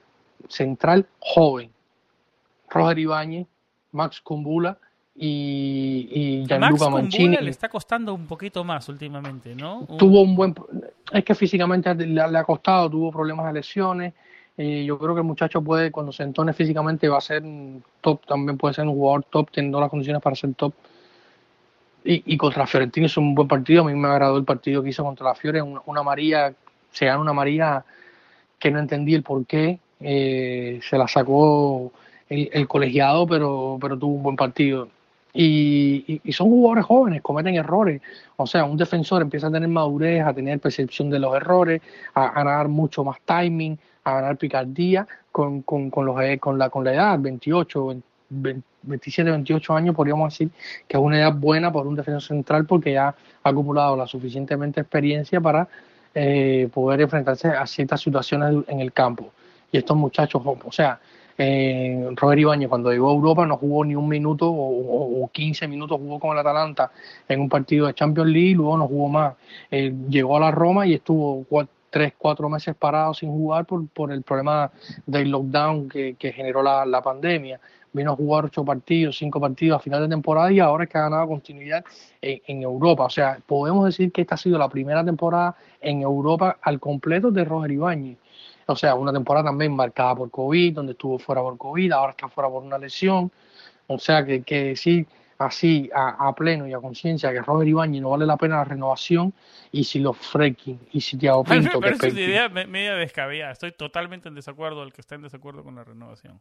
central 0.47 1.05
joven. 1.19 1.71
Roger 2.69 2.99
Ibáñez, 2.99 3.47
Max 3.91 4.21
Kumbula 4.21 4.77
y, 5.15 6.09
y 6.11 6.37
Max 6.39 6.47
Gianluca 6.49 6.85
Kumbula 6.85 7.03
Mancini. 7.03 7.37
le 7.37 7.49
está 7.49 7.69
costando 7.69 8.13
un 8.13 8.25
poquito 8.27 8.63
más 8.63 8.89
últimamente, 8.89 9.55
¿no? 9.55 9.87
Tuvo 9.97 10.21
un 10.21 10.35
buen. 10.35 10.55
Es 11.11 11.23
que 11.23 11.35
físicamente 11.35 11.93
le, 11.95 12.21
ha 12.21 12.43
costado, 12.43 12.89
tuvo 12.89 13.11
problemas 13.11 13.45
de 13.47 13.53
lesiones. 13.53 14.13
eh, 14.57 14.83
yo 14.85 14.97
creo 14.97 15.13
que 15.13 15.21
el 15.21 15.27
muchacho 15.27 15.61
puede, 15.61 15.91
cuando 15.91 16.11
se 16.11 16.23
entone 16.23 16.53
físicamente, 16.53 17.07
va 17.07 17.19
a 17.19 17.21
ser 17.21 17.43
top. 18.01 18.25
También 18.25 18.57
puede 18.57 18.73
ser 18.73 18.85
un 18.87 18.95
jugador 18.95 19.25
top, 19.29 19.51
teniendo 19.51 19.79
las 19.79 19.89
condiciones 19.89 20.21
para 20.21 20.35
ser 20.35 20.53
top. 20.55 20.73
Y, 22.05 22.23
y 22.33 22.37
contra 22.37 22.67
Fiorentino 22.67 23.07
hizo 23.07 23.19
un 23.19 23.33
buen 23.35 23.47
partido. 23.47 23.83
A 23.83 23.87
mí 23.87 23.95
me 23.95 24.07
agradó 24.07 24.37
el 24.37 24.45
partido 24.45 24.83
que 24.83 24.89
hizo 24.89 25.03
contra 25.03 25.25
la 25.27 25.35
Fiore. 25.35 25.61
Una, 25.61 25.81
una 25.87 26.03
María, 26.03 26.53
se 26.91 27.05
gana 27.07 27.19
una 27.19 27.33
María 27.33 27.83
que 28.59 28.71
no 28.71 28.79
entendí 28.79 29.13
el 29.15 29.23
por 29.23 29.45
qué. 29.45 29.79
eh, 30.01 30.79
se 30.87 30.97
la 30.97 31.07
sacó 31.07 31.91
el, 32.29 32.67
colegiado, 32.67 33.25
pero, 33.27 33.77
pero 33.81 33.97
tuvo 33.97 34.15
un 34.15 34.23
buen 34.23 34.35
partido. 34.35 34.89
Y, 35.33 36.03
y- 36.07 36.21
y 36.23 36.33
son 36.33 36.47
jugadores 36.49 36.85
jóvenes, 36.85 37.21
cometen 37.21 37.55
errores. 37.55 38.01
O 38.37 38.45
sea, 38.47 38.65
un 38.65 38.77
defensor 38.77 39.21
empieza 39.21 39.47
a 39.47 39.51
tener 39.51 39.67
madurez, 39.69 40.23
a 40.25 40.33
tener 40.33 40.59
percepción 40.59 41.09
de 41.09 41.19
los 41.19 41.35
errores, 41.35 41.81
a, 42.13 42.25
a 42.27 42.43
ganar 42.43 42.67
mucho 42.69 43.03
más 43.03 43.17
timing, 43.25 43.77
a 44.03 44.13
ganar 44.15 44.37
picardía 44.37 45.07
con, 45.31 45.61
con, 45.63 45.89
con, 45.89 46.05
los, 46.05 46.21
eh, 46.21 46.37
con, 46.39 46.57
la, 46.57 46.69
con 46.69 46.83
la 46.85 46.93
edad, 46.93 47.19
28, 47.19 47.87
20, 47.87 48.07
27, 48.29 49.29
28 49.31 49.73
años, 49.75 49.95
podríamos 49.95 50.33
decir 50.33 50.49
que 50.87 50.97
es 50.97 51.03
una 51.03 51.17
edad 51.19 51.33
buena 51.33 51.71
por 51.71 51.87
un 51.87 51.95
defensor 51.95 52.21
central 52.21 52.65
porque 52.65 52.93
ya 52.93 53.07
ha 53.43 53.49
acumulado 53.49 53.95
la 53.95 54.07
suficientemente 54.07 54.81
experiencia 54.81 55.39
para 55.41 55.67
eh, 56.13 56.69
poder 56.73 57.01
enfrentarse 57.01 57.49
a 57.49 57.65
ciertas 57.67 58.01
situaciones 58.01 58.63
en 58.67 58.79
el 58.79 58.91
campo. 58.93 59.31
Y 59.71 59.77
estos 59.77 59.97
muchachos, 59.97 60.41
o 60.45 60.71
sea, 60.71 60.99
eh, 61.37 62.07
Robert 62.15 62.39
Ibáñez 62.39 62.69
cuando 62.69 62.91
llegó 62.91 63.09
a 63.11 63.13
Europa 63.13 63.45
no 63.45 63.57
jugó 63.57 63.83
ni 63.83 63.93
un 63.93 64.07
minuto 64.07 64.49
o, 64.49 64.53
o- 64.53 65.23
o 65.25 65.27
15 65.27 65.67
minutos 65.67 65.99
jugó 65.99 66.17
con 66.19 66.31
el 66.31 66.37
Atalanta 66.39 66.91
en 67.27 67.41
un 67.41 67.49
partido 67.49 67.87
de 67.87 67.93
Champions 67.93 68.29
League, 68.31 68.55
luego 68.55 68.77
no 68.77 68.87
jugó 68.87 69.09
más. 69.09 69.33
Eh, 69.69 69.93
llegó 70.09 70.37
a 70.37 70.39
la 70.39 70.51
Roma 70.51 70.87
y 70.87 70.93
estuvo 70.93 71.43
cua- 71.49 71.67
tres, 71.89 72.13
cuatro 72.17 72.47
meses 72.49 72.73
parado 72.75 73.13
sin 73.13 73.29
jugar 73.31 73.65
por, 73.65 73.85
por 73.89 74.11
el 74.13 74.21
problema 74.21 74.71
del 75.05 75.29
lockdown 75.31 75.89
que, 75.89 76.15
generó 76.33 76.61
la 76.63 77.01
pandemia. 77.01 77.59
Vino 77.95 78.11
a 78.11 78.15
jugar 78.15 78.45
ocho 78.45 78.65
partidos, 78.65 79.17
cinco 79.17 79.39
partidos 79.39 79.77
a 79.77 79.79
final 79.79 80.01
de 80.01 80.09
temporada 80.09 80.51
y 80.51 80.59
ahora 80.59 80.83
es 80.83 80.89
que 80.89 80.97
ha 80.97 81.03
ganado 81.03 81.27
continuidad 81.27 81.83
en, 82.21 82.41
en 82.45 82.61
Europa. 82.61 83.05
O 83.05 83.09
sea, 83.09 83.39
podemos 83.45 83.85
decir 83.85 84.11
que 84.11 84.21
esta 84.21 84.35
ha 84.35 84.37
sido 84.37 84.57
la 84.57 84.67
primera 84.67 85.03
temporada 85.05 85.55
en 85.79 86.01
Europa 86.01 86.57
al 86.61 86.79
completo 86.79 87.31
de 87.31 87.45
Roger 87.45 87.71
Ibáñez. 87.71 88.17
O 88.65 88.75
sea, 88.75 88.95
una 88.95 89.13
temporada 89.13 89.45
también 89.45 89.73
marcada 89.73 90.15
por 90.15 90.29
COVID, 90.29 90.73
donde 90.73 90.91
estuvo 90.91 91.17
fuera 91.19 91.41
por 91.41 91.57
COVID, 91.57 91.91
ahora 91.93 92.11
está 92.11 92.27
fuera 92.27 92.49
por 92.49 92.63
una 92.63 92.77
lesión. 92.77 93.31
O 93.87 93.97
sea, 93.97 94.25
que, 94.25 94.41
que 94.41 94.63
decir 94.63 95.07
así 95.37 95.89
a, 95.93 96.27
a 96.27 96.33
pleno 96.33 96.67
y 96.67 96.73
a 96.73 96.79
conciencia 96.79 97.31
que 97.31 97.41
Robert 97.41 97.67
Ibáñez 97.67 98.01
no 98.01 98.09
vale 98.09 98.25
la 98.25 98.37
pena 98.37 98.57
la 98.57 98.63
renovación 98.63 99.33
y 99.71 99.83
si 99.83 99.99
los 99.99 100.17
Freaking 100.17 100.79
y 100.91 101.01
si 101.01 101.17
mí 101.17 101.21
Pinto, 101.21 101.79
que 101.79 101.79
parece 101.79 102.09
una 102.09 102.19
idea 102.21 102.49
me- 102.49 102.65
media 102.65 102.95
descabellada. 102.95 103.51
Estoy 103.51 103.71
totalmente 103.71 104.27
en 104.29 104.35
desacuerdo 104.35 104.81
al 104.81 104.91
que 104.91 105.01
está 105.01 105.15
en 105.15 105.21
desacuerdo 105.21 105.63
con 105.63 105.75
la 105.75 105.83
renovación. 105.83 106.39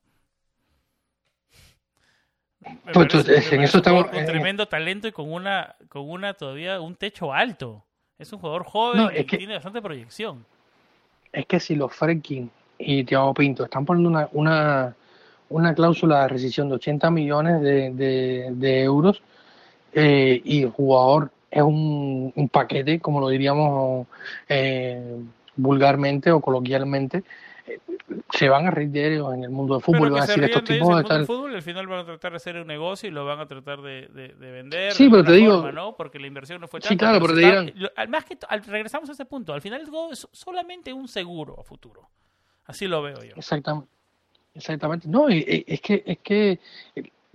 Pues, 2.93 3.09
tú- 3.09 3.19
en 3.27 3.63
eso 3.63 3.79
estamos- 3.79 4.07
con 4.07 4.19
eh, 4.19 4.25
tremendo 4.25 4.67
talento 4.67 5.09
y 5.09 5.13
con 5.13 5.33
una, 5.33 5.75
con 5.89 6.09
una 6.09 6.35
todavía 6.35 6.81
un 6.81 6.95
techo 6.97 7.33
alto. 7.33 7.85
Es 8.19 8.33
un 8.33 8.39
jugador 8.39 8.65
joven 8.65 9.03
No, 9.03 9.11
es 9.11 9.27
que- 9.27 9.39
tiene 9.39 9.55
bastante 9.55 9.83
proyección. 9.83 10.45
es 11.33 11.47
que 11.47 11.59
si 11.59 11.75
los 11.75 11.93
Freaking 11.93 12.49
y 12.79 13.05
Thiago 13.05 13.35
Pinto 13.35 13.65
están 13.65 13.85
poniendo 13.85 14.09
una, 14.11 14.29
una, 14.33 14.95
una 15.49 15.75
cláusula 15.75 16.23
de 16.23 16.29
rescisión 16.29 16.69
de 16.69 16.77
80 16.77 17.11
millones 17.11 17.61
de, 17.61 17.91
de- 17.93 18.49
de 18.53 18.83
euros 18.83 19.21
eh, 19.93 20.41
y 20.45 20.63
el 20.63 20.71
jugador 20.71 21.31
es 21.51 21.63
un, 21.63 22.33
un 22.35 22.49
paquete, 22.49 23.01
como 23.01 23.21
lo 23.21 23.29
diríamos 23.29 24.07
eh, 24.49 25.17
vulgarmente 25.57 26.31
o 26.33 26.41
coloquialmente, 26.41 27.23
se 28.33 28.49
van 28.49 28.67
a 28.67 28.71
reír 28.71 28.97
en 28.97 29.45
el 29.45 29.51
mundo 29.51 29.75
del 29.75 29.83
fútbol 29.83 30.09
y 30.09 30.11
van 30.13 30.23
a 30.23 30.27
decir 30.27 30.45
estos 30.45 30.65
tipos 30.65 30.89
el 30.89 30.95
de 30.97 31.03
del 31.03 31.09
tal. 31.09 31.27
fútbol, 31.27 31.55
al 31.55 31.63
final 31.63 31.87
van 31.87 32.01
a 32.01 32.05
tratar 32.05 32.33
de 32.33 32.37
hacer 32.37 32.57
un 32.57 32.67
negocio 32.67 33.09
y 33.09 33.13
lo 33.13 33.25
van 33.25 33.41
a 33.41 33.47
tratar 33.47 33.81
de, 33.81 34.09
de- 34.09 34.29
de 34.35 34.51
vender. 34.51 34.93
Sí, 34.93 35.09
pero 35.09 35.25
te 35.25 35.33
digo- 35.33 35.55
forma, 35.57 35.73
¿no? 35.73 35.97
Porque 35.97 36.19
la 36.19 36.27
inversión 36.27 36.61
no 36.61 36.69
fue 36.69 36.81
Sí, 36.81 36.89
tanta. 36.89 37.05
claro, 37.07 37.21
pero 37.21 37.35
te 37.35 37.41
dirán- 37.41 37.73
al 37.97 38.09
más 38.09 38.25
que 38.25 38.37
al- 38.49 38.65
regresamos 38.65 39.09
a 39.09 39.13
ese 39.13 39.25
punto. 39.25 39.53
Al 39.55 39.63
final 39.63 39.85
todo 39.87 40.13
es 40.13 40.29
solamente 40.33 40.93
un 40.93 41.09
seguro 41.09 41.59
a 41.59 41.65
futuro. 41.65 42.09
Así 42.67 42.87
lo 42.87 43.03
veo 43.03 43.23
yo. 43.23 43.35
Exactamente. 43.37 43.89
Exactamente. 44.55 45.09
No, 45.09 45.29
es 45.29 45.81
que, 45.81 46.03
es 46.07 46.19
que, 46.19 46.59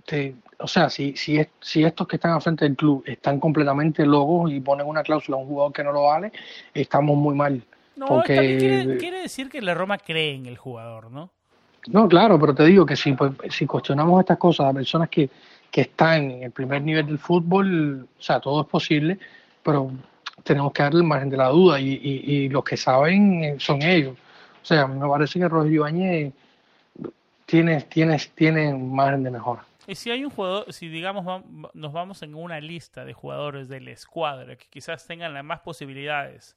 te- 0.06 0.34
o 0.58 0.66
sea, 0.66 0.88
si, 0.88 1.16
si, 1.16 1.38
es- 1.38 1.48
si 1.60 1.84
estos 1.84 2.06
que 2.08 2.16
están 2.16 2.32
al 2.32 2.40
frente 2.42 2.64
del 2.64 2.76
club 2.76 3.02
están 3.06 3.38
completamente 3.40 4.06
locos 4.06 4.50
y 4.50 4.60
ponen 4.60 4.86
una 4.86 5.02
cláusula 5.02 5.36
a 5.36 5.40
un 5.40 5.46
jugador 5.46 5.72
que 5.72 5.84
no 5.84 5.92
lo 5.92 6.04
vale, 6.04 6.32
estamos 6.72 7.16
muy 7.16 7.34
mal. 7.34 7.62
No, 8.00 8.06
Porque- 8.06 8.34
también 8.34 8.58
quiere, 8.58 8.96
quiere 8.96 9.20
decir 9.20 9.50
que 9.50 9.60
la 9.60 9.74
Roma 9.74 9.98
cree 9.98 10.34
en 10.34 10.46
el 10.46 10.56
jugador, 10.56 11.10
¿no? 11.10 11.30
No, 11.88 12.08
claro, 12.08 12.40
pero 12.40 12.54
te 12.54 12.64
digo 12.64 12.86
que 12.86 12.96
si, 12.96 13.12
pues, 13.12 13.32
si 13.50 13.66
cuestionamos 13.66 14.18
estas 14.20 14.38
cosas 14.38 14.68
a 14.68 14.72
personas 14.72 15.10
que, 15.10 15.28
que 15.70 15.82
están 15.82 16.30
en 16.30 16.42
el 16.44 16.50
primer 16.50 16.80
nivel 16.80 17.04
del 17.04 17.18
fútbol, 17.18 18.08
o 18.18 18.22
sea, 18.22 18.40
todo 18.40 18.62
es 18.62 18.66
posible, 18.68 19.18
pero 19.62 19.90
tenemos 20.44 20.72
que 20.72 20.82
darle 20.82 21.00
el 21.00 21.06
margen 21.06 21.28
de 21.28 21.36
la 21.36 21.48
duda 21.48 21.78
y, 21.78 21.90
y, 21.92 22.34
y 22.44 22.48
los 22.48 22.64
que 22.64 22.78
saben 22.78 23.44
eh, 23.44 23.56
son 23.58 23.82
ellos. 23.82 24.16
O 24.62 24.64
sea, 24.64 24.86
me 24.86 25.06
parece 25.06 25.38
que 25.38 25.46
Roger 25.46 25.70
Ibáñez 25.70 26.32
tiene, 27.44 27.82
tiene, 27.82 28.16
tiene 28.34 28.74
margen 28.74 29.24
de 29.24 29.30
mejora. 29.30 29.62
Y 29.86 29.94
si 29.94 30.10
hay 30.10 30.24
un 30.24 30.30
jugador, 30.30 30.72
si 30.72 30.88
digamos 30.88 31.44
nos 31.74 31.92
vamos 31.92 32.22
en 32.22 32.34
una 32.34 32.60
lista 32.60 33.04
de 33.04 33.12
jugadores 33.12 33.68
de 33.68 33.80
la 33.80 33.90
escuadra 33.90 34.56
que 34.56 34.64
quizás 34.70 35.06
tengan 35.06 35.34
las 35.34 35.44
más 35.44 35.60
posibilidades 35.60 36.56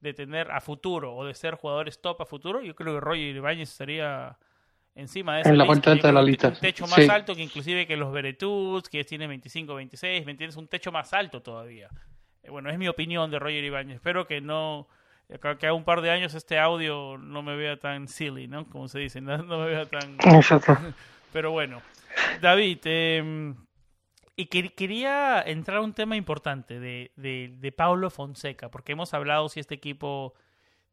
de 0.00 0.14
tener 0.14 0.50
a 0.50 0.60
futuro 0.60 1.14
o 1.14 1.24
de 1.24 1.34
ser 1.34 1.54
jugadores 1.54 2.00
top 2.00 2.22
a 2.22 2.26
futuro, 2.26 2.60
yo 2.62 2.74
creo 2.74 2.94
que 2.94 3.00
Roger 3.00 3.36
Ibáñez 3.36 3.70
estaría 3.70 4.36
encima 4.94 5.36
de 5.36 5.40
esa 5.42 5.50
En 5.50 5.58
la 5.58 5.64
lista. 5.64 5.90
parte 5.90 6.06
de 6.06 6.12
la 6.12 6.22
lista, 6.22 6.48
Un 6.48 6.54
techo 6.56 6.86
más 6.86 6.94
sí. 6.96 7.08
alto 7.08 7.34
que 7.34 7.42
inclusive 7.42 7.86
que 7.86 7.96
los 7.96 8.12
Beretuts, 8.12 8.88
que 8.88 9.04
tiene 9.04 9.26
25, 9.26 9.74
26, 9.74 10.24
¿me 10.26 10.32
entiendes? 10.32 10.56
Un 10.56 10.68
techo 10.68 10.90
más 10.92 11.12
alto 11.12 11.40
todavía. 11.42 11.88
Eh, 12.42 12.50
Bueno, 12.50 12.70
es 12.70 12.78
mi 12.78 12.88
opinión 12.88 13.30
de 13.30 13.38
Roger 13.38 13.62
Ibáñez. 13.64 13.96
Espero 13.96 14.26
que 14.26 14.40
no, 14.40 14.88
que 15.60 15.66
a 15.66 15.72
un 15.74 15.84
par 15.84 16.00
de 16.00 16.10
años 16.10 16.34
este 16.34 16.58
audio 16.58 17.16
no 17.18 17.42
me 17.42 17.56
vea 17.56 17.76
tan 17.76 18.08
silly, 18.08 18.48
¿no? 18.48 18.66
Como 18.68 18.88
se 18.88 18.98
dice, 18.98 19.20
no, 19.20 19.38
no 19.38 19.58
me 19.58 19.66
vea 19.66 19.84
tan... 19.86 20.16
Exacto. 20.34 20.76
Pero 21.32 21.50
bueno, 21.50 21.82
David, 22.40 22.78
eh, 22.84 23.54
Y 24.40 24.46
quería 24.46 25.42
entrar 25.42 25.78
a 25.78 25.80
un 25.80 25.94
tema 25.94 26.14
importante 26.14 26.78
de, 26.78 27.10
de, 27.16 27.56
de 27.58 27.72
Paulo 27.72 28.08
Fonseca, 28.08 28.70
porque 28.70 28.92
hemos 28.92 29.12
hablado 29.12 29.48
si 29.48 29.58
este 29.58 29.74
equipo 29.74 30.32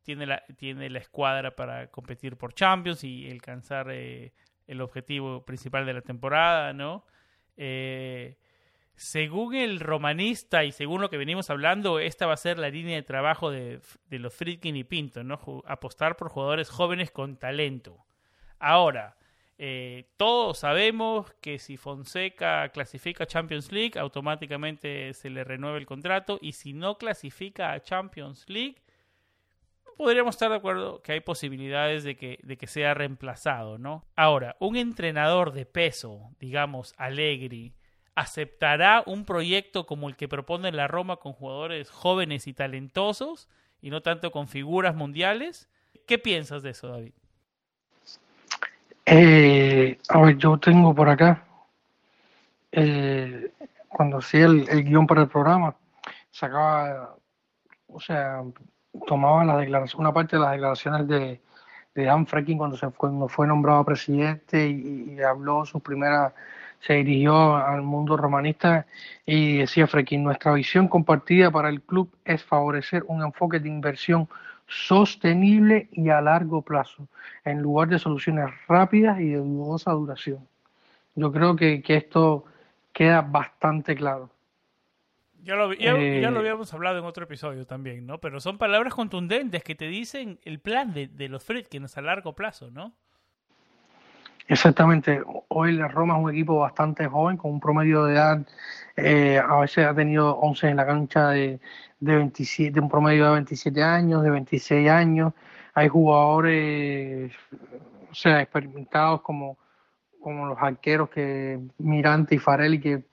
tiene 0.02 0.26
la, 0.26 0.44
tiene 0.58 0.90
la 0.90 0.98
escuadra 0.98 1.56
para 1.56 1.92
competir 1.92 2.38
por 2.38 2.56
Champions 2.56 3.04
y 3.04 3.30
alcanzar 3.30 3.92
eh, 3.92 4.34
el 4.66 4.82
objetivo 4.82 5.46
principal 5.46 5.86
de 5.86 5.94
la 5.94 6.02
temporada, 6.02 6.74
¿no? 6.74 7.06
Eh, 7.56 8.40
según 8.96 9.54
el 9.54 9.80
romanista 9.80 10.64
y 10.64 10.72
según 10.72 11.02
lo 11.02 11.12
que 11.12 11.18
venimos 11.18 11.52
hablando, 11.52 12.00
esta 12.00 12.26
va 12.26 12.34
a 12.34 12.38
ser 12.38 12.58
la 12.58 12.70
línea 12.70 12.96
de 12.96 13.04
trabajo 13.04 13.52
de, 13.52 13.80
de 14.10 14.18
los 14.18 14.34
Friedkin 14.34 14.76
y 14.76 14.86
Pinto, 14.86 15.24
¿no? 15.24 15.40
Apostar 15.68 16.18
por 16.18 16.30
jugadores 16.30 16.72
jóvenes 16.72 17.12
con 17.12 17.38
talento. 17.38 18.08
Ahora, 18.58 19.18
eh, 19.58 20.10
todos 20.18 20.60
sabemos 20.60 21.32
que 21.42 21.60
si 21.60 21.78
Fonseca 21.78 22.70
clasifica 22.70 23.24
a 23.24 23.28
Champions 23.28 23.72
League, 23.72 23.98
automáticamente 23.98 25.14
se 25.14 25.30
le 25.30 25.44
renueva 25.44 25.78
el 25.78 25.86
contrato. 25.86 26.40
Y 26.42 26.54
si 26.54 26.74
no 26.74 26.98
clasifica 26.98 27.72
a 27.72 27.82
Champions 27.82 28.46
League, 28.50 28.76
podríamos 29.98 30.36
estar 30.36 30.50
de 30.50 30.58
acuerdo 30.58 31.02
que 31.02 31.14
hay 31.14 31.22
posibilidades 31.22 32.04
de 32.04 32.18
que, 32.18 32.40
de 32.44 32.58
que 32.58 32.68
sea 32.68 32.94
reemplazado, 32.94 33.78
¿no? 33.78 34.06
Ahora, 34.16 34.58
un 34.60 34.76
entrenador 34.76 35.54
de 35.54 35.66
peso, 35.66 36.32
digamos, 36.40 36.94
Allegri, 36.98 37.74
¿aceptará 38.14 39.04
un 39.06 39.26
proyecto 39.26 39.86
como 39.86 40.10
el 40.10 40.18
que 40.18 40.28
propone 40.28 40.72
la 40.74 40.88
Roma 40.88 41.18
con 41.18 41.34
jugadores 41.34 41.90
jóvenes 41.90 42.48
y 42.48 42.54
talentosos 42.54 43.48
y 43.82 43.90
no 43.90 44.02
tanto 44.02 44.32
con 44.32 44.50
figuras 44.50 44.96
mundiales? 44.96 45.70
¿Qué 46.08 46.20
piensas 46.20 46.62
de 46.62 46.72
eso, 46.72 46.90
David? 46.90 47.14
Eh, 49.06 50.00
a 50.10 50.20
ver, 50.20 50.38
yo 50.38 50.58
tengo 50.58 50.96
por 50.96 51.10
acá, 51.10 51.46
eh, 52.72 53.52
cuando 53.88 54.18
hacía 54.18 54.46
el, 54.46 54.84
guion 54.84 55.06
para 55.06 55.22
el 55.22 55.28
programa, 55.28 55.76
sacaba, 56.32 57.16
o 57.88 58.00
sea, 58.00 58.42
tomaba 59.06 59.46
la 59.46 59.58
declaración, 59.58 60.02
una 60.02 60.14
parte 60.14 60.38
de 60.38 60.42
las 60.42 60.52
declaraciones 60.54 61.08
de, 61.08 61.42
de 61.94 62.04
Dan 62.04 62.26
Frekin 62.26 62.58
cuando 62.58 62.78
se 62.78 62.88
fue, 62.88 63.10
cuando 63.10 63.28
fue 63.28 63.48
nombrado 63.48 63.86
presidente 63.86 64.68
y, 64.68 65.20
habló 65.22 65.66
su 65.66 65.80
primera, 65.80 66.34
se 66.80 66.94
dirigió 66.96 67.56
al 67.56 67.84
mundo 67.84 68.18
romanista 68.18 68.88
y 69.26 69.58
decía 69.60 69.88
Frekin, 69.88 70.24
nuestra 70.24 70.54
visión 70.54 70.88
compartida 70.88 71.52
para 71.52 71.70
el 71.70 71.82
club 71.82 72.10
es 72.26 72.44
favorecer 72.44 73.04
un 73.08 73.24
enfoque 73.24 73.60
de 73.60 73.70
inversión 73.70 74.28
sostenible 74.68 75.90
y 75.92 76.10
a 76.10 76.22
largo 76.22 76.62
plazo, 76.62 77.08
en 77.44 77.62
lugar 77.62 77.90
de 77.90 78.00
soluciones 78.00 78.50
rápidas 78.68 79.20
y 79.20 79.30
de 79.30 79.38
dudosa 79.38 79.92
duración. 79.92 80.48
Yo 81.16 81.32
creo 81.32 81.56
que, 81.56 81.82
esto 81.88 82.46
queda 82.92 83.22
bastante 83.22 83.96
claro. 83.96 84.30
Ya 85.44 85.56
lo, 85.56 85.72
ya, 85.74 85.92
lo, 85.92 86.00
eh, 86.00 86.26
habíamos 86.26 86.74
hablado 86.74 86.98
en 86.98 87.06
otro 87.06 87.26
episodio 87.26 87.66
también, 87.68 88.08
¿no? 88.08 88.20
Pero 88.20 88.40
son 88.40 88.58
palabras 88.58 88.96
contundentes 88.96 89.64
que 89.64 89.76
te 89.76 89.88
dicen 89.88 90.40
el 90.44 90.60
plan 90.60 90.94
de, 90.94 91.08
de 91.08 91.30
los 91.30 91.44
Friedkins 91.44 91.98
a 91.98 92.02
largo 92.02 92.34
plazo, 92.34 92.72
¿no? 92.72 92.96
Exactamente. 94.48 95.22
Hoy 95.48 95.72
la 95.74 95.88
Roma 95.88 96.18
es 96.18 96.24
un 96.24 96.30
equipo 96.32 96.60
bastante 96.60 97.08
joven, 97.08 97.38
con 97.38 97.52
un 97.52 97.60
promedio 97.60 98.06
de 98.06 98.14
edad, 98.14 98.46
eh, 98.96 99.40
a 99.40 99.60
veces 99.60 99.86
ha 99.86 99.94
tenido 99.96 100.36
11 100.38 100.70
en 100.70 100.78
la 100.78 100.86
cancha 100.86 101.30
de, 101.30 101.60
de, 102.00 102.16
27, 102.16 102.72
de 102.72 102.80
un 102.80 102.90
promedio 102.90 103.26
de 103.26 103.32
27 103.34 103.84
años, 103.84 104.24
de 104.24 104.30
26 104.30 104.90
años. 104.90 105.34
Hay 105.74 105.88
jugadores, 105.90 107.34
o 108.12 108.14
sea, 108.14 108.42
experimentados 108.42 109.22
como, 109.22 109.58
como 110.22 110.46
los 110.48 110.58
arqueros 110.60 111.10
que 111.10 111.60
Mirante 111.80 112.36
y 112.36 112.40
Farelli, 112.40 112.80
que 112.80 113.04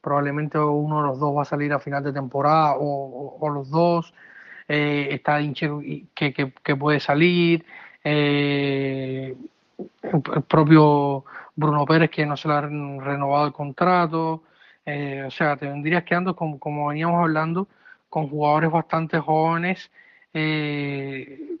probablemente 0.00 0.58
uno 0.58 1.00
de 1.02 1.08
los 1.08 1.18
dos 1.18 1.36
va 1.36 1.42
a 1.42 1.44
salir 1.46 1.72
a 1.72 1.78
final 1.78 2.04
de 2.04 2.12
temporada, 2.12 2.74
o, 2.78 3.50
los 3.50 3.70
dos. 3.70 4.14
Eh, 4.68 5.08
está 5.12 5.40
Inche 5.40 5.68
que, 6.14 6.32
que, 6.32 6.52
que, 6.52 6.76
puede 6.76 7.00
salir. 7.00 7.64
Eh, 8.04 9.36
el 10.02 10.42
propio 10.42 11.24
Bruno 11.54 11.84
Pérez 11.86 12.10
que 12.10 12.26
no 12.26 12.36
se 12.36 12.48
le 12.48 12.54
ha 12.54 12.60
renovado 12.60 13.46
el 13.46 13.52
contrato. 13.52 14.42
Eh, 14.84 15.22
o 15.26 15.30
sea, 15.30 15.56
te 15.56 15.66
vendrías 15.66 16.04
quedando, 16.04 16.34
como, 16.34 16.58
como 16.58 16.88
veníamos 16.88 17.20
hablando, 17.20 17.68
con 18.08 18.28
jugadores 18.28 18.70
bastante 18.70 19.18
jóvenes. 19.18 19.90
Eh, 20.34 21.56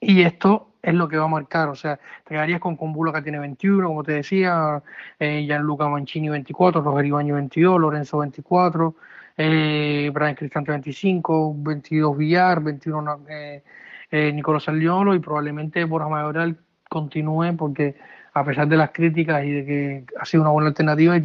y 0.00 0.22
esto 0.22 0.70
es 0.82 0.94
lo 0.94 1.08
que 1.08 1.16
va 1.16 1.24
a 1.24 1.28
marcar. 1.28 1.68
O 1.68 1.74
sea, 1.74 1.96
te 2.24 2.34
quedarías 2.34 2.60
con 2.60 2.76
Combulo 2.76 3.12
que 3.12 3.22
tiene 3.22 3.38
21, 3.38 3.86
como 3.88 4.02
te 4.02 4.12
decía, 4.12 4.82
eh, 5.18 5.42
Gianluca 5.44 5.88
Mancini 5.88 6.28
24, 6.28 6.80
Roger 6.80 7.12
22, 7.12 7.80
Lorenzo 7.80 8.18
24, 8.18 8.94
eh, 9.36 10.10
Brian 10.12 10.34
Cristante 10.34 10.72
25, 10.72 11.54
22 11.58 12.16
Villar, 12.16 12.62
21 12.62 13.20
eh, 13.28 14.32
Nicolás 14.32 14.64
Saliolo 14.64 15.14
y 15.14 15.20
probablemente 15.20 15.84
Borja 15.84 16.08
Mayoral 16.08 16.58
continúe 16.90 17.56
porque 17.56 17.94
a 18.34 18.44
pesar 18.44 18.68
de 18.68 18.76
las 18.76 18.90
críticas 18.90 19.44
y 19.44 19.50
de 19.50 19.64
que 19.64 20.04
ha 20.18 20.24
sido 20.26 20.42
una 20.42 20.50
buena 20.50 20.68
alternativa 20.68 21.16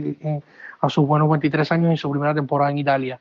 a 0.80 0.90
sus 0.90 1.06
buenos 1.06 1.30
23 1.30 1.72
años 1.74 1.92
en 1.92 1.98
su 1.98 2.10
primera 2.10 2.34
temporada 2.34 2.72
en 2.72 2.78
Italia. 2.78 3.20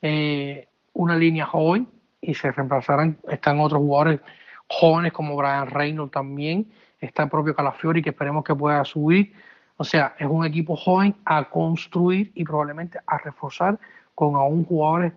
Eh, 0.00 0.66
una 0.94 1.16
línea 1.16 1.46
joven 1.46 1.86
y 2.20 2.34
se 2.34 2.50
reemplazarán, 2.50 3.16
están 3.28 3.60
otros 3.60 3.80
jugadores 3.80 4.20
jóvenes 4.66 5.12
como 5.12 5.36
Brian 5.36 5.68
Reynolds 5.68 6.12
también, 6.12 6.66
está 7.00 7.24
el 7.24 7.28
propio 7.28 7.54
Calafiori 7.54 8.02
que 8.02 8.10
esperemos 8.10 8.44
que 8.44 8.54
pueda 8.54 8.84
subir. 8.84 9.32
O 9.76 9.84
sea, 9.84 10.14
es 10.18 10.26
un 10.26 10.44
equipo 10.44 10.76
joven 10.76 11.14
a 11.24 11.44
construir 11.44 12.32
y 12.34 12.44
probablemente 12.44 12.98
a 13.06 13.18
reforzar 13.18 13.78
con 14.14 14.34
aún 14.36 14.64
jugadores 14.64 15.12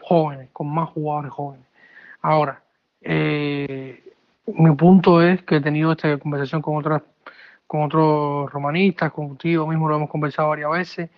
jóvenes, 0.00 0.48
con 0.52 0.68
más 0.68 0.88
jugadores 0.90 1.30
jóvenes. 1.30 1.66
Ahora, 2.20 2.62
eh, 3.00 4.07
mi 4.54 4.74
punto 4.74 5.22
es 5.22 5.42
que 5.42 5.56
he 5.56 5.60
tenido 5.60 5.92
esta 5.92 6.16
conversación 6.18 6.62
con 6.62 6.76
otras 6.76 7.02
con 7.66 7.82
otros 7.82 8.50
romanistas, 8.50 9.12
contigo 9.12 9.66
mismo 9.66 9.88
lo 9.88 9.96
hemos 9.96 10.08
conversado 10.08 10.48
varias 10.48 10.70
veces, 10.70 11.10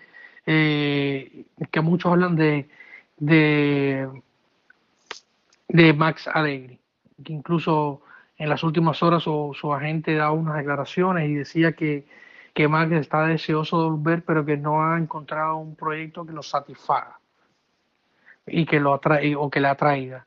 eh, 0.45 1.45
que 1.71 1.81
muchos 1.81 2.11
hablan 2.11 2.35
de, 2.35 2.69
de, 3.17 4.11
Max 5.95 6.27
Allegri, 6.27 6.81
que 7.25 7.33
incluso 7.33 8.03
en 8.37 8.49
las 8.49 8.65
últimas 8.65 9.01
horas 9.05 9.23
su, 9.23 9.57
su 9.59 9.73
agente 9.73 10.17
da 10.17 10.33
unas 10.33 10.57
declaraciones 10.57 11.31
y 11.31 11.35
decía 11.35 11.73
que, 11.73 12.05
que 12.53 12.67
Max 12.67 12.91
está 12.93 13.27
deseoso 13.27 13.85
de 13.85 13.91
volver, 13.91 14.25
pero 14.25 14.45
que 14.45 14.57
no 14.57 14.83
ha 14.83 14.99
encontrado 14.99 15.57
un 15.59 15.77
proyecto 15.77 16.27
que 16.27 16.33
lo 16.33 16.43
satisfaga 16.43 17.21
y 18.45 18.67
que 18.67 18.81
lo 18.81 18.95
atrae 18.95 19.37
o 19.37 19.49
que 19.49 19.61
le 19.61 19.69
atraiga 19.69 20.27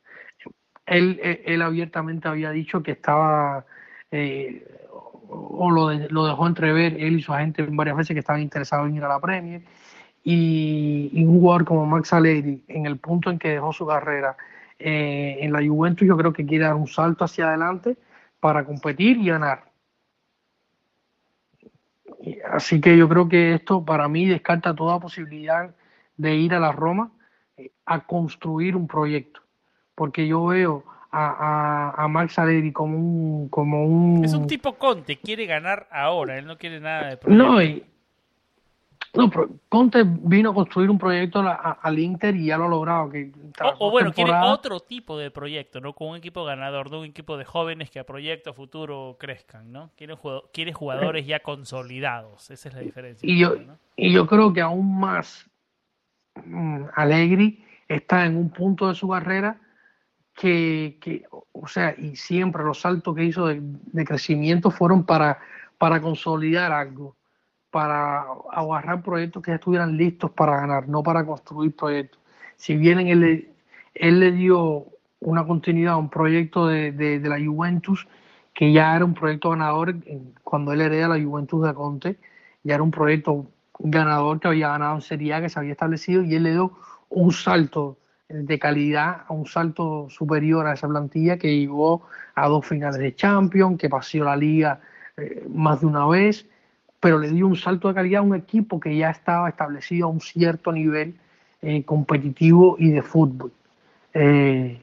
él, 0.86 1.20
él 1.46 1.62
abiertamente 1.62 2.28
había 2.28 2.52
dicho 2.52 2.84
que 2.84 2.92
estaba, 2.92 3.66
eh, 4.12 4.68
o 5.30 5.72
lo, 5.72 5.94
lo, 6.10 6.26
dejó 6.26 6.48
entrever 6.48 6.96
él 7.00 7.20
y 7.20 7.22
su 7.22 7.34
agente 7.34 7.66
varias 7.70 7.98
veces 7.98 8.14
que 8.14 8.20
estaban 8.20 8.42
interesados 8.42 8.90
en 8.90 8.96
ir 8.96 9.04
a 9.04 9.10
la 9.10 9.20
Premier. 9.20 9.62
Y, 10.24 11.12
un 11.26 11.40
jugador 11.40 11.66
como 11.66 11.86
Max 11.86 12.14
Allegri, 12.14 12.64
en 12.68 12.86
el 12.86 12.98
punto 12.98 13.30
en 13.30 13.40
que 13.40 13.50
dejó 13.50 13.74
su 13.74 13.86
carrera 13.86 14.38
eh, 14.80 15.38
en 15.42 15.52
la 15.52 15.66
Juventus, 15.66 16.08
yo 16.08 16.18
creo 16.18 16.34
que 16.34 16.46
quiere 16.46 16.66
dar 16.66 16.76
un 16.76 16.88
salto 16.88 17.26
hacia 17.26 17.48
adelante 17.48 17.98
para 18.40 18.66
competir 18.66 19.18
y 19.18 19.28
ganar. 19.28 19.72
Así 22.52 22.80
que 22.80 22.98
yo 22.98 23.10
creo 23.10 23.28
que 23.28 23.56
esto 23.56 23.84
para 23.84 24.08
mí 24.08 24.26
descarta 24.26 24.74
toda 24.74 25.00
posibilidad 25.00 25.76
de 26.16 26.36
ir 26.36 26.54
a 26.54 26.60
la 26.60 26.72
Roma 26.72 27.12
eh, 27.58 27.72
a 27.86 28.06
construir 28.06 28.76
un 28.76 28.88
proyecto 28.88 29.43
porque 29.96 30.28
yo 30.28 30.46
veo 30.46 30.84
a, 31.12 31.94
a, 31.96 32.04
a 32.04 32.08
Max 32.08 32.40
Allegri 32.40 32.72
como 32.72 32.98
un, 32.98 33.50
como 33.50 33.86
un... 33.86 34.26
Es 34.26 34.34
un 34.34 34.48
tipo 34.48 34.74
Conte, 34.74 35.18
quiere 35.18 35.46
ganar 35.46 35.88
ahora, 35.92 36.38
él 36.38 36.46
no 36.46 36.58
quiere 36.58 36.80
nada 36.80 37.10
de 37.10 37.18
proyecto. 37.18 37.46
No, 37.46 37.62
y, 37.62 37.86
no, 39.16 39.30
pero 39.30 39.48
Conte 39.70 40.04
vino 40.04 40.50
a 40.50 40.54
construir 40.56 40.90
un 40.90 40.98
proyecto 40.98 41.44
al 41.46 42.00
Inter 42.00 42.36
y 42.36 42.48
ya 42.48 42.58
lo 42.58 42.66
ha 42.66 42.68
logrado. 42.68 43.12
Que 43.12 43.32
o, 43.78 43.92
bueno, 43.92 44.12
quiere 44.12 44.32
otro 44.34 44.80
tipo 44.80 45.20
de 45.20 45.30
proyecto, 45.30 45.80
¿no? 45.80 45.94
Con 45.94 46.10
un 46.10 46.16
equipo 46.16 46.44
ganador, 46.46 46.90
no 46.90 47.02
un 47.02 47.06
equipo 47.06 47.38
de 47.38 47.46
jóvenes 47.46 47.92
que 47.92 48.00
a 48.00 48.06
proyecto 48.06 48.56
futuro 48.56 49.18
crezcan, 49.20 49.72
¿no? 49.72 49.92
Quiere, 49.96 50.18
quiere 50.52 50.74
jugadores 50.74 51.28
ya 51.28 51.42
consolidados, 51.42 52.50
esa 52.50 52.70
es 52.70 52.74
la 52.74 52.82
diferencia. 52.82 53.30
Y 53.30 53.38
yo, 53.38 53.56
y 53.96 54.12
yo 54.12 54.26
creo 54.26 54.52
que 54.52 54.62
aún 54.62 55.00
más 55.00 55.48
mm, 56.44 56.86
Allegri 56.96 57.64
está 57.88 58.26
en 58.26 58.36
un 58.36 58.50
punto 58.50 58.88
de 58.88 58.96
su 58.96 59.08
carrera 59.08 59.62
que, 60.34 60.98
que, 61.00 61.24
o 61.52 61.68
sea, 61.68 61.96
y 61.98 62.16
siempre 62.16 62.64
los 62.64 62.82
saltos 62.82 63.16
que 63.16 63.24
hizo 63.24 63.48
de, 63.48 64.06
crecimiento 64.06 64.72
fueron 64.72 65.06
para, 65.06 65.40
para 65.78 66.02
consolidar 66.02 66.72
algo, 66.72 67.16
para 67.70 68.26
agarrar 68.52 69.04
proyectos 69.04 69.44
que 69.44 69.52
ya 69.52 69.56
estuvieran 69.56 69.98
listos 69.98 70.32
para 70.32 70.58
ganar, 70.58 70.88
no 70.88 71.04
para 71.04 71.26
construir 71.26 71.76
proyectos. 71.76 72.20
Si 72.56 72.76
bien 72.76 73.00
él, 73.00 73.50
él 73.94 74.20
le 74.20 74.32
dio 74.32 74.88
una 75.20 75.46
continuidad 75.46 75.94
a 75.94 75.98
un 75.98 76.10
proyecto 76.10 76.68
de, 76.68 76.92
de, 76.92 77.20
la 77.20 77.40
Juventus, 77.40 78.08
que 78.54 78.72
ya 78.72 78.96
era 78.96 79.06
un 79.06 79.14
proyecto 79.14 79.52
ganador 79.52 79.96
cuando 80.44 80.74
él 80.74 80.82
hereda 80.82 81.08
la 81.08 81.24
Juventus 81.24 81.66
de 81.66 81.74
Conte, 81.74 82.20
ya 82.64 82.76
era 82.76 82.84
un 82.84 82.92
proyecto 82.92 83.48
ganador 83.80 84.40
que 84.40 84.48
había 84.48 84.70
ganado 84.70 84.96
en 84.96 85.02
Serie 85.02 85.34
A, 85.34 85.42
que 85.42 85.50
se 85.50 85.60
había 85.60 85.72
establecido, 85.72 86.24
y 86.24 86.36
él 86.36 86.44
le 86.44 86.52
dio 86.52 86.74
un 87.10 87.32
salto 87.32 87.98
de 88.34 88.60
calidad, 88.60 89.22
un 89.30 89.46
salto 89.46 90.08
superior 90.10 90.66
a 90.66 90.74
esa 90.74 90.88
plantilla 90.88 91.38
que 91.38 91.56
llegó 91.56 92.02
a 92.34 92.48
dos 92.48 92.66
finales 92.66 93.00
de 93.00 93.16
Champions, 93.16 93.78
que 93.78 93.90
paseó 93.90 94.24
la 94.24 94.36
liga 94.36 94.80
eh, 95.18 95.46
más 95.54 95.82
de 95.82 95.86
una 95.86 96.08
vez, 96.08 96.46
pero 97.00 97.20
le 97.20 97.30
dio 97.30 97.46
un 97.46 97.56
salto 97.56 97.90
de 97.90 97.94
calidad 97.94 98.20
a 98.20 98.24
un 98.24 98.36
equipo 98.36 98.80
que 98.80 98.98
ya 98.98 99.12
estaba 99.12 99.50
establecido 99.50 100.08
a 100.08 100.10
un 100.10 100.20
cierto 100.20 100.72
nivel 100.72 101.16
eh, 101.62 101.84
competitivo 101.84 102.76
y 102.80 102.90
de 102.90 103.04
fútbol. 103.04 103.52
Eh, 104.14 104.82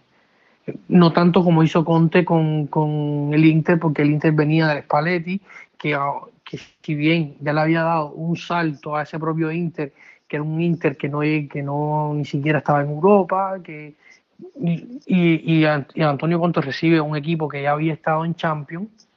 no 0.87 1.13
tanto 1.13 1.43
como 1.43 1.65
hizo 1.65 1.85
Conte 1.85 2.25
con, 2.25 2.69
con, 2.69 3.31
el 3.33 3.45
Inter, 3.45 3.81
porque 3.81 4.03
el 4.03 4.13
Inter 4.13 4.33
venía 4.33 4.69
del 4.69 4.85
Spalletti, 4.85 5.41
que, 5.77 5.99
que 6.45 6.59
si 6.83 6.95
bien 6.95 7.35
ya 7.41 7.53
le 7.53 7.61
había 7.61 7.83
dado 7.83 8.13
un 8.13 8.37
salto 8.37 8.95
a 8.95 9.03
ese 9.03 9.19
propio 9.19 9.51
Inter, 9.51 9.93
que 10.31 10.37
era 10.37 10.45
un 10.45 10.61
Inter 10.61 10.97
que 10.97 11.09
no, 11.09 11.21
que 11.23 11.61
no 11.61 12.15
ni 12.15 12.25
siquiera 12.25 12.61
estaba 12.61 12.83
en 12.83 12.91
Europa, 12.91 13.59
que, 13.65 13.97
y, 14.61 15.01
y, 15.05 15.67
y 15.95 16.03
Antonio 16.03 16.39
Conte 16.39 16.61
recibe 16.61 17.01
un 17.01 17.17
equipo 17.17 17.49
que 17.49 17.63
ya 17.63 17.73
había 17.73 17.93
estado 17.95 18.25
en 18.25 18.37
Champions, 18.37 19.09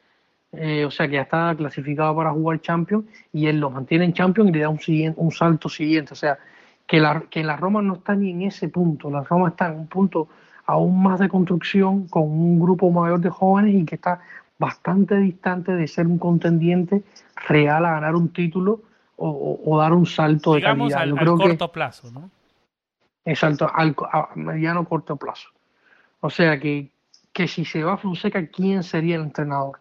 eh, 0.53 0.84
o 0.86 0.89
sea 0.89 1.07
que 1.07 1.14
ya 1.14 1.22
está 1.22 1.53
clasificado 1.55 2.16
para 2.16 2.32
jugar 2.32 2.61
Champions, 2.61 3.05
y 3.32 3.45
él 3.45 3.59
lo 3.59 3.70
mantiene 3.70 4.05
en 4.05 4.14
Champions 4.14 4.49
y 4.49 4.53
le 4.53 4.61
da 4.61 4.70
un, 4.70 4.80
siguiente, 4.80 5.22
un 5.22 5.32
salto 5.32 5.70
siguiente, 5.70 6.14
o 6.14 6.16
sea 6.16 6.39
que 6.88 6.99
la, 6.99 7.22
que 7.30 7.43
la 7.43 7.57
Roma 7.57 7.84
no 7.84 7.93
está 7.93 8.16
ni 8.16 8.32
en 8.32 8.41
ese 8.41 8.70
punto, 8.70 9.11
la 9.11 9.22
Roma 9.22 9.49
está 9.49 9.68
en 9.68 9.82
un 9.82 9.88
punto 9.88 10.30
aún 10.66 11.03
más 11.03 11.20
de 11.20 11.30
construcción 11.30 12.07
con 12.07 12.24
un 12.24 12.59
grupo 12.59 12.89
mayor 12.89 13.20
de 13.20 13.30
jóvenes 13.30 13.76
y 13.76 13.86
que 13.86 13.95
está 13.95 14.20
bastante 14.57 15.18
distante 15.18 15.74
de 15.74 15.88
ser 15.88 16.07
un 16.07 16.18
contendiente 16.18 17.03
real 17.47 17.86
a 17.86 17.91
ganar 17.91 18.16
un 18.16 18.30
título 18.30 18.82
o, 19.18 19.78
dar 19.80 19.93
un 19.93 20.05
salto 20.05 20.55
de 20.55 20.61
calidad. 20.61 21.01
Al, 21.01 21.18
al 21.18 21.26
corto 21.26 21.72
plazo, 21.72 22.11
¿no? 22.11 22.30
Exacto, 23.26 23.70
al, 23.74 23.95
a 24.11 24.30
mediano 24.36 24.86
corto 24.86 25.16
plazo. 25.16 25.49
O 26.20 26.30
sea 26.30 26.59
que, 26.59 26.89
que 27.32 27.47
si 27.47 27.64
se 27.66 27.84
va 27.84 27.93
a 27.93 27.97
Fonseca, 27.97 28.47
¿quién 28.47 28.84
sería 28.84 29.16
el 29.16 29.22
entrenador? 29.22 29.80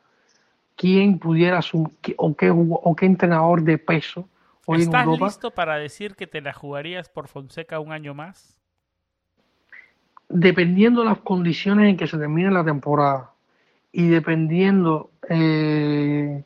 ¿Quién 0.76 1.18
pudiera 1.18 1.58
asumir, 1.58 1.92
o 2.16 2.34
qué, 2.34 2.50
o 2.50 2.96
qué 2.96 3.06
entrenador 3.06 3.62
de 3.62 3.78
peso 3.78 4.28
hoy 4.66 4.82
¿Estás 4.82 5.02
en 5.02 5.08
Europa? 5.08 5.26
listo 5.26 5.50
para 5.50 5.76
decir 5.76 6.14
que 6.14 6.26
te 6.26 6.40
la 6.40 6.52
jugarías 6.52 7.08
por 7.08 7.28
Fonseca 7.28 7.78
un 7.80 7.92
año 7.92 8.14
más? 8.14 8.62
dependiendo 10.32 11.02
de 11.02 11.08
las 11.08 11.18
condiciones 11.18 11.90
en 11.90 11.96
que 11.96 12.06
se 12.06 12.16
termine 12.16 12.50
la 12.50 12.64
temporada 12.64 13.30
y 13.92 14.08
dependiendo 14.08 15.10
eh, 15.28 16.42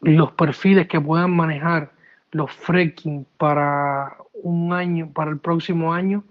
los 0.00 0.32
perfiles 0.32 0.88
que 0.88 1.00
puedan 1.00 1.30
manejar 1.30 1.92
los 2.32 2.50
fracking 2.52 3.26
para 3.38 4.16
un 4.42 4.72
año, 4.72 5.10
para 5.12 5.30
el 5.30 5.38
próximo 5.38 5.92
año, 5.94 6.24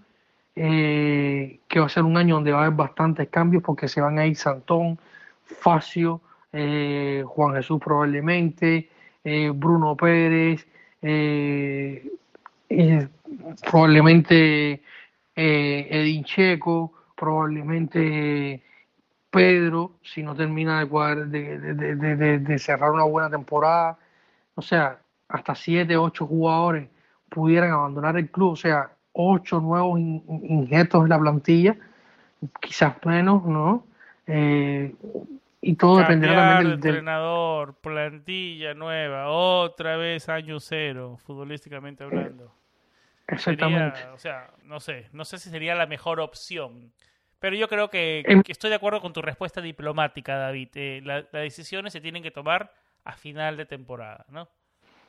eh, 0.55 1.59
que 1.67 1.79
va 1.79 1.85
a 1.85 1.89
ser 1.89 2.03
un 2.03 2.17
año 2.17 2.35
donde 2.35 2.51
va 2.51 2.59
a 2.59 2.65
haber 2.65 2.77
bastantes 2.77 3.29
cambios 3.29 3.63
porque 3.63 3.87
se 3.87 4.01
van 4.01 4.19
a 4.19 4.25
ir 4.25 4.35
Santón, 4.35 4.99
Facio, 5.45 6.21
eh, 6.51 7.23
Juan 7.25 7.55
Jesús 7.55 7.79
probablemente, 7.83 8.89
Bruno 9.53 9.95
Pérez, 9.95 10.67
probablemente 13.69 14.81
eh, 15.35 15.87
Edin 15.89 16.23
Checo, 16.23 16.93
probablemente 17.15 18.61
Pedro, 19.29 19.93
si 20.03 20.23
no 20.23 20.35
termina 20.35 20.85
de, 20.85 22.55
cerrar 22.59 22.91
una 22.91 23.03
buena 23.05 23.29
temporada. 23.29 23.97
O 24.55 24.61
sea, 24.61 24.99
hasta 25.31 25.55
siete, 25.55 25.97
ocho 25.97 26.27
jugadores 26.27 26.89
pudieran 27.29 27.71
abandonar 27.71 28.17
el 28.17 28.29
club, 28.29 28.51
o 28.51 28.55
sea, 28.55 28.91
ocho 29.13 29.59
nuevos 29.59 29.99
injertos 29.99 31.03
en 31.03 31.09
la 31.09 31.19
plantilla, 31.19 31.75
quizás 32.59 32.95
menos, 33.05 33.45
¿no? 33.45 33.85
Eh, 34.27 34.93
y 35.61 35.75
todo 35.75 35.97
dependerá 35.99 36.35
también 36.35 36.57
del, 36.59 36.73
entrenador, 36.73 37.75
plantilla 37.75 38.73
nueva, 38.73 39.29
otra 39.29 39.95
vez 39.97 40.27
año 40.29 40.59
cero, 40.59 41.17
futbolísticamente 41.23 42.03
hablando. 42.03 42.53
Exactamente. 43.27 44.05
o 44.07 44.17
sea, 44.17 44.51
no 44.63 44.79
sé, 44.79 45.07
no 45.13 45.23
sé 45.23 45.37
si 45.37 45.49
sería 45.49 45.75
la 45.75 45.85
mejor 45.85 46.19
opción. 46.19 46.91
Pero 47.39 47.55
yo 47.55 47.67
creo 47.67 47.89
que, 47.89 48.23
que 48.45 48.51
estoy 48.51 48.69
de 48.69 48.75
acuerdo 48.75 49.01
con 49.01 49.13
tu 49.13 49.21
respuesta 49.21 49.61
diplomática, 49.61 50.35
David. 50.35 50.69
Eh, 50.75 51.01
la- 51.03 51.21
las 51.21 51.31
decisiones 51.31 51.91
se 51.91 52.01
tienen 52.01 52.21
que 52.21 52.29
tomar 52.29 52.71
a 53.03 53.13
final 53.13 53.57
de 53.57 53.65
temporada, 53.65 54.25
¿no? 54.29 54.47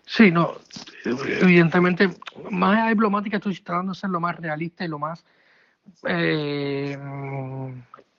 Sí, 0.04 0.30
no, 0.30 0.54
evidentemente, 1.04 2.10
más 2.50 2.74
allá 2.74 2.84
de 2.84 2.90
diplomática, 2.90 3.36
estoy 3.36 3.54
tratando 3.60 3.92
de 3.92 3.98
ser 3.98 4.10
lo 4.10 4.20
más 4.20 4.36
realista 4.36 4.84
y 4.84 4.88
lo 4.88 4.98
más 4.98 5.24
eh, 6.06 6.96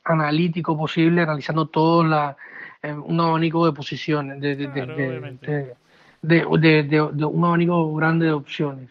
analítico 0.04 0.78
posible, 0.78 1.22
analizando 1.22 1.68
todo 1.68 2.04
la, 2.04 2.36
eh, 2.82 2.94
un 2.94 3.20
abanico 3.20 3.66
de 3.66 3.74
posiciones, 3.74 4.40
de, 4.40 4.56
de, 4.56 4.70
Claro, 4.70 4.96
un 7.30 7.46
abanico 7.46 7.94
grande 7.96 8.28
de 8.28 8.32
opciones. 8.32 8.90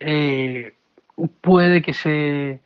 Eh, 0.00 0.74
puede 1.40 1.82
que 1.82 1.94
se 1.94 2.60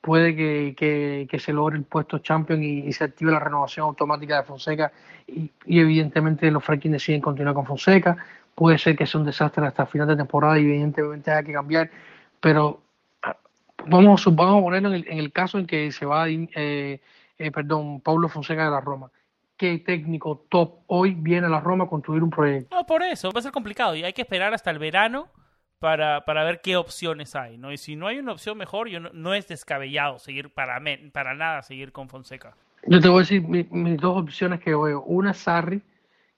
puede 0.00 0.34
que, 0.34 0.74
que- 0.76 1.26
que 1.30 1.38
se 1.38 1.52
logre 1.52 1.76
el 1.76 1.84
puesto 1.84 2.18
champion 2.18 2.62
y, 2.62 2.80
y 2.80 2.92
se 2.92 3.04
active 3.04 3.30
la 3.32 3.38
renovación 3.38 3.84
automática 3.86 4.38
de 4.38 4.42
Fonseca 4.44 4.92
y, 5.26 5.50
evidentemente 5.66 6.50
los 6.50 6.64
Franklin 6.64 6.92
deciden 6.92 7.20
continuar 7.20 7.54
con 7.54 7.66
Fonseca. 7.66 8.16
Puede 8.54 8.78
ser 8.78 8.96
que 8.96 9.06
sea 9.06 9.20
un 9.20 9.26
desastre 9.26 9.66
hasta 9.66 9.86
final 9.86 10.08
de 10.08 10.16
temporada 10.16 10.58
y 10.58 10.64
evidentemente 10.64 11.30
haya 11.30 11.42
que 11.42 11.52
cambiar, 11.52 11.90
pero 12.40 12.80
ah, 13.22 13.36
vamos, 13.86 14.24
vamos 14.34 14.60
a 14.60 14.64
ponerlo 14.64 14.88
en 14.88 14.94
el, 14.96 15.08
en 15.08 15.18
el 15.18 15.32
caso 15.32 15.58
en 15.58 15.66
que 15.66 15.92
se 15.92 16.04
va, 16.06 16.28
eh, 16.28 17.00
eh, 17.38 17.50
perdón, 17.52 18.00
Pablo 18.00 18.28
Fonseca 18.28 18.64
de 18.64 18.70
la 18.70 18.80
Roma. 18.80 19.10
¿Qué 19.56 19.78
técnico 19.78 20.46
top 20.48 20.78
hoy 20.86 21.14
viene 21.14 21.46
a 21.46 21.50
la 21.50 21.60
Roma 21.60 21.84
a 21.84 21.88
construir 21.88 22.22
un 22.22 22.30
proyecto? 22.30 22.74
No, 22.74 22.86
por 22.86 23.02
eso, 23.02 23.30
va 23.30 23.40
a 23.40 23.42
ser 23.42 23.52
complicado 23.52 23.94
y 23.94 24.02
hay 24.02 24.14
que 24.14 24.22
esperar 24.22 24.54
hasta 24.54 24.70
el 24.70 24.78
verano 24.78 25.28
para, 25.80 26.24
para 26.24 26.44
ver 26.44 26.60
qué 26.60 26.76
opciones 26.76 27.34
hay, 27.34 27.58
¿no? 27.58 27.72
Y 27.72 27.78
si 27.78 27.96
no 27.96 28.06
hay 28.06 28.18
una 28.18 28.32
opción 28.32 28.56
mejor, 28.56 28.88
yo 28.88 29.00
no, 29.00 29.10
no 29.12 29.34
es 29.34 29.48
descabellado 29.48 30.18
seguir 30.18 30.50
para, 30.50 30.78
me- 30.78 31.10
para 31.12 31.34
nada 31.34 31.62
seguir 31.62 31.90
con 31.90 32.08
Fonseca. 32.08 32.54
Yo 32.86 33.00
te 33.00 33.08
voy 33.08 33.18
a 33.18 33.20
decir 33.20 33.42
mi- 33.42 33.66
mis 33.70 33.98
dos 33.98 34.16
opciones 34.22 34.60
que 34.60 34.70
veo. 34.74 35.02
Una 35.02 35.32
es 35.32 35.38
Sarri, 35.38 35.82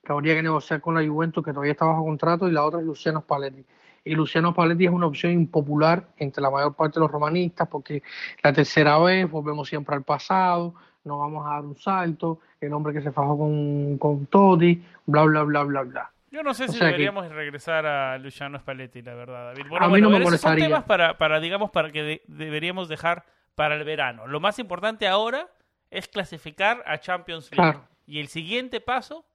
que 0.05 0.13
habría 0.13 0.35
que 0.35 0.43
negociar 0.43 0.81
con 0.81 0.95
la 0.95 1.07
Juventus, 1.07 1.45
que 1.45 1.51
todavía 1.53 1.73
está 1.73 1.85
bajo 1.85 2.05
contrato, 2.05 2.49
y 2.49 2.53
la 2.53 2.65
otra 2.65 2.81
es 2.81 2.87
Luciano 2.87 3.21
Spalletti. 3.21 3.65
Y 4.05 4.15
Luciano 4.15 4.53
Spalletti 4.53 4.87
es 4.87 4.91
una 4.93 5.07
opción 5.07 5.33
impopular 5.33 6.05
entre 6.17 6.43
la 6.43 6.51
mayor 6.51 6.75
parte 6.75 6.95
de 6.99 7.01
los 7.01 7.11
romanistas, 7.11 7.69
porque 7.69 8.03
la 8.43 8.53
tercera 8.53 8.99
vez 8.99 9.31
volvemos 9.31 9.69
siempre 9.69 9.95
al 9.95 10.03
pasado, 10.03 10.75
no 11.05 11.19
vamos 11.19 11.45
a 11.47 11.51
dar 11.55 11.65
un 11.65 11.77
salto, 11.77 12.39
el 12.61 12.73
hombre 12.73 12.93
que 12.93 13.03
se 13.03 13.11
fajó 13.13 13.37
con, 13.39 13.99
con 13.99 14.27
Totti, 14.27 14.83
bla, 15.07 15.23
bla, 15.25 15.43
bla, 15.43 15.63
bla, 15.65 15.83
bla. 15.83 16.11
Yo 16.33 16.43
no 16.43 16.55
sé 16.55 16.65
O 16.65 16.69
si 16.69 16.79
que- 16.79 16.85
deberíamos 16.87 17.29
regresar 17.31 17.85
a 17.87 18.17
Luciano 18.19 18.59
Spalletti, 18.59 19.03
la 19.03 19.15
verdad, 19.15 19.53
David. 19.53 19.67
A 19.67 19.69
Bueno, 19.69 19.87
mí 19.87 19.91
bueno, 19.91 20.09
no 20.19 20.31
me 20.31 20.39
son 20.39 20.57
temas 20.57 20.85
para, 20.85 21.19
para, 21.19 21.39
digamos, 21.41 21.71
para 21.71 21.91
que 21.93 22.03
de- 22.03 22.23
deberíamos 22.27 22.89
dejar 22.89 23.25
para 23.55 23.75
el 23.77 23.85
verano. 23.85 24.27
Lo 24.27 24.41
más 24.41 24.59
importante 24.59 25.07
ahora 25.07 25.49
es 25.91 26.09
clasificar 26.09 26.83
a 26.87 26.99
Champions 26.99 27.51
League. 27.53 27.73
Claro. 27.73 27.87
Y 28.07 28.19
el 28.21 28.29
siguiente 28.29 28.81
paso 28.81 29.27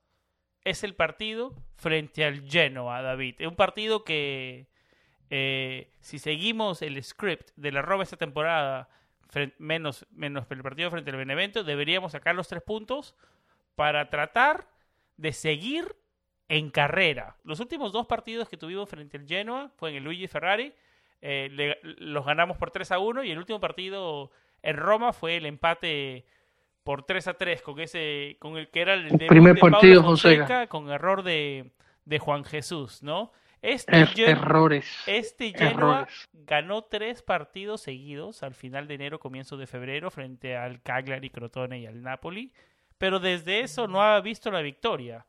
es 0.63 0.83
el 0.83 0.95
partido 0.95 1.53
frente 1.75 2.25
al 2.25 2.41
Genoa, 2.49 3.01
David. 3.03 3.35
Es 3.37 3.47
un 3.47 3.55
partido 3.55 4.03
que, 4.03 4.67
eh, 5.29 5.91
si 5.99 6.17
seguimos 6.17 6.81
el 6.81 7.01
script 7.03 7.51
de 7.55 7.71
la 7.71 7.83
Roma 7.83 8.03
esta 8.03 8.17
temporada, 8.17 8.89
menos, 9.59 10.07
menos 10.09 10.45
el 10.49 10.63
partido 10.63 10.89
frente 10.89 11.11
al 11.11 11.17
Benevento, 11.17 11.63
deberíamos 11.63 12.13
sacar 12.13 12.33
los 12.33 12.47
tres 12.47 12.63
puntos 12.63 13.13
para 13.75 14.09
tratar 14.09 14.67
de 15.15 15.31
seguir 15.31 15.95
en 16.49 16.69
carrera. 16.69 17.35
Los 17.43 17.59
últimos 17.59 17.91
dos 17.91 18.05
partidos 18.07 18.47
que 18.49 18.57
tuvimos 18.57 18.89
frente 18.89 19.17
al 19.17 19.27
Genoa 19.27 19.69
fue 19.75 19.89
en 19.91 19.97
el 19.97 20.03
Luigi 20.03 20.27
Ferrari. 20.27 20.73
eh, 21.19 21.49
le- 21.51 21.79
los 21.83 22.23
ganamos 22.25 22.57
por 22.57 22.69
3 22.69 22.91
a 22.91 22.99
1 22.99 23.23
y 23.23 23.31
el 23.31 23.39
último 23.39 23.59
partido 23.59 24.29
en 24.61 24.77
Roma 24.77 25.13
fue 25.13 25.35
el 25.37 25.47
empate 25.47 26.25
por 26.83 27.03
3 27.03 27.27
a 27.27 27.33
3 27.33 27.61
con 27.63 27.79
ese 27.79 28.37
con 28.39 28.55
el 28.55 28.69
que 28.69 28.81
era 28.81 28.93
el 28.93 29.07
primer 29.27 29.55
de 29.55 29.59
partido, 29.61 30.03
Fonseca. 30.03 30.67
con 30.67 30.91
error 30.91 31.23
de, 31.23 31.71
de 32.05 32.19
Juan 32.19 32.43
Jesús, 32.45 33.01
¿no? 33.01 33.31
Este, 33.63 33.93
Er- 33.99 34.29
errores. 34.29 34.87
este 35.07 35.49
Genoa 35.57 36.01
errores. 36.01 36.29
ganó 36.33 36.83
tres 36.83 37.23
partidos 37.23 37.81
seguidos 37.81 38.43
al 38.43 38.53
final 38.53 38.87
de 38.87 38.93
enero, 38.93 39.19
comienzo 39.19 39.57
de 39.57 39.65
febrero, 39.65 40.11
frente 40.11 40.55
al 40.55 40.83
Cagliari, 40.83 41.31
Crotone 41.31 41.79
y 41.79 41.87
al 41.87 42.03
Napoli, 42.03 42.53
pero 42.99 43.19
desde 43.19 43.61
eso 43.61 43.87
no 43.87 44.03
ha 44.03 44.21
visto 44.21 44.51
la 44.51 44.61
victoria. 44.61 45.25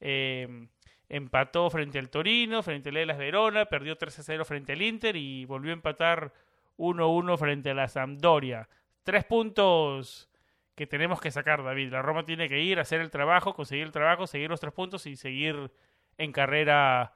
Eh, 0.00 0.68
empató 1.08 1.68
frente 1.70 1.98
al 1.98 2.08
Torino, 2.08 2.62
frente 2.62 2.88
al 2.88 2.96
Elas 2.96 3.18
Verona, 3.18 3.66
perdió 3.66 3.96
3 3.96 4.20
a 4.20 4.22
0 4.22 4.44
frente 4.44 4.72
al 4.72 4.82
Inter 4.82 5.16
y 5.16 5.44
volvió 5.44 5.72
a 5.72 5.74
empatar 5.74 6.32
1 6.76 7.02
a 7.02 7.06
1 7.06 7.36
frente 7.36 7.70
a 7.70 7.74
la 7.74 7.88
Sampdoria. 7.88 8.68
Tres 9.02 9.24
puntos 9.24 10.30
que 10.74 10.86
tenemos 10.86 11.20
que 11.20 11.30
sacar, 11.30 11.62
David. 11.62 11.92
La 11.92 12.00
Roma 12.00 12.24
tiene 12.24 12.48
que 12.48 12.60
ir, 12.60 12.78
hacer 12.78 13.00
el 13.00 13.10
trabajo, 13.10 13.54
conseguir 13.54 13.84
el 13.84 13.92
trabajo, 13.92 14.26
seguir 14.26 14.48
los 14.48 14.60
tres 14.60 14.72
puntos 14.72 15.04
y 15.06 15.16
seguir 15.16 15.70
en 16.16 16.32
carrera 16.32 17.12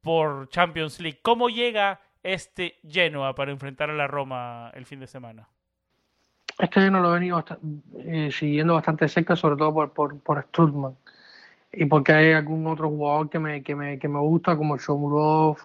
por 0.00 0.48
Champions 0.48 0.98
League. 0.98 1.20
¿Cómo 1.22 1.50
llega 1.50 2.00
este 2.22 2.78
Genoa 2.88 3.34
para 3.34 3.52
enfrentar 3.52 3.90
a 3.90 3.94
la 3.94 4.06
Roma 4.06 4.70
el 4.74 4.86
fin 4.86 4.98
de 4.98 5.06
semana? 5.06 5.48
Este 6.58 6.80
Genoa 6.80 7.00
lo 7.00 7.10
he 7.10 7.20
venido 7.20 7.44
eh, 7.98 8.30
siguiendo 8.32 8.74
bastante 8.74 9.08
cerca, 9.08 9.36
sobre 9.36 9.56
todo 9.56 9.72
por, 9.72 9.92
por, 9.92 10.18
por 10.20 10.38
y 11.76 11.86
porque 11.86 12.12
hay 12.12 12.32
algún 12.32 12.66
otro 12.66 12.88
jugador 12.88 13.30
que 13.30 13.38
me, 13.38 13.62
que 13.62 13.74
me, 13.74 13.98
que 13.98 14.08
me 14.08 14.20
gusta, 14.20 14.56
como 14.56 14.76
Shomurov, 14.76 15.58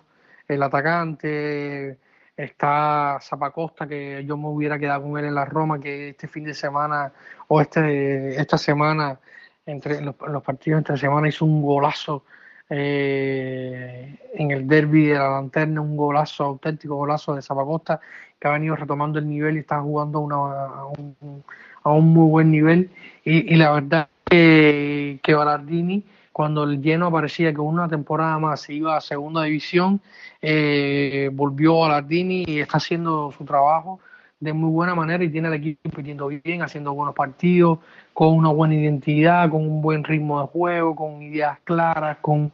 el 0.47 0.63
atacante, 0.63 1.97
está 2.35 3.19
Zapacosta, 3.21 3.87
que 3.87 4.23
yo 4.25 4.37
me 4.37 4.47
hubiera 4.47 4.79
quedado 4.79 5.03
con 5.03 5.17
él 5.17 5.25
en 5.25 5.35
la 5.35 5.45
Roma, 5.45 5.79
que 5.79 6.09
este 6.09 6.27
fin 6.27 6.45
de 6.45 6.53
semana 6.53 7.11
o 7.47 7.61
este 7.61 8.39
esta 8.39 8.57
semana, 8.57 9.19
entre 9.65 10.01
los, 10.01 10.15
los 10.27 10.43
partidos 10.43 10.79
entre 10.79 10.97
semana, 10.97 11.27
hizo 11.27 11.45
un 11.45 11.61
golazo 11.61 12.23
eh, 12.69 14.17
en 14.33 14.51
el 14.51 14.67
derby 14.67 15.07
de 15.07 15.15
la 15.15 15.29
lanterna, 15.31 15.81
un 15.81 15.97
golazo, 15.97 16.43
auténtico 16.45 16.95
golazo 16.95 17.35
de 17.35 17.41
Zapacosta, 17.41 17.99
que 18.39 18.47
ha 18.47 18.51
venido 18.51 18.75
retomando 18.75 19.19
el 19.19 19.27
nivel 19.27 19.57
y 19.57 19.59
está 19.59 19.81
jugando 19.81 20.19
una, 20.19 20.35
a, 20.35 20.85
un, 20.85 21.43
a, 21.83 21.91
un, 21.91 22.13
muy 22.13 22.29
buen 22.29 22.51
nivel. 22.51 22.89
Y, 23.25 23.53
y 23.53 23.57
la 23.57 23.71
verdad 23.71 24.07
que, 24.29 25.19
que 25.21 25.33
Ballardini 25.33 26.03
cuando 26.39 26.63
el 26.63 26.81
lleno 26.81 27.11
parecía 27.11 27.53
que 27.53 27.59
una 27.59 27.89
temporada 27.89 28.39
más 28.39 28.61
se 28.61 28.73
iba 28.73 28.95
a 28.95 29.01
segunda 29.01 29.43
división, 29.43 29.99
eh, 30.41 31.29
volvió 31.33 31.83
a 31.83 31.89
Lardini 31.89 32.45
y 32.47 32.59
está 32.61 32.77
haciendo 32.77 33.33
su 33.37 33.43
trabajo 33.43 33.99
de 34.39 34.53
muy 34.53 34.69
buena 34.71 34.95
manera 34.95 35.21
y 35.21 35.29
tiene 35.29 35.49
el 35.49 35.55
equipo 35.55 35.81
compitiendo 35.89 36.27
bien, 36.27 36.61
haciendo 36.61 36.93
buenos 36.93 37.13
partidos, 37.13 37.79
con 38.13 38.29
una 38.37 38.47
buena 38.47 38.75
identidad, 38.75 39.49
con 39.49 39.67
un 39.69 39.81
buen 39.81 40.01
ritmo 40.05 40.39
de 40.39 40.47
juego, 40.47 40.95
con 40.95 41.21
ideas 41.21 41.59
claras, 41.65 42.19
con, 42.21 42.53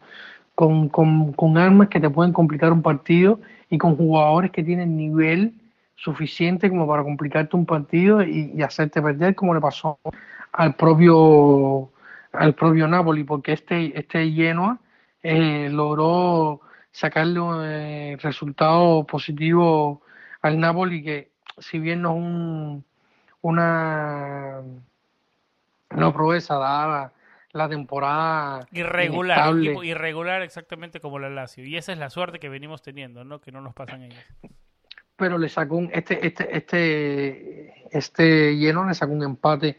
con, 0.56 0.90
con, 0.90 1.58
armas 1.60 1.90
que 1.90 2.00
te 2.00 2.10
pueden 2.10 2.34
complicar 2.34 2.74
un 2.74 2.82
partido 2.82 3.40
y 3.70 3.78
con 3.78 3.96
jugadores 3.96 4.50
que 4.50 4.64
tienen 4.64 4.98
nivel 4.98 5.54
suficiente 5.96 6.70
como 6.70 6.88
para 6.88 7.04
complicarte 7.04 7.56
un 7.56 7.66
partido 7.66 8.22
y, 8.22 8.52
y 8.56 8.62
hacerte 8.62 9.02
perder 9.02 9.36
como 9.36 9.54
le 9.54 9.62
pasó 9.62 10.00
al 10.52 10.76
propio 10.76 11.92
al 12.36 12.54
propio 12.54 12.88
Napoli, 12.88 13.24
porque 13.24 13.54
este, 13.54 13.98
este 13.98 14.30
Genoa 14.32 14.80
eh, 15.24 15.70
logró 15.72 16.62
sacarle 16.92 17.40
un 17.40 17.62
eh, 17.64 18.18
resultado 18.22 19.06
positivo 19.06 20.02
al 20.42 20.60
Napoli, 20.60 21.04
que 21.04 21.32
si 21.58 21.80
bien 21.80 22.02
no 22.02 22.12
es 22.12 22.18
un, 22.18 22.86
una, 23.42 24.62
no 25.90 26.14
proeza 26.14 26.56
dada 26.56 27.14
la 27.52 27.70
temporada 27.70 28.68
irregular, 28.74 29.56
irregular 29.56 30.42
exactamente 30.42 31.00
como 31.00 31.20
la 31.20 31.30
Lazio. 31.30 31.66
Y 31.66 31.78
esa 31.78 31.94
es 31.94 31.98
la 31.98 32.10
suerte 32.10 32.40
que 32.40 32.50
venimos 32.50 32.82
teniendo, 32.82 33.24
¿no? 33.24 33.40
Que 33.40 33.52
no 33.52 33.62
nos 33.62 33.74
pasan 33.74 34.04
ellos. 34.04 34.24
Pero 35.16 35.38
le 35.38 35.50
sacó 35.50 35.78
un, 35.78 35.90
este, 35.94 36.26
este, 36.26 36.58
este, 36.58 37.74
este 37.92 38.58
lleno 38.58 38.86
le 38.86 38.94
sacó 38.94 39.14
un 39.14 39.24
empate 39.24 39.78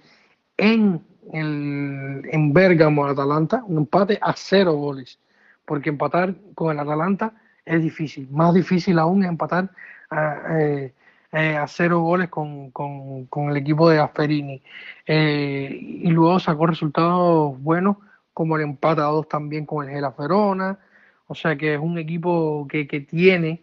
en 0.57 1.03
el, 1.33 2.23
en 2.31 2.53
Bergamo 2.53 3.05
al 3.05 3.13
Atalanta, 3.13 3.63
un 3.67 3.79
empate 3.79 4.19
a 4.21 4.33
cero 4.37 4.75
goles, 4.75 5.19
porque 5.65 5.91
empatar 5.91 6.35
con 6.55 6.73
el 6.73 6.79
Atalanta 6.79 7.33
es 7.65 7.83
difícil, 7.83 8.29
más 8.31 8.55
difícil 8.55 8.99
aún 8.99 9.25
es 9.25 9.29
empatar 9.29 9.71
a, 10.11 10.59
eh, 10.61 10.95
eh, 11.33 11.57
a 11.57 11.67
cero 11.67 12.01
goles 12.01 12.29
con, 12.29 12.71
con, 12.71 13.27
con, 13.27 13.51
el 13.51 13.57
equipo 13.57 13.91
de 13.91 13.99
Asperini. 13.99 14.63
Eh, 15.05 15.79
y 15.81 16.09
luego 16.09 16.39
sacó 16.39 16.67
resultados 16.67 17.61
buenos, 17.61 17.97
como 18.33 18.57
el 18.57 18.63
empate 18.63 19.01
a 19.01 19.05
dos 19.05 19.29
también 19.29 19.67
con 19.67 19.87
el 19.87 19.95
Gela 19.95 20.15
Verona, 20.17 20.79
o 21.27 21.35
sea 21.35 21.57
que 21.57 21.75
es 21.75 21.81
un 21.81 21.99
equipo 21.99 22.67
que, 22.69 22.87
que 22.87 23.01
tiene 23.01 23.63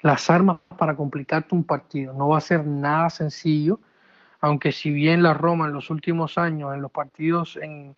las 0.00 0.30
armas 0.30 0.58
para 0.78 0.96
complicarte 0.96 1.54
un 1.54 1.64
partido. 1.64 2.12
No 2.12 2.28
va 2.28 2.38
a 2.38 2.42
ser 2.42 2.64
nada 2.64 3.10
sencillo, 3.10 3.80
aunque 4.40 4.72
si 4.72 4.90
bien 4.90 5.22
la 5.22 5.34
Roma 5.34 5.66
en 5.66 5.72
los 5.72 5.90
últimos 5.90 6.38
años, 6.38 6.74
en 6.74 6.82
los 6.82 6.90
partidos 6.90 7.58
en, 7.60 7.94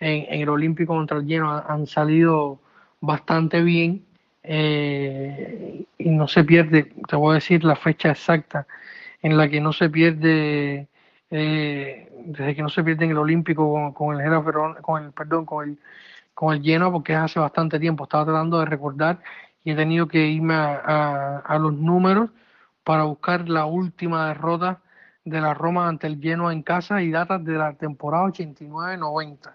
en, 0.00 0.40
el 0.40 0.48
Olímpico 0.48 0.94
contra 0.94 1.18
el 1.18 1.26
Lleno 1.26 1.52
han 1.52 1.86
salido 1.86 2.60
bastante 3.00 3.62
bien 3.62 4.04
eh, 4.42 5.84
y 5.98 6.10
no 6.10 6.26
se 6.28 6.44
pierde, 6.44 6.92
te 7.08 7.16
voy 7.16 7.32
a 7.32 7.34
decir 7.34 7.64
la 7.64 7.76
fecha 7.76 8.10
exacta 8.10 8.66
en 9.22 9.36
la 9.36 9.48
que 9.48 9.60
no 9.60 9.72
se 9.72 9.88
pierde, 9.90 10.88
eh, 11.30 12.10
desde 12.24 12.54
que 12.54 12.62
no 12.62 12.68
se 12.68 12.82
pierde 12.82 13.04
en 13.04 13.12
el 13.12 13.18
Olímpico 13.18 13.92
con, 13.94 14.20
el 14.20 14.42
con 14.82 15.04
el 15.04 15.12
perdón, 15.12 15.44
con 15.44 15.68
el 15.68 15.78
con 16.34 16.54
el 16.54 16.62
Lleno 16.62 16.90
porque 16.90 17.12
es 17.12 17.18
hace 17.18 17.38
bastante 17.38 17.78
tiempo, 17.78 18.04
estaba 18.04 18.24
tratando 18.24 18.58
de 18.58 18.66
recordar 18.66 19.18
y 19.64 19.72
he 19.72 19.76
tenido 19.76 20.08
que 20.08 20.26
irme 20.26 20.54
a, 20.54 21.38
a 21.38 21.58
los 21.58 21.72
números 21.72 22.30
para 22.84 23.04
buscar 23.04 23.48
la 23.48 23.66
última 23.66 24.28
derrota 24.28 24.80
de 25.24 25.40
la 25.40 25.54
Roma 25.54 25.88
ante 25.88 26.06
el 26.06 26.20
Genoa 26.20 26.52
en 26.52 26.62
casa 26.62 27.02
y 27.02 27.10
datas 27.10 27.44
de 27.44 27.52
la 27.52 27.74
temporada 27.74 28.24
89-90. 28.24 29.54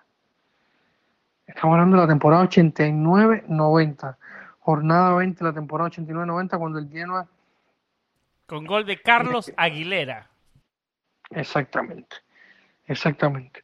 Estamos 1.46 1.74
hablando 1.74 1.98
de 1.98 2.04
la 2.04 2.08
temporada 2.08 2.44
89-90. 2.44 4.18
Jornada 4.60 5.16
20 5.16 5.40
de 5.40 5.50
la 5.50 5.54
temporada 5.54 5.90
89-90 5.90 6.58
cuando 6.58 6.80
el 6.80 6.90
Genoa... 6.90 7.28
Con 8.46 8.66
gol 8.66 8.86
de 8.86 9.02
Carlos 9.02 9.52
Aguilera. 9.58 10.30
Exactamente. 11.32 12.18
Exactamente. 12.86 13.64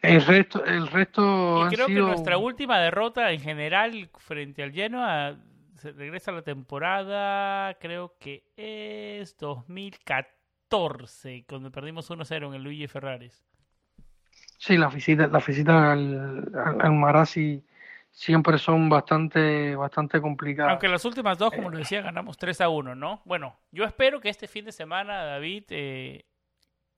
El 0.00 0.24
resto, 0.24 0.64
el 0.64 0.88
resto 0.88 1.68
y 1.70 1.74
creo 1.74 1.86
que 1.86 1.94
nuestra 1.94 2.36
última 2.36 2.80
derrota 2.80 3.30
en 3.30 3.40
general 3.40 4.10
frente 4.18 4.64
al 4.64 4.72
Genoa 4.72 5.36
se 5.82 5.92
regresa 5.92 6.30
a 6.30 6.34
la 6.34 6.42
temporada, 6.42 7.74
creo 7.80 8.14
que 8.20 8.44
es 8.56 9.36
2014 9.36 11.44
cuando 11.48 11.72
perdimos 11.72 12.08
1-0 12.08 12.46
en 12.46 12.54
el 12.54 12.62
Luigi 12.62 12.86
Ferraris. 12.86 13.44
Sí, 14.58 14.78
las 14.78 14.94
visitas 14.94 15.32
la 15.32 15.40
visita 15.40 15.90
al, 15.92 16.52
al, 16.54 16.92
Marassi 16.92 17.64
siempre 18.12 18.58
son 18.58 18.88
bastante, 18.88 19.74
bastante 19.74 20.20
complicadas. 20.20 20.70
Aunque 20.70 20.86
las 20.86 21.04
últimas 21.04 21.36
dos, 21.36 21.52
como 21.52 21.68
lo 21.68 21.78
decía, 21.78 22.00
ganamos 22.00 22.38
3 22.38 22.60
a 22.60 22.68
1, 22.68 22.94
¿no? 22.94 23.20
Bueno, 23.24 23.58
yo 23.72 23.82
espero 23.84 24.20
que 24.20 24.28
este 24.28 24.46
fin 24.46 24.64
de 24.64 24.70
semana, 24.70 25.24
David, 25.24 25.64
eh, 25.70 26.26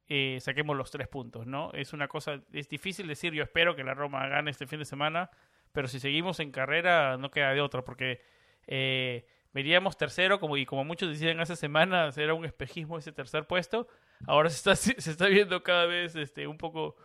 eh, 0.08 0.36
saquemos 0.40 0.76
los 0.76 0.90
tres 0.90 1.08
puntos, 1.08 1.46
¿no? 1.46 1.70
Es 1.72 1.94
una 1.94 2.06
cosa, 2.06 2.38
es 2.52 2.68
difícil 2.68 3.08
decir, 3.08 3.32
yo 3.32 3.42
espero 3.42 3.74
que 3.74 3.82
la 3.82 3.94
Roma 3.94 4.28
gane 4.28 4.50
este 4.50 4.66
fin 4.66 4.80
de 4.80 4.84
semana, 4.84 5.30
pero 5.72 5.88
si 5.88 6.00
seguimos 6.00 6.38
en 6.40 6.50
carrera 6.50 7.16
no 7.16 7.30
queda 7.30 7.54
de 7.54 7.62
otra, 7.62 7.82
porque 7.82 8.20
eh, 8.66 9.26
veríamos 9.52 9.96
tercero, 9.96 10.40
como, 10.40 10.56
y 10.56 10.66
como 10.66 10.84
muchos 10.84 11.08
decían 11.08 11.40
hace 11.40 11.56
semanas, 11.56 12.18
era 12.18 12.34
un 12.34 12.44
espejismo 12.44 12.98
ese 12.98 13.12
tercer 13.12 13.46
puesto. 13.46 13.86
Ahora 14.26 14.50
se 14.50 14.56
está, 14.56 14.76
se 15.00 15.10
está 15.10 15.26
viendo 15.26 15.62
cada 15.62 15.86
vez 15.86 16.16
este, 16.16 16.46
un 16.46 16.58
poco 16.58 16.96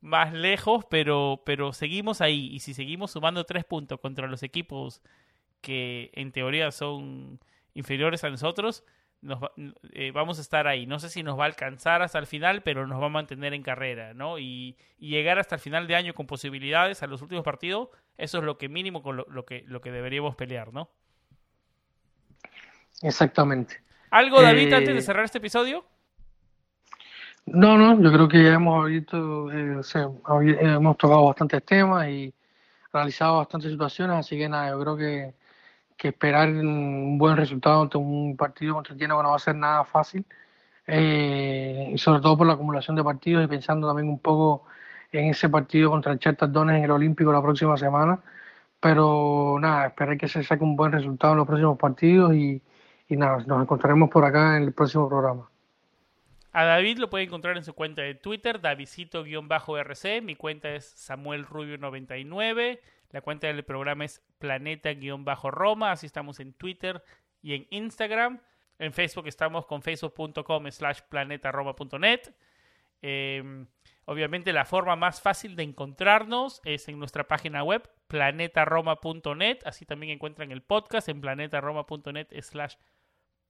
más 0.00 0.32
lejos, 0.32 0.84
pero, 0.90 1.42
pero 1.44 1.72
seguimos 1.72 2.20
ahí. 2.20 2.48
Y 2.52 2.60
si 2.60 2.74
seguimos 2.74 3.10
sumando 3.12 3.44
tres 3.44 3.64
puntos 3.64 4.00
contra 4.00 4.26
los 4.26 4.42
equipos 4.42 5.02
que 5.60 6.10
en 6.14 6.32
teoría 6.32 6.70
son 6.70 7.40
inferiores 7.74 8.24
a 8.24 8.30
nosotros, 8.30 8.84
nos 9.20 9.40
eh, 9.92 10.12
vamos 10.12 10.38
a 10.38 10.42
estar 10.42 10.66
ahí. 10.66 10.86
No 10.86 10.98
sé 10.98 11.10
si 11.10 11.22
nos 11.22 11.38
va 11.38 11.44
a 11.44 11.46
alcanzar 11.46 12.02
hasta 12.02 12.18
el 12.18 12.26
final, 12.26 12.62
pero 12.62 12.86
nos 12.86 13.00
va 13.00 13.06
a 13.06 13.10
mantener 13.10 13.54
en 13.54 13.62
carrera, 13.62 14.14
¿no? 14.14 14.38
Y, 14.38 14.76
llegar 14.98 15.38
hasta 15.38 15.54
el 15.54 15.60
final 15.60 15.86
de 15.86 15.94
año 15.94 16.14
con 16.14 16.26
posibilidades 16.26 17.02
a 17.02 17.06
los 17.06 17.22
últimos 17.22 17.44
partidos, 17.44 17.88
eso 18.16 18.38
es 18.38 18.44
lo 18.44 18.58
que 18.58 18.68
mínimo 18.68 19.02
con 19.02 19.16
lo 19.16 19.44
que, 19.46 19.64
lo 19.66 19.80
que 19.80 19.92
deberíamos 19.92 20.36
pelear, 20.36 20.72
¿no? 20.72 20.90
Exactamente. 23.02 23.80
¿Algo, 24.10 24.40
David, 24.40 24.72
antes 24.72 24.94
de 24.94 24.98
eh, 24.98 25.02
cerrar 25.02 25.24
este 25.24 25.38
episodio? 25.38 25.84
No, 27.46 27.78
no, 27.78 28.00
yo 28.02 28.12
creo 28.12 28.28
que 28.28 28.42
ya 28.42 28.54
hemos 28.54 28.86
visto, 28.86 29.50
eh, 29.50 29.80
hemos 30.60 30.96
tocado 30.98 31.26
bastantes 31.26 31.64
temas 31.64 32.08
y 32.08 32.32
analizado 32.92 33.38
bastantes 33.38 33.70
situaciones, 33.70 34.16
así 34.16 34.36
que 34.36 34.48
nada, 34.48 34.70
yo 34.70 34.80
creo 34.80 34.96
que, 34.96 35.34
que 35.96 36.08
esperar 36.08 36.48
un 36.50 37.16
buen 37.18 37.36
resultado 37.36 37.82
ante 37.82 37.96
un 37.96 38.36
partido 38.36 38.74
contra 38.74 38.94
el 38.94 39.00
Genoa 39.00 39.22
no 39.22 39.30
va 39.30 39.36
a 39.36 39.38
ser 39.38 39.54
nada 39.54 39.84
fácil, 39.84 40.24
eh, 40.86 41.90
y 41.94 41.98
sobre 41.98 42.20
todo 42.20 42.36
por 42.36 42.46
la 42.46 42.54
acumulación 42.54 42.96
de 42.96 43.04
partidos 43.04 43.44
y 43.44 43.46
pensando 43.46 43.86
también 43.86 44.08
un 44.08 44.18
poco 44.18 44.64
en 45.12 45.26
ese 45.30 45.48
partido 45.48 45.90
contra 45.90 46.12
el 46.12 46.18
Charter 46.18 46.50
en 46.54 46.70
el 46.70 46.90
Olímpico 46.90 47.32
la 47.32 47.42
próxima 47.42 47.76
semana, 47.78 48.20
pero 48.80 49.56
nada, 49.60 49.86
esperar 49.86 50.18
que 50.18 50.28
se 50.28 50.42
saque 50.44 50.64
un 50.64 50.76
buen 50.76 50.92
resultado 50.92 51.32
en 51.32 51.38
los 51.38 51.46
próximos 51.46 51.78
partidos 51.78 52.34
y, 52.34 52.62
y 53.08 53.16
nada, 53.16 53.38
nos 53.46 53.62
encontraremos 53.62 54.10
por 54.10 54.24
acá 54.24 54.56
en 54.56 54.64
el 54.64 54.72
próximo 54.72 55.08
programa. 55.08 55.48
A 56.52 56.64
David 56.64 56.98
lo 56.98 57.10
puede 57.10 57.24
encontrar 57.24 57.56
en 57.56 57.64
su 57.64 57.74
cuenta 57.74 58.02
de 58.02 58.14
Twitter, 58.14 58.60
Davidcito-RC. 58.60 60.22
Mi 60.22 60.34
cuenta 60.34 60.74
es 60.74 60.84
Samuel 60.86 61.46
Rubio99. 61.46 62.80
La 63.10 63.20
cuenta 63.20 63.46
del 63.46 63.64
programa 63.64 64.04
es 64.04 64.22
Planeta-Roma. 64.38 65.92
Así 65.92 66.06
estamos 66.06 66.40
en 66.40 66.52
Twitter 66.54 67.02
y 67.42 67.54
en 67.54 67.66
Instagram. 67.70 68.40
En 68.78 68.92
Facebook 68.92 69.26
estamos 69.26 69.66
con 69.66 69.82
facebook.com 69.82 70.70
slash 70.70 71.00
planetaroma.net. 71.08 72.32
Eh, 73.02 73.66
obviamente 74.06 74.52
la 74.52 74.64
forma 74.64 74.96
más 74.96 75.20
fácil 75.20 75.54
de 75.54 75.62
encontrarnos 75.62 76.60
es 76.64 76.88
en 76.88 76.98
nuestra 76.98 77.28
página 77.28 77.62
web 77.62 77.88
planetaroma.net. 78.08 79.58
Así 79.64 79.84
también 79.84 80.12
encuentran 80.12 80.50
el 80.50 80.62
podcast 80.62 81.08
en 81.08 81.20
planetaroma.net 81.20 82.28
slash 82.40 82.74
podcast. 82.74 82.97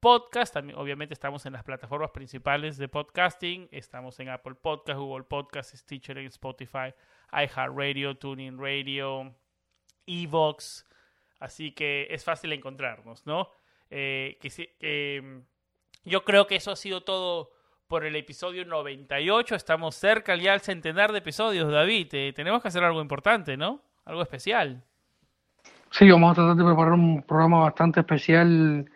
También, 0.01 0.79
obviamente 0.79 1.13
estamos 1.13 1.45
en 1.47 1.55
las 1.55 1.65
plataformas 1.65 2.13
principales 2.13 2.77
de 2.77 2.87
podcasting. 2.87 3.69
Estamos 3.73 4.21
en 4.21 4.29
Apple 4.29 4.55
Podcast, 4.55 4.97
Google 4.97 5.25
Podcast, 5.25 5.75
Stitcher, 5.75 6.19
Spotify, 6.19 6.95
iHeartRadio, 7.33 8.17
Tuning 8.17 8.59
Radio, 8.59 9.35
Evox. 10.07 10.87
Así 11.41 11.73
que 11.73 12.07
es 12.11 12.25
fácil 12.25 12.53
encontrarnos, 12.53 13.27
¿no? 13.27 13.51
Eh, 13.91 14.39
que, 14.41 15.21
mm, 15.21 16.09
yo 16.09 16.25
creo 16.25 16.47
que 16.47 16.55
eso 16.55 16.71
ha 16.71 16.77
sido 16.77 17.03
todo 17.03 17.51
por 17.89 18.05
el 18.05 18.15
episodio 18.15 18.65
98. 18.65 19.57
Estamos 19.57 19.97
cerca 19.97 20.37
ya 20.37 20.53
al 20.53 20.61
centenar 20.61 21.11
de 21.11 21.19
episodios, 21.19 21.73
David. 21.73 22.35
Tenemos 22.37 22.63
que 22.63 22.69
hacer 22.69 22.85
algo 22.85 23.03
importante, 23.03 23.57
¿no? 23.57 23.83
Algo 24.05 24.23
especial. 24.23 24.85
Sí, 25.91 26.09
vamos 26.09 26.33
a 26.33 26.35
tratar 26.35 26.55
de 26.55 26.65
preparar 26.65 26.93
un 26.93 27.21
programa 27.23 27.61
bastante 27.61 27.99
especial 27.99 28.89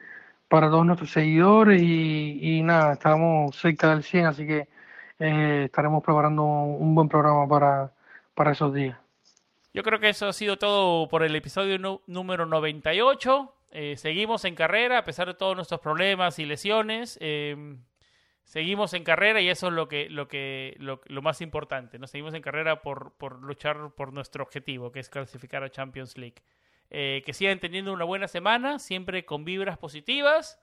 para 0.53 0.69
todos 0.69 0.85
nuestros 0.85 1.11
seguidores 1.11 1.81
y, 1.83 2.61
nada, 2.63 2.93
estamos 2.93 3.57
cerca 3.57 3.89
del 3.89 4.03
100, 4.03 4.27
así 4.27 4.47
que 4.47 4.69
eh, 5.19 5.63
estaremos 5.65 6.05
preparando 6.05 6.43
un 6.43 6.95
buen 6.95 7.09
programa 7.09 7.49
para, 7.49 7.91
para 8.35 8.53
esos 8.53 8.75
días. 8.75 8.99
Yo 9.73 9.83
creo 9.83 9.99
que 9.99 10.11
eso 10.11 10.29
ha 10.29 10.33
sido 10.35 10.59
todo 10.59 11.09
por 11.09 11.23
el 11.23 11.35
episodio 11.35 11.79
número 12.07 12.45
98. 12.45 13.55
Eh, 13.71 13.97
seguimos 13.97 14.45
en 14.45 14.55
carrera 14.55 14.99
a 14.99 15.05
pesar 15.05 15.27
de 15.27 15.33
todos 15.33 15.57
nuestros 15.57 15.81
problemas 15.81 16.39
y 16.39 16.45
lesiones. 16.45 17.17
Eh, 17.23 17.79
seguimos 18.45 18.93
en 18.93 19.05
carrera 19.05 19.41
y 19.41 19.49
eso 19.49 19.69
es 19.69 19.73
lo 19.73 19.89
que 19.89 20.11
lo 20.11 20.29
que 20.29 20.77
lo, 20.79 21.23
más 21.23 21.41
importante. 21.41 21.99
Nos 21.99 22.11
seguimos 22.11 22.35
en 22.35 22.43
carrera 22.43 22.83
por, 22.83 23.15
por, 23.17 23.43
luchar 23.43 23.95
por 23.97 24.13
nuestro 24.13 24.45
objetivo, 24.45 24.93
que 24.93 25.01
es 25.01 25.09
clasificar 25.09 25.65
a 25.65 25.71
Champions 25.71 26.19
League. 26.19 26.43
Eh, 26.95 27.23
que 27.25 27.33
sigan 27.33 27.59
teniendo 27.59 27.91
una 27.91 28.05
buena 28.05 28.29
semana, 28.29 28.79
siempre 28.79 29.25
con 29.25 29.47
vibras 29.47 29.79
positivas. 29.79 30.61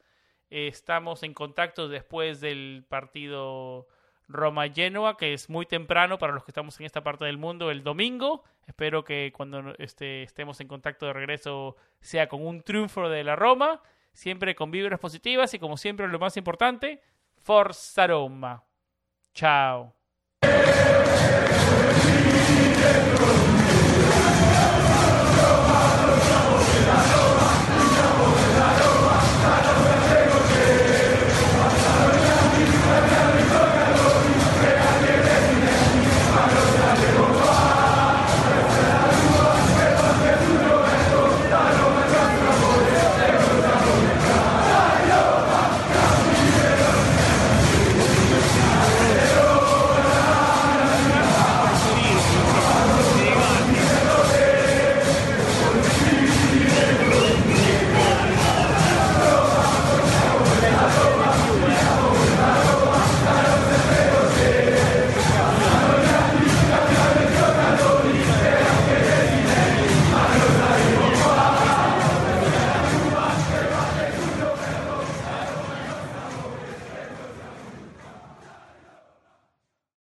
estamos 0.51 1.23
en 1.23 1.33
contacto 1.33 1.89
después 1.89 2.39
del 2.39 2.85
partido 2.87 3.87
Roma-Genoa, 4.27 5.17
que 5.17 5.33
es 5.33 5.49
muy 5.49 5.65
temprano 5.65 6.19
para 6.19 6.33
los 6.33 6.43
que 6.43 6.51
estamos 6.51 6.79
en 6.79 6.85
esta 6.85 7.03
parte 7.03 7.25
del 7.25 7.39
mundo 7.39 7.71
el 7.71 7.83
domingo. 7.83 8.43
Espero 8.67 9.03
que 9.03 9.33
cuando 9.35 9.73
este, 9.79 10.21
estemos 10.21 10.61
en 10.61 10.67
contacto 10.67 11.07
de 11.07 11.13
regreso 11.13 11.75
sea 11.99 12.29
con 12.29 12.45
un 12.45 12.61
triunfo 12.61 13.09
de 13.09 13.23
la 13.23 13.35
Roma, 13.35 13.81
siempre 14.13 14.53
con 14.53 14.69
vibras 14.69 14.99
positivas 14.99 15.51
y 15.55 15.59
como 15.59 15.77
siempre 15.77 16.07
lo 16.07 16.19
más 16.19 16.37
importante, 16.37 17.01
Forza 17.37 18.05
Roma. 18.05 18.63
Chao. 19.33 19.95